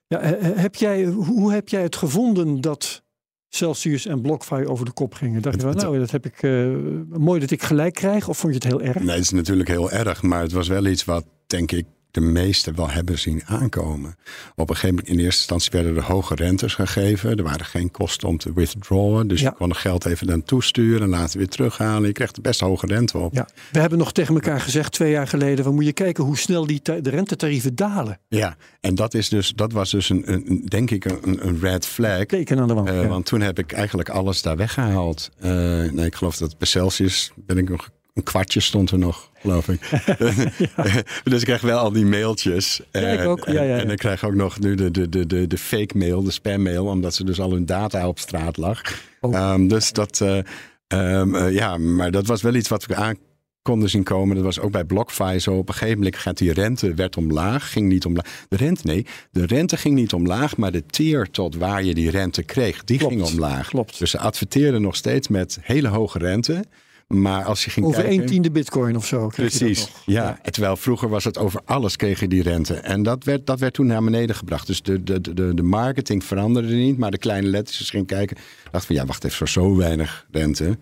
ja, 0.08 0.20
heb 0.40 0.74
jij, 0.74 1.04
hoe 1.04 1.52
heb 1.52 1.68
jij 1.68 1.82
het 1.82 1.96
gevonden 1.96 2.60
dat 2.60 3.02
Celsius 3.48 4.06
en 4.06 4.20
BlockFi 4.20 4.64
over 4.66 4.84
de 4.84 4.92
kop 4.92 5.14
gingen. 5.14 5.42
Dacht 5.42 5.56
je 5.56 5.60
van, 5.60 5.76
nou, 5.76 5.98
dat 5.98 6.10
heb 6.10 6.26
ik 6.26 6.42
uh, 6.42 6.76
mooi 7.08 7.40
dat 7.40 7.50
ik 7.50 7.62
gelijk 7.62 7.94
krijg, 7.94 8.28
of 8.28 8.38
vond 8.38 8.52
je 8.54 8.58
het 8.58 8.68
heel 8.68 8.82
erg? 8.82 9.02
Nee, 9.02 9.14
het 9.14 9.24
is 9.24 9.30
natuurlijk 9.30 9.68
heel 9.68 9.90
erg, 9.90 10.22
maar 10.22 10.42
het 10.42 10.52
was 10.52 10.68
wel 10.68 10.86
iets 10.86 11.04
wat, 11.04 11.24
denk 11.46 11.72
ik, 11.72 11.86
de 12.10 12.20
meesten 12.20 12.76
wel 12.76 12.90
hebben 12.90 13.18
zien 13.18 13.42
aankomen. 13.46 14.16
Op 14.54 14.68
een 14.70 14.74
gegeven 14.74 14.96
moment, 14.96 15.08
in 15.08 15.24
eerste 15.24 15.38
instantie 15.38 15.70
werden 15.72 15.96
er 15.96 16.02
hoge 16.02 16.34
rentes 16.34 16.74
gegeven. 16.74 17.36
Er 17.36 17.42
waren 17.42 17.66
geen 17.66 17.90
kosten 17.90 18.28
om 18.28 18.38
te 18.38 18.52
withdrawen. 18.52 19.28
Dus 19.28 19.40
ja. 19.40 19.48
je 19.48 19.56
kon 19.56 19.68
het 19.68 19.78
geld 19.78 20.04
even 20.04 20.26
dan 20.26 20.42
toesturen 20.42 21.02
en 21.02 21.08
later 21.08 21.38
weer 21.38 21.48
terughalen. 21.48 22.06
Je 22.06 22.12
kreeg 22.12 22.32
er 22.32 22.42
best 22.42 22.60
hoge 22.60 22.86
rente 22.86 23.18
op. 23.18 23.34
Ja. 23.34 23.48
We 23.72 23.80
hebben 23.80 23.98
nog 23.98 24.12
tegen 24.12 24.34
elkaar 24.34 24.60
gezegd 24.60 24.92
twee 24.92 25.10
jaar 25.10 25.28
geleden... 25.28 25.64
van 25.64 25.74
moet 25.74 25.84
je 25.84 25.92
kijken 25.92 26.24
hoe 26.24 26.38
snel 26.38 26.66
die 26.66 26.80
de 26.82 27.10
rentetarieven 27.10 27.74
dalen. 27.74 28.18
Ja, 28.28 28.56
en 28.80 28.94
dat, 28.94 29.14
is 29.14 29.28
dus, 29.28 29.52
dat 29.54 29.72
was 29.72 29.90
dus 29.90 30.08
een, 30.08 30.32
een 30.32 30.62
denk 30.64 30.90
ik 30.90 31.04
een, 31.04 31.46
een 31.46 31.58
red 31.60 31.86
flag. 31.86 32.24
Teken 32.24 32.58
aan 32.58 32.68
de 32.68 32.74
wand. 32.74 32.88
Uh, 32.88 33.02
ja. 33.02 33.08
Want 33.08 33.26
toen 33.26 33.40
heb 33.40 33.58
ik 33.58 33.72
eigenlijk 33.72 34.08
alles 34.08 34.42
daar 34.42 34.56
weggehaald. 34.56 35.30
Uh, 35.38 35.50
nee, 35.92 36.06
ik 36.06 36.14
geloof 36.14 36.36
dat 36.36 36.58
bij 36.58 36.66
Celsius 36.66 37.32
ben 37.36 37.58
ik 37.58 37.68
nog 37.68 37.88
een 38.14 38.22
kwartje 38.22 38.60
stond 38.60 38.90
er 38.90 38.98
nog 38.98 39.27
geloof 39.40 39.68
ik. 39.68 39.80
dus 41.24 41.40
ik 41.40 41.44
krijg 41.46 41.60
wel 41.60 41.78
al 41.78 41.92
die 41.92 42.06
mailtjes. 42.06 42.80
Ja, 42.92 43.00
ik 43.00 43.26
ook. 43.26 43.46
Ja, 43.46 43.52
ja, 43.52 43.62
ja. 43.62 43.76
En 43.78 43.90
ik 43.90 43.98
krijg 43.98 44.24
ook 44.24 44.34
nog 44.34 44.58
nu 44.60 44.74
de, 44.74 44.90
de, 44.90 45.08
de, 45.08 45.26
de, 45.26 45.46
de 45.46 45.58
fake 45.58 45.98
mail, 45.98 46.22
de 46.22 46.30
spam 46.30 46.62
mail, 46.62 46.86
omdat 46.86 47.14
ze 47.14 47.24
dus 47.24 47.40
al 47.40 47.52
hun 47.52 47.66
data 47.66 48.08
op 48.08 48.18
straat 48.18 48.56
lag. 48.56 48.80
Oh. 49.20 49.34
Ehm, 49.34 49.66
dus 49.66 49.92
dat, 49.92 50.20
eh, 50.20 50.38
ehm, 50.86 51.34
eh, 51.34 51.52
ja, 51.52 51.76
maar 51.78 52.10
dat 52.10 52.26
was 52.26 52.42
wel 52.42 52.54
iets 52.54 52.68
wat 52.68 52.86
we 52.86 52.94
aan 52.94 53.16
konden 53.62 53.90
zien 53.90 54.02
komen. 54.02 54.36
Dat 54.36 54.44
was 54.44 54.60
ook 54.60 54.70
bij 54.72 54.84
BlockFi 54.84 55.38
zo. 55.38 55.52
Op 55.52 55.68
een 55.68 55.74
gegeven 55.74 55.98
moment 55.98 56.16
gaat 56.16 56.38
die 56.38 56.52
rente 56.52 56.94
werd 56.94 57.16
omlaag, 57.16 57.72
ging 57.72 57.88
niet 57.88 58.04
omlaag. 58.04 58.46
De 58.48 58.56
rente, 58.56 58.86
nee, 58.86 59.06
de 59.30 59.46
rente 59.46 59.76
ging 59.76 59.94
niet 59.94 60.12
omlaag, 60.12 60.56
maar 60.56 60.72
de 60.72 60.86
tier 60.86 61.30
tot 61.30 61.56
waar 61.56 61.84
je 61.84 61.94
die 61.94 62.10
rente 62.10 62.42
kreeg, 62.42 62.84
die 62.84 62.98
Klopt, 62.98 63.14
ging 63.14 63.26
omlaag. 63.26 63.68
klopt. 63.68 63.98
Dus 63.98 64.10
ze 64.10 64.18
adverteerden 64.18 64.82
nog 64.82 64.96
steeds 64.96 65.28
met 65.28 65.58
hele 65.62 65.88
hoge 65.88 66.18
rente. 66.18 66.64
Maar 67.14 67.44
als 67.44 67.64
je 67.64 67.70
ging 67.70 67.86
Over 67.86 68.02
kijken... 68.02 68.20
1 68.20 68.28
tiende 68.28 68.50
bitcoin 68.50 68.96
of 68.96 69.06
zo. 69.06 69.28
kreeg 69.28 69.52
je 69.52 69.58
dat 69.58 69.68
Precies, 69.68 69.92
ja. 70.06 70.38
Terwijl 70.50 70.76
vroeger 70.76 71.08
was 71.08 71.24
het 71.24 71.38
over 71.38 71.60
alles 71.64 71.96
kreeg 71.96 72.20
je 72.20 72.28
die 72.28 72.42
rente. 72.42 72.74
En 72.74 73.02
dat 73.02 73.24
werd, 73.24 73.46
dat 73.46 73.58
werd 73.58 73.74
toen 73.74 73.86
naar 73.86 74.04
beneden 74.04 74.36
gebracht. 74.36 74.66
Dus 74.66 74.82
de, 74.82 75.02
de, 75.02 75.20
de, 75.20 75.54
de 75.54 75.62
marketing 75.62 76.24
veranderde 76.24 76.74
niet. 76.74 76.98
Maar 76.98 77.10
de 77.10 77.18
kleine 77.18 77.48
lettertjes 77.48 77.90
ging 77.90 78.06
kijken. 78.06 78.36
Dacht 78.70 78.86
van 78.86 78.94
ja, 78.94 79.04
wacht 79.04 79.24
even, 79.24 79.36
voor 79.36 79.48
zo 79.48 79.76
weinig 79.76 80.26
rente. 80.30 80.78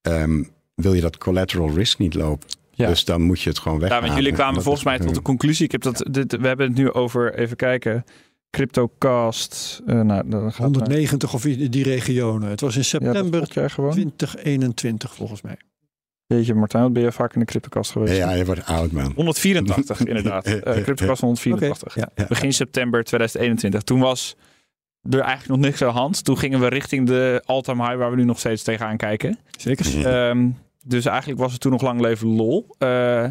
ehm, 0.00 0.42
wil 0.74 0.94
je 0.94 1.00
dat 1.00 1.18
collateral 1.18 1.70
risk 1.70 1.98
niet 1.98 2.14
lopen? 2.14 2.48
Ja. 2.70 2.88
Dus 2.88 3.04
dan 3.04 3.22
moet 3.22 3.40
je 3.40 3.48
het 3.48 3.58
gewoon 3.58 3.78
weg. 3.78 3.90
Ja, 3.90 4.00
want 4.00 4.14
jullie 4.14 4.32
kwamen 4.32 4.62
volgens 4.62 4.84
mij 4.84 4.98
tot 4.98 5.14
de 5.14 5.22
conclusie. 5.22 5.64
Ik 5.64 5.72
heb 5.72 5.82
dat, 5.82 6.06
dit, 6.10 6.36
we 6.36 6.46
hebben 6.46 6.66
het 6.66 6.76
nu 6.76 6.92
over, 6.92 7.34
even 7.34 7.56
kijken. 7.56 8.04
CryptoCast. 8.50 9.82
eh 9.86 10.00
nou, 10.00 10.28
dan 10.28 10.52
gaat 10.52 10.64
190 10.64 11.34
of 11.34 11.44
in 11.46 11.70
die 11.70 11.84
regionen. 11.84 12.48
Het 12.48 12.60
was 12.60 12.72
in 12.74 12.80
Ja, 12.80 12.86
september 12.86 13.46
gewoon. 13.70 13.90
2021 13.92 15.14
volgens 15.14 15.42
mij. 15.42 15.56
Jeetje, 16.26 16.54
Martijn, 16.54 16.82
wat 16.82 16.92
ben 16.92 17.02
je 17.02 17.12
vaak 17.12 17.34
in 17.34 17.40
de 17.40 17.46
CryptoCast 17.46 17.90
geweest? 17.90 18.16
Ja, 18.16 18.32
je 18.32 18.44
wordt 18.44 18.64
oud, 18.64 18.92
man. 18.92 19.12
184 19.16 20.00
inderdaad. 20.06 20.46
Eh 20.46 20.82
CryptoCast 20.82 21.20
184. 21.20 21.96
Oké, 21.96 22.06
ja. 22.14 22.26
Begin 22.26 22.52
september 22.52 23.04
2021. 23.04 23.82
Toen 23.82 24.00
was 24.00 24.36
er 25.10 25.20
eigenlijk 25.20 25.48
nog 25.48 25.58
niks 25.70 25.82
aan 25.82 25.88
de 25.88 25.94
hand. 25.98 26.24
Toen 26.24 26.38
gingen 26.38 26.60
we 26.60 26.66
richting 26.68 27.06
de 27.06 27.42
all-time 27.44 27.82
high 27.84 27.96
waar 27.96 28.10
we 28.10 28.16
nu 28.16 28.24
nog 28.24 28.38
steeds 28.38 28.62
tegenaan 28.62 28.96
kijken. 28.96 29.38
Zeker. 29.58 30.06
Ehm, 30.06 30.48
dus 30.84 31.04
eigenlijk 31.04 31.40
was 31.40 31.52
het 31.52 31.60
toen 31.60 31.72
nog 31.72 31.82
lang 31.82 32.00
leven 32.00 32.28
lol. 32.28 32.66
Eh, 32.78 33.26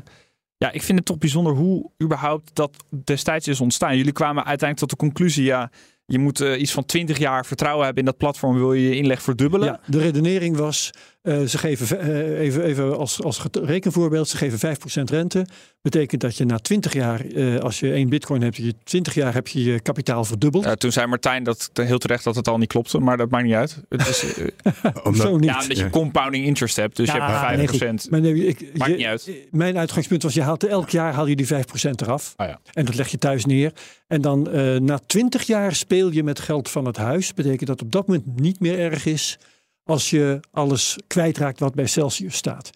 ja, 0.57 0.71
ik 0.71 0.83
vind 0.83 0.97
het 0.97 1.07
toch 1.07 1.17
bijzonder 1.17 1.53
hoe 1.53 1.91
überhaupt 2.03 2.55
dat 2.55 2.83
destijds 3.03 3.47
is 3.47 3.61
ontstaan. 3.61 3.97
Jullie 3.97 4.11
kwamen 4.11 4.45
uiteindelijk 4.45 4.79
tot 4.79 4.89
de 4.89 5.05
conclusie, 5.05 5.43
ja, 5.43 5.71
je 6.05 6.19
moet 6.19 6.41
eh, 6.41 6.59
iets 6.61 6.71
van 6.71 6.85
20 6.85 7.17
jaar 7.17 7.45
vertrouwen 7.45 7.85
hebben 7.85 8.03
in 8.03 8.09
dat 8.09 8.17
platform, 8.17 8.57
wil 8.57 8.73
je 8.73 8.89
je 8.89 8.95
inleg 8.95 9.21
verdubbelen. 9.21 9.67
Ja, 9.67 9.79
de 9.85 9.99
redenering 9.99 10.57
was, 10.57 10.91
eh, 11.27 11.41
ze 11.41 11.57
geven, 11.57 11.99
eh, 11.99 12.39
even, 12.39 12.63
even 12.63 12.97
als, 12.97 13.23
als 13.23 13.41
rekenvoorbeeld, 13.51 14.27
ze 14.27 14.37
geven 14.37 14.77
5% 14.77 15.09
rente. 15.09 15.45
Betekent 15.81 16.21
dat 16.21 16.37
je 16.37 16.45
na 16.45 16.57
20 16.57 16.93
jaar, 16.93 17.25
eh, 17.25 17.57
als 17.59 17.79
je 17.79 17.91
één 17.91 18.09
bitcoin 18.09 18.41
hebt, 18.41 18.55
je 18.55 18.73
20 18.83 19.13
jaar 19.13 19.33
heb 19.33 19.47
je 19.47 19.63
je 19.63 19.79
kapitaal 19.79 20.23
verdubbeld. 20.25 20.79
Toen 20.79 20.91
zei 20.91 21.07
Martijn 21.07 21.43
dat 21.43 21.69
heel 21.73 21.97
terecht 21.97 22.23
dat 22.23 22.35
het 22.35 22.47
al 22.47 22.57
niet 22.57 22.67
klopte, 22.67 22.99
maar 22.99 23.17
dat 23.17 23.29
maakt 23.29 23.43
niet 23.45 23.53
uit. 23.53 23.81
Het 23.89 24.07
is, 24.07 24.23
Omdat, 25.03 25.21
Zo 25.21 25.37
niet. 25.37 25.49
ja, 25.49 25.61
omdat 25.61 25.77
je 25.77 25.89
compounding 25.89 26.45
interest 26.45 26.75
hebt, 26.75 26.95
dus 26.95 27.11
je 27.11 27.21
hebt 27.21 27.57
nee, 27.57 27.67
5%. 27.67 27.69
goed. 27.69 28.09
Maar 28.09 28.21
nee, 28.21 28.47
ik, 28.47 28.77
Maakt 28.77 28.91
je- 28.91 28.97
niet 28.97 29.05
uit. 29.05 29.31
Mijn 29.51 29.77
uitgangspunt 29.77 30.23
was, 30.23 30.33
je 30.33 30.41
haalt 30.41 30.63
elk 30.63 30.89
jaar 30.89 31.13
haal 31.13 31.25
je 31.27 31.35
die 31.35 31.47
5% 31.47 32.01
eraf. 32.01 32.33
Ah, 32.35 32.47
ja. 32.47 32.59
En 32.73 32.85
dat 32.85 32.95
leg 32.95 33.07
je 33.07 33.17
thuis 33.17 33.45
neer. 33.45 33.71
En 34.07 34.21
dan 34.21 34.49
eh, 34.49 34.75
na 34.75 34.99
20 35.05 35.43
jaar 35.43 35.75
speel 35.75 36.11
je 36.11 36.23
met 36.23 36.39
geld 36.39 36.69
van 36.69 36.85
het 36.85 36.97
huis. 36.97 37.33
Betekent 37.33 37.67
dat 37.67 37.81
op 37.81 37.91
dat 37.91 38.07
moment 38.07 38.39
niet 38.39 38.59
meer 38.59 38.79
erg 38.79 39.05
is 39.05 39.37
als 39.87 40.09
je 40.09 40.39
alles 40.51 40.97
kwijtraakt 41.07 41.59
wat 41.59 41.75
bij 41.75 41.85
Celsius 41.87 42.35
staat. 42.35 42.69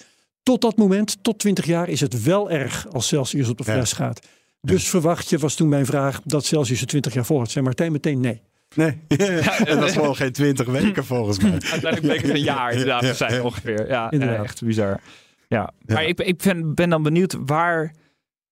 Tot 0.44 0.62
dat 0.62 0.78
moment, 0.78 1.18
tot 1.24 1.40
20 1.40 1.66
jaar, 1.66 1.90
is 1.90 2.02
het 2.02 2.24
wel 2.24 2.52
erg 2.52 2.88
als 2.92 3.08
Celsius 3.08 3.50
op 3.50 3.58
de 3.58 3.64
Ja. 3.68 3.74
fles 3.74 3.94
gaat. 3.94 4.28
Dus 4.62 4.90
verwacht 4.90 5.30
je, 5.30 5.38
was 5.38 5.56
toen 5.56 5.70
mijn 5.70 5.86
vraag, 5.86 6.22
dat 6.24 6.46
Celsius 6.46 6.82
er 6.82 6.88
20 6.88 7.14
jaar 7.14 7.26
volgt. 7.26 7.52
Zei 7.52 7.66
Martijn 7.66 7.92
meteen 7.92 8.20
nee. 8.20 8.42
nee, 8.76 8.98
dat 9.66 9.80
was 9.80 9.92
gewoon 9.92 10.16
geen 10.16 10.32
20 10.32 10.68
weken 10.68 11.06
volgens 11.06 11.40
mij. 11.40 11.52
Uiteindelijk 11.52 12.02
bleek 12.02 12.22
het 12.22 12.32
een 12.32 12.42
jaar 12.42 12.72
inderdaad 12.72 13.02
te 13.02 13.14
zijn 13.14 13.42
ongeveer. 13.42 13.88
Ja, 13.88 14.12
Inderdaad. 14.12 14.44
echt 14.44 14.64
bizar. 14.64 15.00
Ja, 15.48 15.74
maar 15.86 16.06
ik, 16.06 16.20
ik 16.20 16.38
ben, 16.38 16.76
ben 16.76 16.90
dan 16.90 17.04
benieuwd 17.04 17.36
waar... 17.46 17.94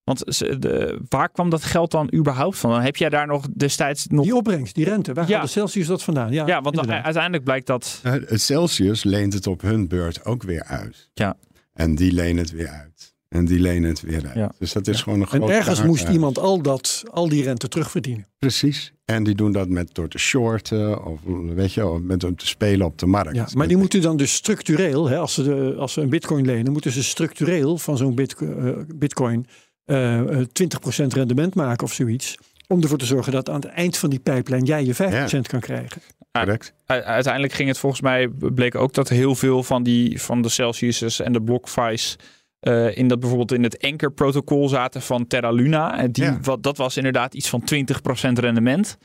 Want 0.10 0.24
ze- 0.36 0.60
de, 0.60 1.00
waar 1.10 1.30
kwam 1.30 1.50
dat 1.50 1.64
geld 1.64 1.92
dan 1.92 2.14
überhaupt 2.14 2.58
van? 2.58 2.72
Dan 2.72 2.82
heb 2.82 2.96
jij 2.96 3.10
daar 3.10 3.28
nog 3.28 3.46
destijds 3.56 4.08
nog... 4.08 4.24
Die 4.26 4.36
opbrengst, 4.36 4.76
die 4.76 4.86
rente, 4.86 5.14
waar 5.14 5.28
Ja. 5.28 5.34
haalde 5.36 5.52
Celsius 5.52 5.88
dat 5.88 6.04
vandaan? 6.04 6.32
Ja, 6.32 6.48
ja, 6.48 6.62
want 6.62 6.76
dan, 6.76 6.92
uiteindelijk 6.92 7.44
blijkt 7.44 7.68
dat... 7.68 8.02
Uh, 8.06 8.14
Celsius 8.28 9.04
leent 9.04 9.34
het 9.34 9.48
op 9.48 9.62
hun 9.62 9.88
beurt 9.88 10.26
ook 10.26 10.44
weer 10.44 10.64
uit. 10.64 11.10
Ja. 11.14 11.38
En 11.74 11.96
die 11.96 12.12
lenen 12.12 12.38
het 12.38 12.52
weer 12.52 12.68
uit. 12.68 13.14
En 13.28 13.46
die 13.46 13.60
lenen 13.60 13.90
het 13.90 14.02
weer 14.02 14.26
uit. 14.26 14.36
Ja. 14.36 14.52
Dus 14.60 14.74
dat 14.74 14.88
is 14.88 15.02
gewoon 15.02 15.20
een 15.20 15.26
En 15.26 15.38
grote 15.38 15.54
ergens 15.54 15.84
moest 15.84 16.08
iemand 16.08 16.38
al, 16.40 16.62
dat, 16.62 17.04
al 17.12 17.30
die 17.30 17.44
rente 17.44 17.68
terugverdienen. 17.68 18.28
Precies. 18.38 18.94
En 19.06 19.24
die 19.24 19.36
doen 19.36 19.52
dat 19.52 19.70
met 19.70 19.90
door 19.94 20.08
te 20.08 20.18
shorten 20.18 21.06
of 21.06 21.20
weet 21.56 21.74
je, 21.74 21.86
of 21.88 22.00
met 22.02 22.24
om 22.24 22.36
te 22.36 22.48
spelen 22.48 22.86
op 22.86 22.98
de 22.98 23.06
markt. 23.06 23.36
Ja, 23.36 23.48
maar 23.54 23.68
die 23.68 23.78
moeten 23.78 24.02
dan 24.02 24.18
dus 24.18 24.34
structureel, 24.34 25.10
hè, 25.10 25.18
als, 25.18 25.34
ze 25.34 25.44
de, 25.44 25.76
als 25.78 25.94
ze 25.94 26.02
een 26.02 26.10
bitcoin 26.10 26.46
lenen, 26.46 26.72
moeten 26.72 26.92
ze 26.92 27.04
structureel 27.04 27.78
van 27.78 27.98
zo'n 27.98 28.16
bitco- 28.16 28.46
eh, 28.60 28.78
bitcoin 28.96 29.48
eh, 29.90 30.40
eh, 30.40 30.48
20% 30.54 31.14
rendement 31.14 31.56
maken 31.56 31.84
of 31.84 31.94
zoiets. 31.94 32.38
Om 32.68 32.82
ervoor 32.82 32.98
te 32.98 33.06
zorgen 33.06 33.32
dat 33.32 33.50
aan 33.50 33.56
het 33.56 33.66
eind 33.66 33.98
van 33.98 34.10
die 34.10 34.20
pijplijn 34.20 34.64
jij 34.64 34.86
je 34.86 34.94
5% 34.96 35.48
kan 35.48 35.60
krijgen. 35.60 36.02
correct. 36.32 36.74
Uiteindelijk 36.86 37.54
ging 37.54 37.68
het 37.68 37.78
volgens 37.78 38.02
mij... 38.02 38.28
bleek 38.28 38.76
ook 38.76 38.94
dat 38.94 39.10
heel 39.10 39.36
veel 39.36 39.64
van, 39.64 39.84
die, 39.84 40.22
van 40.22 40.42
de 40.42 40.50
Celsius 40.50 41.20
en 41.20 41.34
de 41.34 41.42
BlockFi's... 41.42 42.16
eh, 42.60 42.98
in 42.98 43.08
dat 43.08 43.20
bijvoorbeeld 43.20 43.52
in 43.52 43.64
het 43.64 43.82
Anchor-protocol 43.82 44.70
zaten 44.70 45.02
van 45.02 45.28
Terra 45.28 45.52
Luna. 45.52 45.98
En 45.98 46.12
die, 46.12 46.24
Ja. 46.24 46.40
wat, 46.42 46.64
dat 46.64 46.78
was 46.78 46.98
inderdaad 46.98 47.34
iets 47.34 47.50
van 47.50 47.64
20% 47.76 48.40
rendement. 48.40 48.98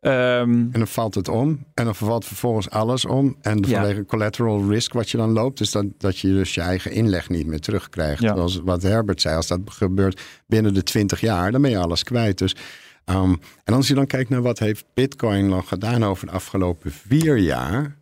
Ehm, 0.00 0.50
En 0.50 0.70
dan 0.72 0.86
valt 0.86 1.14
het 1.14 1.28
om. 1.28 1.64
En 1.74 1.84
dan 1.84 1.94
valt 1.94 2.24
vervolgens 2.24 2.70
alles 2.70 3.04
om. 3.04 3.36
En 3.40 3.58
Ja. 3.66 3.68
vanwege 3.80 4.04
collateral 4.04 4.68
risk 4.68 4.92
wat 4.92 5.10
je 5.10 5.16
dan 5.16 5.30
loopt. 5.32 5.58
Dus 5.58 5.70
dat, 5.70 5.84
dat 5.98 6.18
je 6.18 6.28
dus 6.28 6.54
je 6.54 6.60
eigen 6.60 6.92
inleg 6.92 7.28
niet 7.28 7.46
meer 7.46 7.60
terugkrijgt. 7.60 8.22
Ja. 8.22 8.34
Zoals 8.34 8.60
wat 8.64 8.82
Herbert 8.82 9.20
zei. 9.20 9.36
Als 9.36 9.46
dat 9.46 9.60
gebeurt 9.64 10.20
binnen 10.46 10.74
de 10.74 10.82
20 10.82 11.20
jaar. 11.20 11.52
Dan 11.52 11.62
ben 11.62 11.70
je 11.70 11.78
alles 11.78 12.02
kwijt. 12.02 12.38
Dus, 12.38 12.56
ehm, 13.04 13.34
en 13.64 13.74
als 13.74 13.88
je 13.88 13.94
dan 13.94 14.06
kijkt 14.06 14.30
naar 14.30 14.42
wat 14.42 14.58
heeft 14.58 14.84
Bitcoin 14.94 15.48
nog 15.48 15.68
gedaan 15.68 16.04
over 16.04 16.26
de 16.26 16.32
afgelopen 16.32 16.90
vier 16.92 17.36
jaar. 17.36 17.96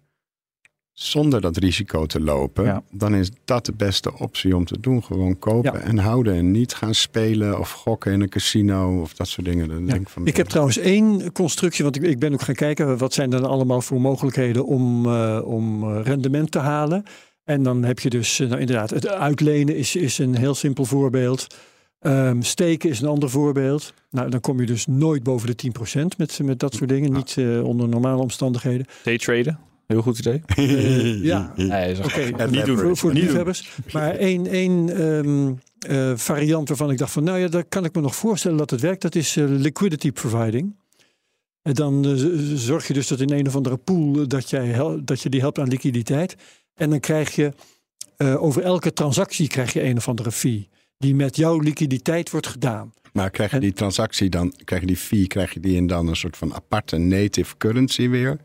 Zonder 1.00 1.40
dat 1.40 1.56
risico 1.56 2.06
te 2.06 2.20
lopen. 2.20 2.64
Ja. 2.64 2.82
Dan 2.90 3.14
is 3.14 3.30
dat 3.44 3.66
de 3.66 3.72
beste 3.72 4.18
optie 4.18 4.56
om 4.56 4.64
te 4.64 4.80
doen. 4.80 5.04
Gewoon 5.04 5.38
kopen 5.38 5.72
Ja. 5.72 5.80
en 5.80 5.98
houden. 5.98 6.34
En 6.34 6.50
niet 6.50 6.74
gaan 6.74 6.94
spelen 6.94 7.58
of 7.58 7.70
gokken 7.72 8.12
in 8.12 8.20
een 8.20 8.28
casino. 8.28 9.00
Of 9.00 9.14
dat 9.14 9.28
soort 9.28 9.46
dingen. 9.46 9.68
Dan 9.68 9.80
Ja. 9.86 9.92
denk 9.92 10.00
ik, 10.00 10.08
van, 10.08 10.26
Ik 10.26 10.36
heb 10.36 10.46
trouwens 10.46 10.78
één 10.78 11.32
constructie, 11.32 11.84
want 11.84 11.96
ik, 11.96 12.02
ik 12.02 12.18
ben 12.18 12.32
ook 12.32 12.42
gaan 12.42 12.54
kijken 12.54 12.98
wat 12.98 13.12
zijn 13.12 13.32
er 13.32 13.40
dan 13.40 13.50
allemaal 13.50 13.80
voor 13.80 14.00
mogelijkheden 14.00 14.66
om, 14.66 15.06
eh, 15.06 15.40
om 15.44 15.82
eh, 15.94 16.00
rendement 16.04 16.50
te 16.50 16.58
halen. 16.58 17.02
En 17.44 17.62
dan 17.62 17.82
heb 17.84 17.98
je 17.98 18.10
dus, 18.10 18.40
eh, 18.40 18.48
nou 18.48 18.60
inderdaad, 18.60 18.90
het 18.90 19.08
uitlenen 19.08 19.76
is, 19.76 19.96
is 19.96 20.18
een 20.18 20.36
heel 20.36 20.54
simpel 20.54 20.84
voorbeeld. 20.84 21.46
Ehm, 21.98 22.40
steken 22.42 22.90
is 22.90 23.00
een 23.00 23.08
ander 23.08 23.30
voorbeeld. 23.30 23.94
Nou, 24.10 24.30
dan 24.30 24.40
kom 24.40 24.60
je 24.60 24.66
dus 24.66 24.86
nooit 24.86 25.22
boven 25.22 25.46
de 25.46 25.54
10% 25.54 26.18
met, 26.18 26.40
met 26.44 26.58
dat 26.58 26.74
soort 26.74 26.88
dingen. 26.88 27.12
Niet 27.12 27.34
eh, 27.38 27.64
onder 27.64 27.88
normale 27.88 28.22
omstandigheden. 28.22 28.86
daytraden, 29.04 29.58
heel 29.86 30.02
goed 30.02 30.18
idee. 30.18 30.42
Ja, 31.22 31.52
Nee, 31.56 32.04
Oké, 32.04 32.20
Niet 32.20 32.50
niet 32.50 32.64
doen. 32.64 32.78
voor, 32.78 32.96
voor 32.96 33.14
de 33.14 33.20
liefhebbers. 33.20 33.70
Maar 33.92 34.14
één, 34.14 34.46
één 34.46 34.88
ehm, 34.96 35.52
eh, 35.78 36.16
variant 36.16 36.68
waarvan 36.68 36.90
ik 36.90 36.98
dacht 36.98 37.12
van, 37.12 37.24
nou 37.24 37.38
ja, 37.38 37.48
daar 37.48 37.64
kan 37.64 37.84
ik 37.84 37.94
me 37.94 38.00
nog 38.00 38.16
voorstellen 38.16 38.56
dat 38.58 38.70
het 38.70 38.80
werkt. 38.80 39.02
Dat 39.02 39.14
is 39.14 39.36
eh, 39.36 39.44
liquidity 39.48 40.12
providing. 40.12 40.76
En 41.62 41.74
dan 41.74 42.04
eh, 42.04 42.12
zorg 42.54 42.86
je 42.86 42.92
dus 42.92 43.08
dat 43.08 43.20
in 43.20 43.32
een 43.32 43.46
of 43.46 43.56
andere 43.56 43.76
pool 43.76 44.28
dat, 44.28 44.50
jij 44.50 44.66
hel- 44.66 45.04
dat 45.04 45.20
je 45.20 45.28
die 45.28 45.40
helpt 45.40 45.58
aan 45.58 45.68
liquiditeit. 45.68 46.36
En 46.74 46.90
dan 46.90 47.00
krijg 47.00 47.34
je 47.34 47.52
eh, 48.16 48.42
over 48.42 48.62
elke 48.62 48.92
transactie 48.92 49.48
krijg 49.48 49.72
je 49.72 49.82
een 49.82 49.96
of 49.96 50.08
andere 50.08 50.32
fee. 50.32 50.68
Die 50.98 51.14
met 51.14 51.36
jouw 51.36 51.58
liquiditeit 51.58 52.30
wordt 52.30 52.46
gedaan. 52.46 52.92
Maar 53.12 53.30
krijg 53.30 53.50
je 53.50 53.56
En- 53.56 53.62
die 53.62 53.72
transactie 53.72 54.28
dan, 54.28 54.52
krijg 54.64 54.80
je 54.80 54.86
die 54.86 54.96
fee, 54.96 55.26
krijg 55.26 55.54
je 55.54 55.60
die 55.60 55.76
in 55.76 55.86
dan 55.86 56.06
een 56.08 56.16
soort 56.16 56.36
van 56.36 56.54
aparte 56.54 56.96
native 56.96 57.56
currency 57.56 58.08
weer 58.08 58.38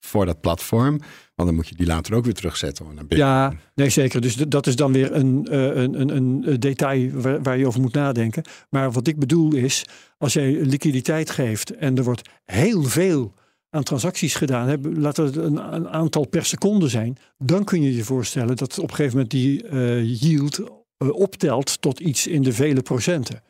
voor 0.00 0.26
dat 0.26 0.40
platform? 0.40 1.00
Want 1.34 1.48
dan 1.48 1.54
moet 1.54 1.68
je 1.68 1.74
die 1.74 1.86
later 1.86 2.14
ook 2.14 2.24
weer 2.24 2.34
terugzetten 2.34 2.86
naar. 2.94 3.04
Ja, 3.08 3.54
nee 3.74 3.88
zeker. 3.88 4.20
Dus 4.20 4.34
dat 4.34 4.66
is 4.66 4.76
dan 4.76 4.92
weer 4.92 5.14
een, 5.14 5.46
eh, 5.50 5.76
een, 5.76 6.00
een, 6.00 6.16
een 6.16 6.60
detail 6.60 7.10
waar, 7.10 7.42
waar 7.42 7.58
je 7.58 7.66
over 7.66 7.80
moet 7.80 7.94
nadenken. 7.94 8.42
Maar 8.70 8.92
wat 8.92 9.06
ik 9.06 9.18
bedoel 9.18 9.54
is, 9.54 9.84
als 10.18 10.32
jij 10.32 10.52
liquiditeit 10.52 11.30
geeft 11.30 11.76
en 11.76 11.96
er 11.96 12.04
wordt 12.04 12.28
heel 12.44 12.82
veel 12.82 13.34
aan 13.70 13.82
transacties 13.82 14.34
gedaan, 14.34 14.68
hè, 14.68 14.76
laat 14.82 15.16
het 15.16 15.36
een, 15.36 15.74
een 15.74 15.88
aantal 15.88 16.26
per 16.26 16.44
seconde 16.44 16.88
zijn, 16.88 17.16
dan 17.38 17.64
kun 17.64 17.82
je 17.82 17.96
je 17.96 18.04
voorstellen 18.04 18.56
dat 18.56 18.78
op 18.78 18.90
een 18.90 18.94
gegeven 18.94 19.12
moment 19.12 19.30
die 19.30 19.68
eh, 19.68 20.20
yield 20.20 20.60
eh, 20.96 21.08
optelt 21.10 21.80
tot 21.80 22.00
iets 22.00 22.26
in 22.26 22.42
de 22.42 22.52
vele 22.52 22.82
procenten. 22.82 23.42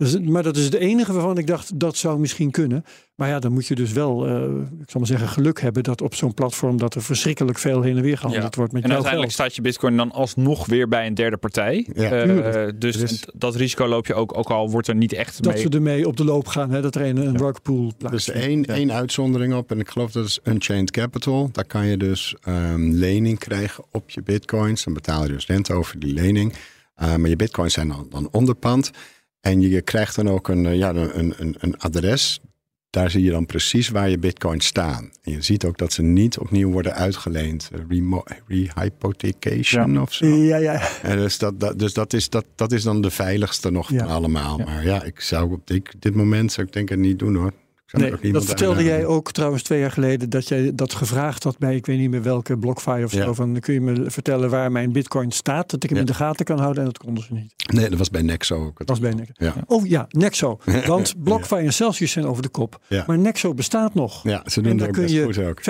Dus, 0.00 0.18
maar 0.20 0.42
dat 0.42 0.56
is 0.56 0.64
het 0.64 0.74
enige 0.74 1.12
waarvan 1.12 1.38
ik 1.38 1.46
dacht 1.46 1.78
dat 1.78 1.96
zou 1.96 2.18
misschien 2.18 2.50
kunnen. 2.50 2.84
Maar 3.14 3.28
ja, 3.28 3.38
dan 3.38 3.52
moet 3.52 3.66
je 3.66 3.74
dus 3.74 3.92
wel, 3.92 4.28
uh, 4.28 4.34
ik 4.80 4.90
zal 4.90 5.00
maar 5.00 5.06
zeggen, 5.06 5.28
geluk 5.28 5.60
hebben 5.60 5.82
dat 5.82 6.00
op 6.00 6.14
zo'n 6.14 6.34
platform 6.34 6.76
dat 6.76 6.94
er 6.94 7.02
verschrikkelijk 7.02 7.58
veel 7.58 7.82
heen 7.82 7.96
en 7.96 8.02
weer 8.02 8.18
gehandeld 8.18 8.54
wordt 8.54 8.72
met 8.72 8.84
En 8.84 8.92
uiteindelijk 8.92 9.32
staat 9.32 9.54
je 9.54 9.62
Bitcoin 9.62 9.96
dan 9.96 10.12
alsnog 10.12 10.66
weer 10.66 10.88
bij 10.88 11.06
een 11.06 11.14
derde 11.14 11.36
partij. 11.36 11.86
Ja, 11.94 12.26
uh, 12.26 12.72
dus, 12.78 12.96
dus 12.96 13.24
dat 13.34 13.54
risico 13.54 13.86
loop 13.86 14.06
je 14.06 14.14
ook, 14.14 14.36
ook 14.36 14.50
al 14.50 14.70
wordt 14.70 14.88
er 14.88 14.94
niet 14.94 15.12
echt 15.12 15.42
dat 15.42 15.52
mee. 15.52 15.62
ze 15.62 15.68
ermee 15.68 16.06
op 16.06 16.16
de 16.16 16.24
loop 16.24 16.46
gaan, 16.46 16.70
hè, 16.70 16.80
dat 16.82 16.94
er 16.94 17.02
een, 17.02 17.16
een 17.16 17.32
ja. 17.32 17.38
rugpool 17.38 17.92
plaatst. 17.98 18.26
Dus 18.26 18.34
één, 18.34 18.64
één 18.64 18.92
uitzondering 18.92 19.54
op, 19.54 19.70
en 19.70 19.80
ik 19.80 19.88
geloof 19.88 20.12
dat 20.12 20.24
is 20.24 20.40
Unchained 20.44 20.90
Capital. 20.90 21.48
Daar 21.52 21.66
kan 21.66 21.86
je 21.86 21.96
dus 21.96 22.34
um, 22.48 22.92
lening 22.92 23.38
krijgen 23.38 23.84
op 23.90 24.10
je 24.10 24.22
bitcoins. 24.22 24.84
Dan 24.84 24.94
betaal 24.94 25.22
je 25.22 25.32
dus 25.32 25.46
rente 25.46 25.72
over 25.72 25.98
die 25.98 26.12
lening. 26.12 26.52
Uh, 27.02 27.16
maar 27.16 27.28
je 27.28 27.36
bitcoins 27.36 27.74
zijn 27.74 27.88
dan, 27.88 28.06
dan 28.10 28.28
onderpand. 28.30 28.90
En 29.40 29.60
je 29.60 29.82
krijgt 29.82 30.16
dan 30.16 30.28
ook 30.28 30.48
een, 30.48 30.76
ja, 30.76 30.94
een, 30.94 31.34
een, 31.36 31.56
een 31.58 31.78
adres. 31.78 32.40
Daar 32.90 33.10
zie 33.10 33.22
je 33.24 33.30
dan 33.30 33.46
precies 33.46 33.88
waar 33.88 34.08
je 34.10 34.18
bitcoins 34.18 34.66
staan. 34.66 35.10
En 35.22 35.32
je 35.32 35.42
ziet 35.42 35.64
ook 35.64 35.78
dat 35.78 35.92
ze 35.92 36.02
niet 36.02 36.38
opnieuw 36.38 36.70
worden 36.70 36.94
uitgeleend. 36.94 37.70
Rehypothecation 38.46 39.92
ja. 39.92 40.00
of 40.00 40.12
zo. 40.12 40.26
Ja, 40.26 40.56
ja. 40.56 40.88
En 41.02 41.16
dus 41.16 41.38
dat, 41.38 41.60
dat, 41.60 41.78
dus 41.78 41.92
dat, 41.92 42.12
is, 42.12 42.28
dat, 42.28 42.44
dat 42.54 42.72
is 42.72 42.82
dan 42.82 43.00
de 43.00 43.10
veiligste 43.10 43.70
nog 43.70 43.90
ja. 43.90 43.98
van 43.98 44.08
allemaal. 44.08 44.58
Ja. 44.58 44.64
Maar 44.64 44.84
ja, 44.84 45.02
ik 45.02 45.20
zou 45.20 45.52
op 45.52 45.66
dit, 45.66 45.94
dit 45.98 46.14
moment 46.14 46.52
zou 46.52 46.66
ik 46.66 46.72
denk 46.72 46.88
het 46.88 46.98
niet 46.98 47.18
doen 47.18 47.34
hoor. 47.34 47.52
Nee, 47.92 48.32
dat 48.32 48.44
vertelde 48.44 48.84
jij 48.84 49.06
ook 49.06 49.32
trouwens 49.32 49.62
twee 49.62 49.80
jaar 49.80 49.90
geleden 49.90 50.30
dat 50.30 50.48
jij 50.48 50.74
dat 50.74 50.94
gevraagd 50.94 51.44
had 51.44 51.58
bij 51.58 51.76
ik 51.76 51.86
weet 51.86 51.98
niet 51.98 52.10
meer 52.10 52.22
welke 52.22 52.58
BlockFi 52.58 53.04
of 53.04 53.10
zo. 53.10 53.18
Ja. 53.18 53.34
Van 53.34 53.60
kun 53.60 53.74
je 53.74 53.80
me 53.80 54.10
vertellen 54.10 54.50
waar 54.50 54.72
mijn 54.72 54.92
bitcoin 54.92 55.30
staat, 55.30 55.70
dat 55.70 55.82
ik 55.82 55.88
hem 55.88 55.98
ja. 55.98 56.04
in 56.04 56.10
de 56.10 56.14
gaten 56.14 56.44
kan 56.44 56.58
houden 56.58 56.82
en 56.82 56.88
dat 56.88 56.98
konden 56.98 57.24
ze 57.24 57.32
niet. 57.32 57.54
Nee, 57.72 57.88
dat 57.88 57.98
was 57.98 58.10
bij 58.10 58.22
Nexo 58.22 58.64
ook. 58.66 58.78
Dat 58.78 58.88
was 58.88 59.00
bij 59.00 59.12
Nexo. 59.12 59.32
Ja. 59.34 59.54
Oh 59.66 59.86
ja, 59.86 60.06
Nexo. 60.08 60.58
Want 60.86 61.14
BlockFi 61.24 61.56
en 61.56 61.72
Celsius 61.72 62.12
zijn 62.12 62.26
over 62.26 62.42
de 62.42 62.48
kop. 62.48 62.80
Maar 63.06 63.18
Nexo 63.18 63.54
bestaat 63.54 63.94
nog. 63.94 64.22
Ja, 64.22 64.42
ze 64.46 64.60
doen 64.60 64.70
en 64.70 64.76
daar 64.76 64.90
kun 64.90 65.08
je 65.08 65.24
goed 65.24 65.38
ook. 65.38 65.60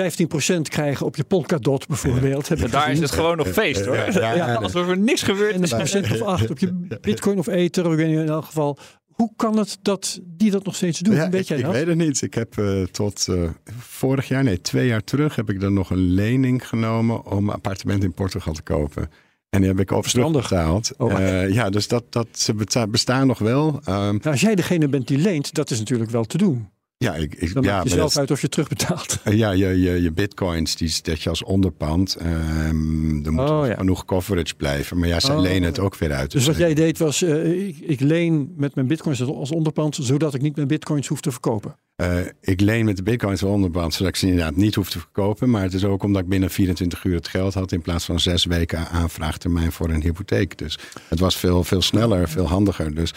15% 0.57 0.61
krijgen 0.61 1.05
op 1.05 1.15
je 1.15 1.23
Polkadot 1.23 1.87
bijvoorbeeld. 1.87 2.47
Ja. 2.47 2.67
daar 2.67 2.91
is 2.91 2.99
het 2.99 3.11
gewoon 3.11 3.37
nog 3.37 3.47
feest 3.47 3.85
hoor. 3.85 3.95
Ja, 4.11 4.55
Alsof 4.55 4.87
er 4.87 4.97
niks 4.97 5.23
gebeurt. 5.23 5.53
En 5.53 5.63
een 5.63 5.69
procent 5.69 6.11
of 6.11 6.21
acht 6.21 6.49
op 6.49 6.59
je 6.59 6.97
bitcoin 7.01 7.37
of 7.37 7.47
ether, 7.47 7.91
ik 7.91 7.97
weet 7.97 8.07
niet 8.07 8.17
in 8.17 8.29
elk 8.29 8.45
geval. 8.45 8.77
Hoe 9.21 9.33
kan 9.35 9.57
het 9.57 9.77
dat 9.81 10.19
die 10.23 10.51
dat 10.51 10.65
nog 10.65 10.75
steeds 10.75 10.99
doen? 10.99 11.15
Ja, 11.15 11.29
weet 11.29 11.47
jij 11.47 11.57
ik, 11.57 11.63
dat? 11.63 11.73
Ik 11.73 11.79
weet 11.79 11.97
het 11.97 12.07
niet. 12.07 12.21
Ik 12.21 12.33
heb 12.33 12.57
uh, 12.57 12.83
tot 12.83 13.27
uh, 13.29 13.49
vorig 13.77 14.27
jaar, 14.27 14.43
nee, 14.43 14.61
twee 14.61 14.87
jaar 14.87 15.03
terug, 15.03 15.35
heb 15.35 15.49
ik 15.49 15.59
dan 15.59 15.73
nog 15.73 15.89
een 15.89 16.11
lening 16.13 16.67
genomen 16.67 17.25
om 17.25 17.47
een 17.47 17.53
appartement 17.53 18.03
in 18.03 18.13
Portugal 18.13 18.53
te 18.53 18.61
kopen. 18.61 19.09
En 19.49 19.59
die 19.59 19.69
heb 19.69 19.79
ik 19.79 19.91
op 19.91 20.05
terugbetaald. 20.05 20.93
Oh, 20.97 21.11
uh, 21.11 21.53
ja, 21.53 21.69
dus 21.69 21.87
dat, 21.87 22.03
dat 22.09 22.27
ze 22.31 22.53
bestaan 22.89 23.27
nog 23.27 23.39
wel. 23.39 23.67
Um, 23.67 23.81
nou, 23.83 24.19
als 24.21 24.41
jij 24.41 24.55
degene 24.55 24.87
bent 24.87 25.07
die 25.07 25.17
leent, 25.17 25.53
dat 25.53 25.71
is 25.71 25.79
natuurlijk 25.79 26.11
wel 26.11 26.25
te 26.25 26.37
doen. 26.37 26.69
Ja, 27.01 27.15
ik, 27.15 27.35
ik, 27.35 27.53
dan 27.53 27.63
ja, 27.63 27.75
maak 27.75 27.83
je 27.83 27.89
zelf 27.89 28.17
uit 28.17 28.31
of 28.31 28.41
je 28.41 28.49
terugbetaalt. 28.49 29.19
Ja, 29.23 29.51
je, 29.51 29.67
je, 29.67 30.01
je 30.01 30.11
bitcoins, 30.11 30.75
die 30.75 30.87
zet 30.87 31.21
je 31.21 31.29
als 31.29 31.43
onderpand. 31.43 32.17
Um, 32.21 33.25
er 33.25 33.33
moet 33.33 33.49
oh, 33.49 33.67
ja. 33.67 33.75
genoeg 33.75 34.05
coverage 34.05 34.55
blijven. 34.55 34.99
Maar 34.99 35.07
ja, 35.07 35.19
ze 35.19 35.31
Oh. 35.31 35.41
lenen 35.41 35.63
het 35.63 35.79
ook 35.79 35.95
weer 35.97 36.11
uit. 36.11 36.31
Dus 36.31 36.45
wat 36.45 36.57
jij 36.57 36.73
deed 36.73 36.97
was, 36.97 37.21
uh, 37.21 37.67
ik, 37.67 37.77
ik, 37.77 37.99
leen 37.99 38.53
met 38.57 38.75
mijn 38.75 38.87
bitcoins 38.87 39.21
als 39.23 39.51
onderpand, 39.51 39.97
zodat 40.01 40.33
ik 40.33 40.41
niet 40.41 40.55
mijn 40.55 40.67
bitcoins 40.67 41.07
hoef 41.07 41.21
te 41.21 41.31
verkopen. 41.31 41.75
Uh, 41.97 42.17
ik 42.41 42.61
leen 42.61 42.85
met 42.85 42.97
de 42.97 43.03
bitcoins 43.03 43.41
als 43.43 43.51
onderpand, 43.51 43.93
zodat 43.93 44.07
ik 44.07 44.15
ze 44.15 44.27
inderdaad 44.27 44.55
niet 44.55 44.75
hoef 44.75 44.89
te 44.89 44.99
verkopen. 44.99 45.49
Maar 45.49 45.63
het 45.63 45.73
is 45.73 45.83
ook 45.83 46.03
omdat 46.03 46.21
ik 46.21 46.27
binnen 46.27 46.49
24 46.49 47.03
uur 47.03 47.15
het 47.15 47.27
geld 47.27 47.53
had 47.53 47.71
in 47.71 47.81
plaats 47.81 48.05
van 48.05 48.19
zes 48.19 48.45
weken 48.45 48.87
aanvraagtermijn 48.87 49.71
voor 49.71 49.89
een 49.89 50.01
hypotheek. 50.01 50.57
Dus 50.57 50.79
het 51.07 51.19
was 51.19 51.37
veel, 51.37 51.63
veel 51.63 51.81
sneller, 51.81 52.29
veel 52.29 52.47
handiger. 52.47 52.95
Dus 52.95 53.13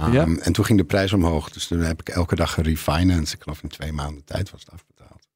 Um, 0.00 0.12
ja. 0.12 0.26
En 0.40 0.52
toen 0.52 0.64
ging 0.64 0.78
de 0.78 0.84
prijs 0.84 1.12
omhoog. 1.12 1.50
Dus 1.50 1.66
toen 1.66 1.80
heb 1.80 2.00
ik 2.00 2.08
elke 2.08 2.34
dag 2.34 2.52
gerefinanced. 2.52 3.34
Ik 3.34 3.42
geloof 3.42 3.62
in 3.62 3.68
twee 3.68 3.92
maanden 3.92 4.24
tijd 4.24 4.50
was 4.50 4.60
het 4.60 4.72
afbetaald. 4.72 5.28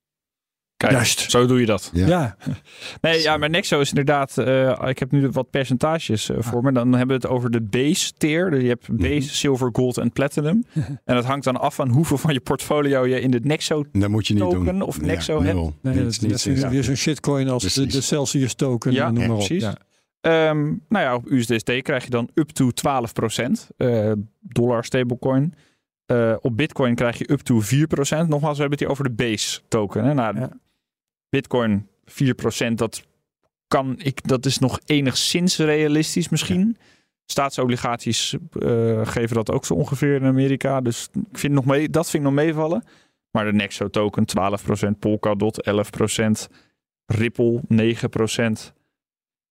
Kijk, 0.82 0.92
Juist. 0.92 1.30
zo 1.30 1.46
doe 1.46 1.60
je 1.60 1.66
dat. 1.66 1.90
Ja. 1.92 2.06
ja. 2.06 2.36
Nee, 3.00 3.22
ja, 3.22 3.36
maar 3.36 3.50
Nexo 3.50 3.80
is 3.80 3.88
inderdaad... 3.88 4.36
Uh, 4.38 4.82
ik 4.84 4.98
heb 4.98 5.10
nu 5.10 5.28
wat 5.28 5.50
percentages 5.50 6.30
uh, 6.30 6.36
voor 6.40 6.62
me. 6.62 6.72
Dan 6.72 6.88
hebben 6.92 7.20
we 7.20 7.22
het 7.22 7.26
over 7.26 7.50
de 7.50 7.60
base 7.60 8.12
tier. 8.18 8.60
Je 8.60 8.68
hebt 8.68 8.86
base, 8.86 9.12
mm 9.12 9.18
-hmm. 9.18 9.20
silver, 9.20 9.68
gold 9.72 9.98
en 9.98 10.12
platinum. 10.12 10.64
en 11.04 11.14
dat 11.14 11.24
hangt 11.24 11.44
dan 11.44 11.60
af 11.60 11.74
van 11.74 11.88
hoeveel 11.88 12.18
van 12.18 12.32
je 12.32 12.40
portfolio 12.40 13.06
je 13.06 13.20
in 13.20 13.30
de 13.30 13.40
Nexo 13.42 13.84
dat 13.92 14.08
moet 14.08 14.26
je 14.26 14.34
niet 14.34 14.42
token 14.42 14.64
doen. 14.64 14.82
of 14.82 15.00
Nexo 15.00 15.38
ja, 15.38 15.44
hebt. 15.44 15.82
Nee, 15.82 16.04
dat, 16.04 16.22
is 16.22 16.44
weer 16.44 16.84
zo'n 16.84 16.94
shitcoin 16.96 17.48
als 17.48 17.74
de, 17.74 17.86
de, 17.86 18.00
Celsius 18.00 18.54
token. 18.54 18.92
Ja, 18.92 19.10
noem 19.10 19.26
maar 19.26 19.36
op. 19.36 19.46
precies. 19.46 19.66
Um, 20.26 20.84
nou 20.88 21.04
ja, 21.04 21.14
op 21.14 21.30
USDT 21.30 21.82
krijg 21.82 22.04
je 22.04 22.10
dan 22.10 22.30
up 22.34 22.48
to 22.48 22.70
12%. 22.70 23.74
Uh, 23.76 24.12
dollar 24.40 24.84
stablecoin. 24.84 25.54
Uh, 26.06 26.36
op 26.40 26.56
Bitcoin 26.56 26.94
krijg 26.94 27.18
je 27.18 27.32
up 27.32 27.40
to 27.40 27.60
4%. 27.62 27.64
Nogmaals, 28.28 28.56
we 28.56 28.60
hebben 28.60 28.70
het 28.70 28.80
hier 28.80 28.88
over 28.88 29.04
de 29.04 29.10
base 29.10 29.60
token. 29.68 30.04
Hè? 30.04 30.14
Nou, 30.14 30.38
ja. 30.38 30.50
Bitcoin 31.28 31.88
4%, 32.70 32.74
dat 32.74 33.06
kan 33.68 33.94
ik, 33.98 34.28
dat 34.28 34.46
is 34.46 34.58
nog 34.58 34.80
enigszins 34.84 35.58
realistisch 35.58 36.28
misschien. 36.28 36.76
Ja. 36.78 36.84
Staatsobligaties 37.26 38.36
uh, 38.58 39.06
geven 39.06 39.36
dat 39.36 39.50
ook 39.50 39.64
zo 39.64 39.74
ongeveer 39.74 40.14
in 40.14 40.24
Amerika. 40.24 40.80
Dus 40.80 41.08
ik 41.30 41.38
vind 41.38 41.52
nog 41.52 41.64
mee, 41.64 41.88
dat 41.88 42.10
vind 42.10 42.22
ik 42.24 42.28
nog 42.30 42.44
meevallen. 42.44 42.84
Maar 43.30 43.44
de 43.44 43.52
Nexo 43.52 43.88
token 43.88 44.24
12%, 44.94 44.98
Polkadot 44.98 45.70
11%, 45.70 46.52
Ripple 47.06 47.60
9%. 47.74 48.81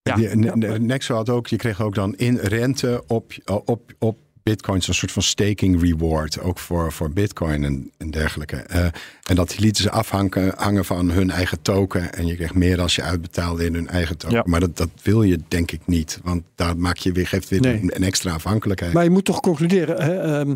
Ja, 0.04 0.16
die, 0.16 0.56
Nexo 0.80 1.16
had 1.16 1.30
ook, 1.30 1.48
je 1.48 1.56
kreeg 1.56 1.82
ook 1.82 1.96
dan 1.96 2.16
in 2.16 2.38
rente 2.38 3.04
op, 3.08 3.34
op, 3.66 3.94
op 4.00 4.18
bitcoins 4.44 4.88
een 4.88 4.94
soort 4.94 5.12
van 5.12 5.22
staking 5.22 5.82
reward. 5.82 6.40
Ook 6.40 6.60
voor, 6.60 6.92
voor 6.92 7.10
bitcoin 7.10 7.64
en, 7.64 7.92
en 7.98 8.12
dergelijke. 8.12 8.66
Uh, 8.72 8.86
en 9.24 9.36
dat 9.36 9.60
lieten 9.60 9.84
ze 9.84 9.92
afhangen 9.92 10.54
hangen 10.56 10.86
van 10.86 11.12
hun 11.12 11.32
eigen 11.32 11.62
token. 11.62 12.14
En 12.14 12.26
je 12.26 12.36
kreeg 12.36 12.54
meer 12.54 12.82
als 12.82 12.96
je 12.96 13.02
uitbetaalde 13.02 13.66
in 13.66 13.74
hun 13.74 13.88
eigen 13.88 14.18
token. 14.18 14.38
Ja. 14.38 14.44
Maar 14.46 14.60
dat, 14.60 14.78
dat 14.78 14.90
wil 15.04 15.24
je 15.24 15.40
denk 15.48 15.72
ik 15.72 15.82
niet. 15.86 16.20
Want 16.24 16.44
daar 16.56 16.78
maak 16.78 16.98
je 16.98 17.12
weer, 17.12 17.28
geeft 17.28 17.50
weer 17.50 17.62
nee. 17.62 17.82
een, 17.82 17.96
een, 17.96 18.04
extra 18.04 18.34
afhankelijkheid. 18.34 18.94
Maar 18.94 19.04
je 19.04 19.10
moet 19.10 19.26
toch 19.26 19.40
concluderen... 19.40 20.02
Hè, 20.02 20.40
um, 20.40 20.56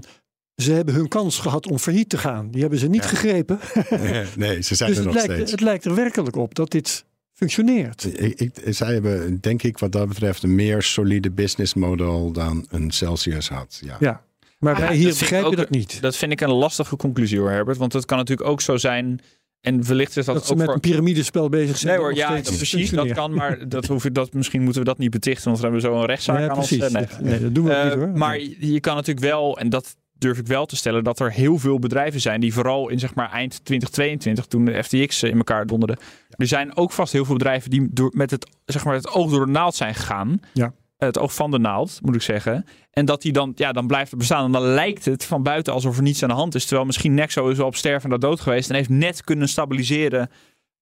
ze 0.56 0.72
hebben 0.72 0.94
hun 0.94 1.08
kans 1.08 1.40
gehad 1.40 1.68
om 1.68 1.78
failliet 1.78 2.10
te 2.10 2.18
gaan. 2.18 2.52
Die 2.52 2.62
hebben 2.62 2.80
ze 2.80 2.88
niet 2.88 3.04
ja. 3.04 3.08
gegrepen. 3.08 3.60
nee, 4.36 4.62
ze 4.62 4.76
zijn 4.76 4.90
dus 4.90 5.00
er 5.00 5.06
nog 5.06 5.14
lijkt, 5.14 5.32
steeds. 5.32 5.52
Het 5.52 5.62
lijkt 5.62 5.86
er 5.86 5.96
werkelijk 5.96 6.36
op 6.36 6.56
dat 6.56 6.72
dit 6.72 7.06
functioneert. 7.36 8.22
Ik, 8.22 8.40
ik, 8.40 8.52
zij 8.66 8.94
hebben, 8.94 9.40
denk 9.42 9.64
ik, 9.64 9.78
wat 9.78 9.92
dat 9.92 10.08
betreft 10.08 10.44
een 10.44 10.56
meer 10.56 10.82
solide 10.82 11.32
businessmodel 11.32 12.32
dan 12.32 12.66
een 12.70 12.92
Celsius 12.92 13.50
had. 13.50 13.82
Ja. 13.84 13.98
ja. 14.00 14.24
Maar 14.60 14.80
wij 14.80 14.96
hier 14.96 15.08
begrijpen 15.20 15.50
ook, 15.50 15.56
dat 15.56 15.70
niet. 15.70 16.02
Dat 16.02 16.16
vind 16.16 16.32
ik 16.32 16.42
een 16.42 16.52
lastige 16.52 16.96
conclusie 16.96 17.40
hoor, 17.40 17.50
Herbert. 17.50 17.78
Want 17.78 17.94
het 17.94 18.06
kan 18.06 18.18
natuurlijk 18.18 18.50
ook 18.50 18.62
zo 18.62 18.78
zijn. 18.78 19.20
En 19.62 19.88
wellicht 19.88 20.18
is 20.18 20.26
dat, 20.26 20.36
dat 20.36 20.44
ook 20.44 20.50
ze 20.50 20.56
met 20.56 20.66
voor... 20.66 20.74
een 20.74 20.80
piramidespel 20.80 21.50
bezig 21.50 21.78
zijn. 21.78 21.94
Nee 21.94 22.02
hoor, 22.02 22.16
ja, 22.16 22.36
dat 22.36 22.56
precies. 22.56 22.90
Dat 22.90 23.12
kan, 23.12 23.34
maar 23.34 23.68
dat 23.70 23.86
hoef 23.86 24.06
ik, 24.06 24.14
dat, 24.14 24.34
misschien 24.34 24.62
moeten 24.62 24.82
we 24.82 24.88
dat 24.88 24.98
niet 24.98 25.12
betichten. 25.12 25.44
Want 25.44 25.62
dan 25.62 25.72
hebben 25.72 25.90
we 25.90 25.96
zo 25.96 26.02
een 26.02 26.08
rechtszaak 26.08 26.40
ja, 26.40 26.48
aan 26.48 26.58
precies. 26.58 26.84
ons. 26.84 26.92
Nee. 26.92 27.06
nee, 27.22 27.40
dat 27.40 27.56
doen 27.56 27.66
we 27.66 27.72
uh, 27.72 27.84
niet 27.84 27.94
hoor. 27.94 28.10
Maar 28.10 28.40
je 28.60 28.80
kan 28.80 28.96
natuurlijk 28.96 29.26
wel, 29.26 29.58
en 29.60 29.70
dat 29.70 29.96
durf 30.18 30.38
ik 30.38 30.48
wel 30.48 30.66
te 30.66 30.76
stellen, 30.76 31.04
dat 31.04 31.20
er 31.20 31.32
heel 31.32 31.58
veel 31.58 31.80
bedrijven 31.80 32.22
zijn 32.22 32.42
die 32.42 32.54
vooral 32.54 32.90
in 32.90 33.00
zeg 33.00 33.16
maar 33.16 33.32
eind 33.32 33.66
2022, 33.66 34.46
toen 34.46 34.66
de 34.66 34.84
FTX 34.84 35.24
in 35.24 35.38
elkaar 35.38 35.68
donderde, 35.68 35.98
ja. 36.00 36.36
er 36.38 36.48
zijn 36.48 36.78
ook 36.78 36.92
vast 36.92 37.14
heel 37.14 37.26
veel 37.26 37.36
bedrijven 37.36 37.70
die 37.70 37.88
door, 37.92 38.12
met 38.16 38.32
het, 38.32 38.50
zeg 38.66 38.86
maar, 38.86 38.94
het 38.94 39.10
oog 39.10 39.32
door 39.32 39.46
de 39.46 39.52
naald 39.52 39.76
zijn 39.76 39.96
gegaan. 39.96 40.40
Ja. 40.54 40.74
Het 40.98 41.20
oog 41.20 41.34
van 41.34 41.52
de 41.52 41.60
naald, 41.60 42.00
moet 42.02 42.16
ik 42.16 42.22
zeggen. 42.22 42.66
En 42.92 43.06
dat 43.06 43.22
die 43.22 43.32
dan, 43.32 43.52
ja, 43.56 43.72
dan 43.72 43.88
blijft 43.88 44.10
het 44.10 44.20
bestaan. 44.20 44.46
En 44.46 44.52
dan 44.52 44.62
lijkt 44.62 45.06
het 45.06 45.26
van 45.26 45.44
buiten 45.44 45.74
alsof 45.74 45.98
er 45.98 46.04
niets 46.04 46.24
aan 46.24 46.30
de 46.30 46.36
hand 46.36 46.56
is. 46.56 46.66
Terwijl 46.66 46.86
misschien 46.86 47.14
Nexo 47.14 47.48
is 47.48 47.58
wel 47.58 47.66
op 47.66 47.76
sterven 47.76 48.12
en 48.12 48.20
dood 48.20 48.40
geweest. 48.40 48.70
En 48.70 48.76
heeft 48.76 48.90
net 48.90 49.24
kunnen 49.24 49.48
stabiliseren. 49.48 50.30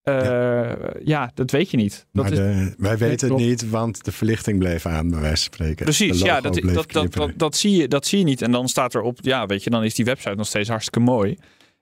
Uh, 0.03 0.15
ja. 0.15 0.75
ja. 1.03 1.31
dat 1.33 1.51
weet 1.51 1.71
je 1.71 1.77
niet. 1.77 2.05
Dat 2.11 2.31
is, 2.31 2.37
de, 2.37 2.73
wij 2.77 2.97
weten 2.97 3.29
het 3.29 3.37
niet, 3.37 3.69
want 3.69 4.05
de 4.05 4.11
verlichting 4.11 4.59
bleef 4.59 4.85
aan, 4.85 5.09
bij 5.09 5.19
wijze 5.19 5.43
van 5.43 5.53
spreken. 5.53 5.85
Precies, 5.85 6.21
ja, 6.21 6.41
dat, 6.41 6.53
dat, 6.55 6.91
dat, 6.91 7.13
dat, 7.13 7.31
dat, 7.35 7.55
zie 7.55 7.75
je, 7.75 7.87
dat 7.87 8.05
zie 8.05 8.19
je 8.19 8.25
niet. 8.25 8.41
En 8.41 8.51
dan 8.51 8.67
staat 8.67 8.95
erop, 8.95 9.17
ja, 9.21 9.45
weet 9.45 9.63
je, 9.63 9.69
dan 9.69 9.83
is 9.83 9.95
die 9.95 10.05
website 10.05 10.35
nog 10.35 10.47
steeds 10.47 10.69
hartstikke 10.69 10.99
mooi. 10.99 11.37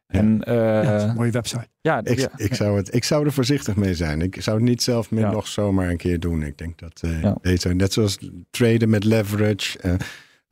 Ja. 0.07 0.19
En, 0.19 0.41
uh, 0.47 0.55
ja, 0.55 1.01
een 1.01 1.15
mooie 1.15 1.31
website. 1.31 1.67
Ja, 1.81 2.01
ik, 2.03 2.19
ja. 2.19 2.29
ik, 2.35 2.53
zou 2.53 2.77
het, 2.77 2.95
ik 2.95 3.03
zou 3.03 3.25
er 3.25 3.33
voorzichtig 3.33 3.75
mee 3.75 3.95
zijn. 3.95 4.21
Ik 4.21 4.41
zou 4.41 4.57
het 4.57 4.65
niet 4.65 4.81
zelf 4.81 5.11
meer 5.11 5.31
nog 5.31 5.47
zomaar 5.47 5.89
een 5.89 5.97
keer 5.97 6.19
doen. 6.19 6.43
Ik 6.43 6.57
denk 6.57 6.79
dat 6.79 7.01
uh, 7.05 7.31
beter, 7.41 7.75
net 7.75 7.93
zoals 7.93 8.17
traden 8.49 8.89
met 8.89 9.03
leverage, 9.03 9.97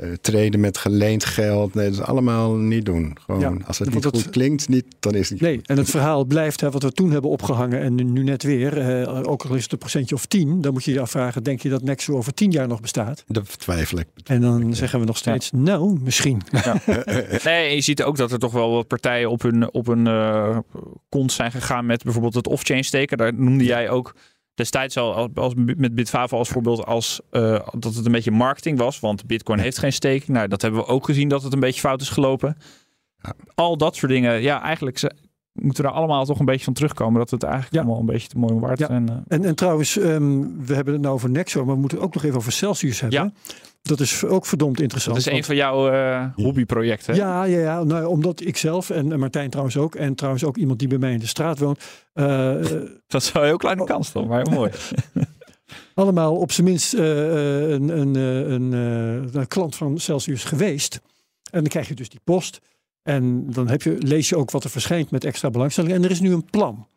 uh, 0.01 0.09
uh, 0.09 0.13
traden 0.21 0.59
met 0.59 0.77
geleend 0.77 1.25
geld. 1.25 1.73
Nee, 1.73 1.85
dat 1.85 1.93
is 1.93 2.05
allemaal 2.05 2.55
niet 2.55 2.85
doen. 2.85 3.17
Gewoon, 3.25 3.41
ja, 3.41 3.53
als 3.65 3.79
het 3.79 3.93
niet 3.93 4.05
goed 4.05 4.15
het, 4.15 4.29
klinkt, 4.29 4.69
niet, 4.69 4.85
dan 4.99 5.15
is 5.15 5.29
het 5.29 5.31
niet 5.31 5.41
Nee, 5.41 5.55
goed. 5.55 5.67
en 5.67 5.77
het 5.77 5.89
verhaal 5.89 6.25
blijft, 6.25 6.62
hè, 6.62 6.71
wat 6.71 6.83
we 6.83 6.91
toen 6.91 7.12
hebben 7.12 7.31
opgehangen 7.31 7.81
en 7.81 8.13
nu 8.13 8.23
net 8.23 8.43
weer, 8.43 9.01
uh, 9.01 9.21
ook 9.23 9.43
al 9.43 9.55
is 9.55 9.63
het 9.63 9.71
een 9.71 9.77
procentje 9.77 10.15
of 10.15 10.25
tien, 10.25 10.62
dan 10.62 10.73
moet 10.73 10.83
je 10.83 10.91
je 10.91 10.99
afvragen, 10.99 11.43
denk 11.43 11.62
je 11.62 11.69
dat 11.69 11.83
Nexo 11.83 12.15
over 12.17 12.33
tien 12.33 12.51
jaar 12.51 12.67
nog 12.67 12.81
bestaat? 12.81 13.23
Dat 13.27 13.59
twijfel 13.59 13.99
ik. 13.99 14.07
En 14.23 14.41
dan 14.41 14.67
ja. 14.67 14.73
zeggen 14.73 14.99
we 14.99 15.05
nog 15.05 15.17
steeds, 15.17 15.49
ja. 15.49 15.57
nou, 15.57 15.99
misschien. 16.01 16.41
Ja. 16.51 16.81
nee, 17.43 17.75
je 17.75 17.81
ziet 17.81 18.03
ook 18.03 18.17
dat 18.17 18.31
er 18.31 18.39
toch 18.39 18.51
wel 18.51 18.71
wat 18.71 18.88
partijen 18.88 19.30
op 19.30 19.41
hun, 19.41 19.74
op 19.74 19.86
hun 19.86 20.05
uh, 20.05 20.57
kont 21.09 21.32
zijn 21.32 21.51
gegaan 21.51 21.86
met 21.86 22.03
bijvoorbeeld 22.03 22.36
het 22.36 22.47
off-chain 22.47 22.84
steken. 22.84 23.17
Daar 23.17 23.34
noemde 23.34 23.63
jij 23.63 23.89
ook 23.89 24.15
destijds 24.60 24.97
al 24.97 25.14
als, 25.14 25.28
als 25.34 25.53
met 25.55 25.95
Bitfavo 25.95 26.38
als 26.38 26.49
voorbeeld 26.49 26.86
als 26.86 27.22
uh, 27.32 27.60
dat 27.78 27.95
het 27.95 28.05
een 28.05 28.12
beetje 28.12 28.32
marketing 28.32 28.78
was, 28.78 28.99
want 28.99 29.26
Bitcoin 29.26 29.60
heeft 29.60 29.78
geen 29.78 29.93
staking. 29.93 30.28
Nou, 30.28 30.47
dat 30.47 30.62
hebben 30.62 30.80
we 30.80 30.86
ook 30.86 31.05
gezien 31.05 31.30
dat 31.30 31.43
het 31.43 31.53
een 31.53 31.60
beetje 31.60 31.80
fout 31.80 32.01
is 32.01 32.10
gelopen. 32.10 32.57
Ja. 33.22 33.34
Al 33.55 33.78
dat 33.78 33.95
soort 33.95 34.12
dingen. 34.12 34.41
Ja, 34.41 34.62
eigenlijk 34.62 35.01
moeten 35.53 35.84
we 35.84 35.89
daar 35.89 35.99
allemaal 35.99 36.26
toch 36.26 36.39
een 36.39 36.45
beetje 36.45 36.64
van 36.64 36.74
terugkomen. 36.74 37.20
Dat 37.20 37.30
het 37.30 37.43
eigenlijk 37.43 37.74
ja. 37.74 37.82
allemaal 37.82 37.99
een 37.99 38.05
beetje 38.05 38.28
te 38.28 38.38
mooi 38.38 38.53
waard 38.53 38.80
ja. 38.80 38.86
zijn. 38.86 39.10
Uh. 39.10 39.16
En, 39.28 39.45
en 39.45 39.55
trouwens, 39.55 39.95
um, 39.95 40.66
we 40.66 40.76
hebben 40.76 40.93
het 40.93 41.01
nou 41.01 41.14
over 41.14 41.30
Nexo, 41.30 41.66
maar 41.66 41.76
we 41.76 41.82
moeten 41.82 42.01
ook 42.01 42.14
nog 42.14 42.24
even 42.24 42.38
over 42.38 42.51
Celsius 42.51 42.99
hebben. 42.99 43.20
Ja. 43.20 43.53
Dat 43.89 43.99
is 43.99 44.25
ook 44.25 44.45
verdomd 44.45 44.81
interessant. 44.81 45.15
Dat 45.15 45.25
is 45.25 45.33
een 45.33 45.43
van 45.43 45.55
jouw 45.55 45.93
uh, 45.93 46.25
hobbyprojecten. 46.35 47.15
Ja, 47.15 47.43
ja, 47.43 47.59
ja. 47.59 47.83
Nou, 47.83 48.05
omdat 48.05 48.41
ik 48.41 48.57
zelf 48.57 48.89
en 48.89 49.19
Martijn 49.19 49.49
trouwens 49.49 49.77
ook. 49.77 49.95
En 49.95 50.15
trouwens 50.15 50.43
ook 50.43 50.57
iemand 50.57 50.79
die 50.79 50.87
bij 50.87 50.97
mij 50.97 51.11
in 51.11 51.19
de 51.19 51.27
straat 51.27 51.59
woont. 51.59 51.79
Uh, 52.13 52.25
dat 53.07 53.21
is 53.21 53.33
een 53.33 53.43
heel 53.43 53.57
kleine 53.57 53.83
kans 53.83 54.11
dan, 54.11 54.27
maar 54.27 54.49
mooi. 54.49 54.71
allemaal 55.93 56.35
op 56.35 56.51
zijn 56.51 56.67
minst 56.67 56.93
uh, 56.93 57.69
een, 57.69 57.89
een, 57.99 58.15
een, 58.15 58.71
een, 59.33 59.47
klant 59.47 59.75
van 59.75 59.97
Celsius 59.97 60.43
geweest. 60.43 61.01
En 61.51 61.59
dan 61.59 61.69
krijg 61.69 61.87
je 61.87 61.95
dus 61.95 62.09
die 62.09 62.21
post. 62.23 62.59
En 63.03 63.51
dan 63.51 63.67
heb 63.67 63.81
je, 63.81 63.95
lees 63.99 64.29
je 64.29 64.37
ook 64.37 64.51
wat 64.51 64.63
er 64.63 64.69
verschijnt 64.69 65.11
met 65.11 65.23
extra 65.23 65.49
belangstelling. 65.49 65.93
En 65.93 66.03
er 66.03 66.11
is 66.11 66.19
nu 66.19 66.33
een 66.33 66.45
plan. 66.45 66.87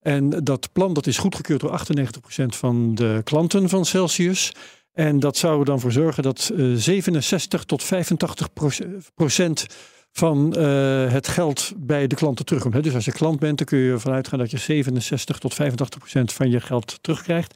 En 0.00 0.30
dat 0.30 0.72
plan 0.72 0.92
dat 0.94 1.06
is 1.06 1.18
goedgekeurd 1.18 1.60
door 1.60 1.80
98% 2.42 2.44
van 2.46 2.94
de 2.94 3.20
klanten 3.24 3.68
van 3.68 3.84
Celsius. 3.84 4.52
En 4.96 5.20
dat 5.20 5.36
zou 5.36 5.58
er 5.58 5.64
dan 5.64 5.80
voor 5.80 5.92
zorgen 5.92 6.22
dat 6.22 6.50
uh, 6.54 6.76
67 6.76 7.64
tot 7.64 7.82
85 7.82 8.48
procent 9.14 9.66
van 10.12 10.54
uh, 10.58 11.12
het 11.12 11.28
geld 11.28 11.72
bij 11.76 12.06
de 12.06 12.14
klanten 12.14 12.44
terugkomt. 12.44 12.82
Dus 12.84 12.94
als 12.94 13.04
je 13.04 13.12
klant 13.12 13.38
bent, 13.38 13.58
dan 13.58 13.66
kun 13.66 13.78
je 13.78 13.92
ervan 13.92 14.12
uitgaan 14.12 14.38
dat 14.38 14.50
je 14.50 14.58
67 14.58 15.38
tot 15.38 15.54
85 15.54 15.98
procent 15.98 16.32
van 16.32 16.50
je 16.50 16.60
geld 16.60 16.98
terugkrijgt. 17.00 17.54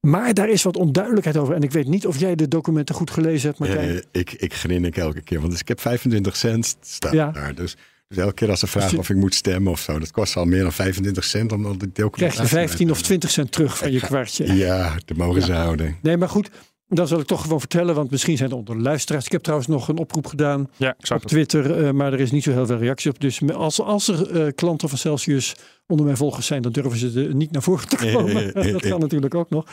Maar 0.00 0.34
daar 0.34 0.48
is 0.48 0.62
wat 0.62 0.76
onduidelijkheid 0.76 1.36
over. 1.36 1.54
En 1.54 1.62
ik 1.62 1.72
weet 1.72 1.88
niet 1.88 2.06
of 2.06 2.18
jij 2.18 2.34
de 2.34 2.48
documenten 2.48 2.94
goed 2.94 3.10
gelezen 3.10 3.48
hebt, 3.48 3.58
Martijn. 3.58 3.90
Uh, 3.90 4.00
ik, 4.10 4.32
ik 4.32 4.54
grin 4.54 4.92
elke 4.92 5.22
keer, 5.22 5.38
want 5.38 5.50
dus 5.50 5.60
ik 5.60 5.68
heb 5.68 5.80
25 5.80 6.36
cent 6.36 6.76
staan 6.80 7.14
ja. 7.14 7.30
daar. 7.30 7.54
Dus, 7.54 7.76
dus 8.14 8.24
elke 8.24 8.34
keer 8.34 8.50
als 8.50 8.60
ze 8.60 8.66
vragen 8.66 8.98
of 8.98 9.10
ik 9.10 9.16
moet 9.16 9.34
stemmen 9.34 9.72
of 9.72 9.80
zo, 9.80 9.98
dat 9.98 10.10
kost 10.10 10.36
al 10.36 10.44
meer 10.44 10.62
dan 10.62 10.72
25 10.72 11.24
cent. 11.24 11.52
Omdat 11.52 11.72
ik 11.72 11.94
documenten. 11.94 12.46
Krijg 12.46 12.50
je 12.50 12.56
15 12.56 12.90
of 12.90 13.02
20 13.02 13.30
cent 13.30 13.52
terug 13.52 13.78
van 13.78 13.92
je 13.92 14.00
kwartje. 14.00 14.54
Ja, 14.54 14.94
dat 15.04 15.16
mogen 15.16 15.40
ja. 15.40 15.46
ze 15.46 15.52
houden. 15.52 15.98
Nee, 16.02 16.16
maar 16.16 16.28
goed. 16.28 16.50
Dan 16.88 17.08
zal 17.08 17.20
ik 17.20 17.26
toch 17.26 17.42
gewoon 17.42 17.58
vertellen, 17.60 17.94
want 17.94 18.10
misschien 18.10 18.36
zijn 18.36 18.50
er 18.50 18.56
onder 18.56 18.76
de 18.76 18.82
luisteraars. 18.82 19.24
Ik 19.24 19.32
heb 19.32 19.42
trouwens 19.42 19.68
nog 19.68 19.88
een 19.88 19.98
oproep 19.98 20.26
gedaan 20.26 20.70
ja, 20.76 20.96
op 21.14 21.22
Twitter, 21.24 21.84
uh, 21.84 21.90
maar 21.90 22.12
er 22.12 22.20
is 22.20 22.30
niet 22.30 22.42
zo 22.42 22.52
heel 22.52 22.66
veel 22.66 22.78
reactie 22.78 23.10
op. 23.10 23.20
Dus 23.20 23.52
als, 23.52 23.80
als 23.80 24.08
er 24.08 24.46
uh, 24.46 24.52
klanten 24.54 24.88
van 24.88 24.98
Celsius 24.98 25.54
onder 25.86 26.06
mijn 26.06 26.16
volgers 26.16 26.46
zijn, 26.46 26.62
dan 26.62 26.72
durven 26.72 26.98
ze 26.98 27.26
er 27.28 27.34
niet 27.34 27.50
naar 27.50 27.62
voren 27.62 27.88
te 27.88 27.96
komen. 28.12 28.52
dat 28.72 28.86
kan 28.86 29.00
natuurlijk 29.00 29.34
ook 29.34 29.50
nog. 29.50 29.66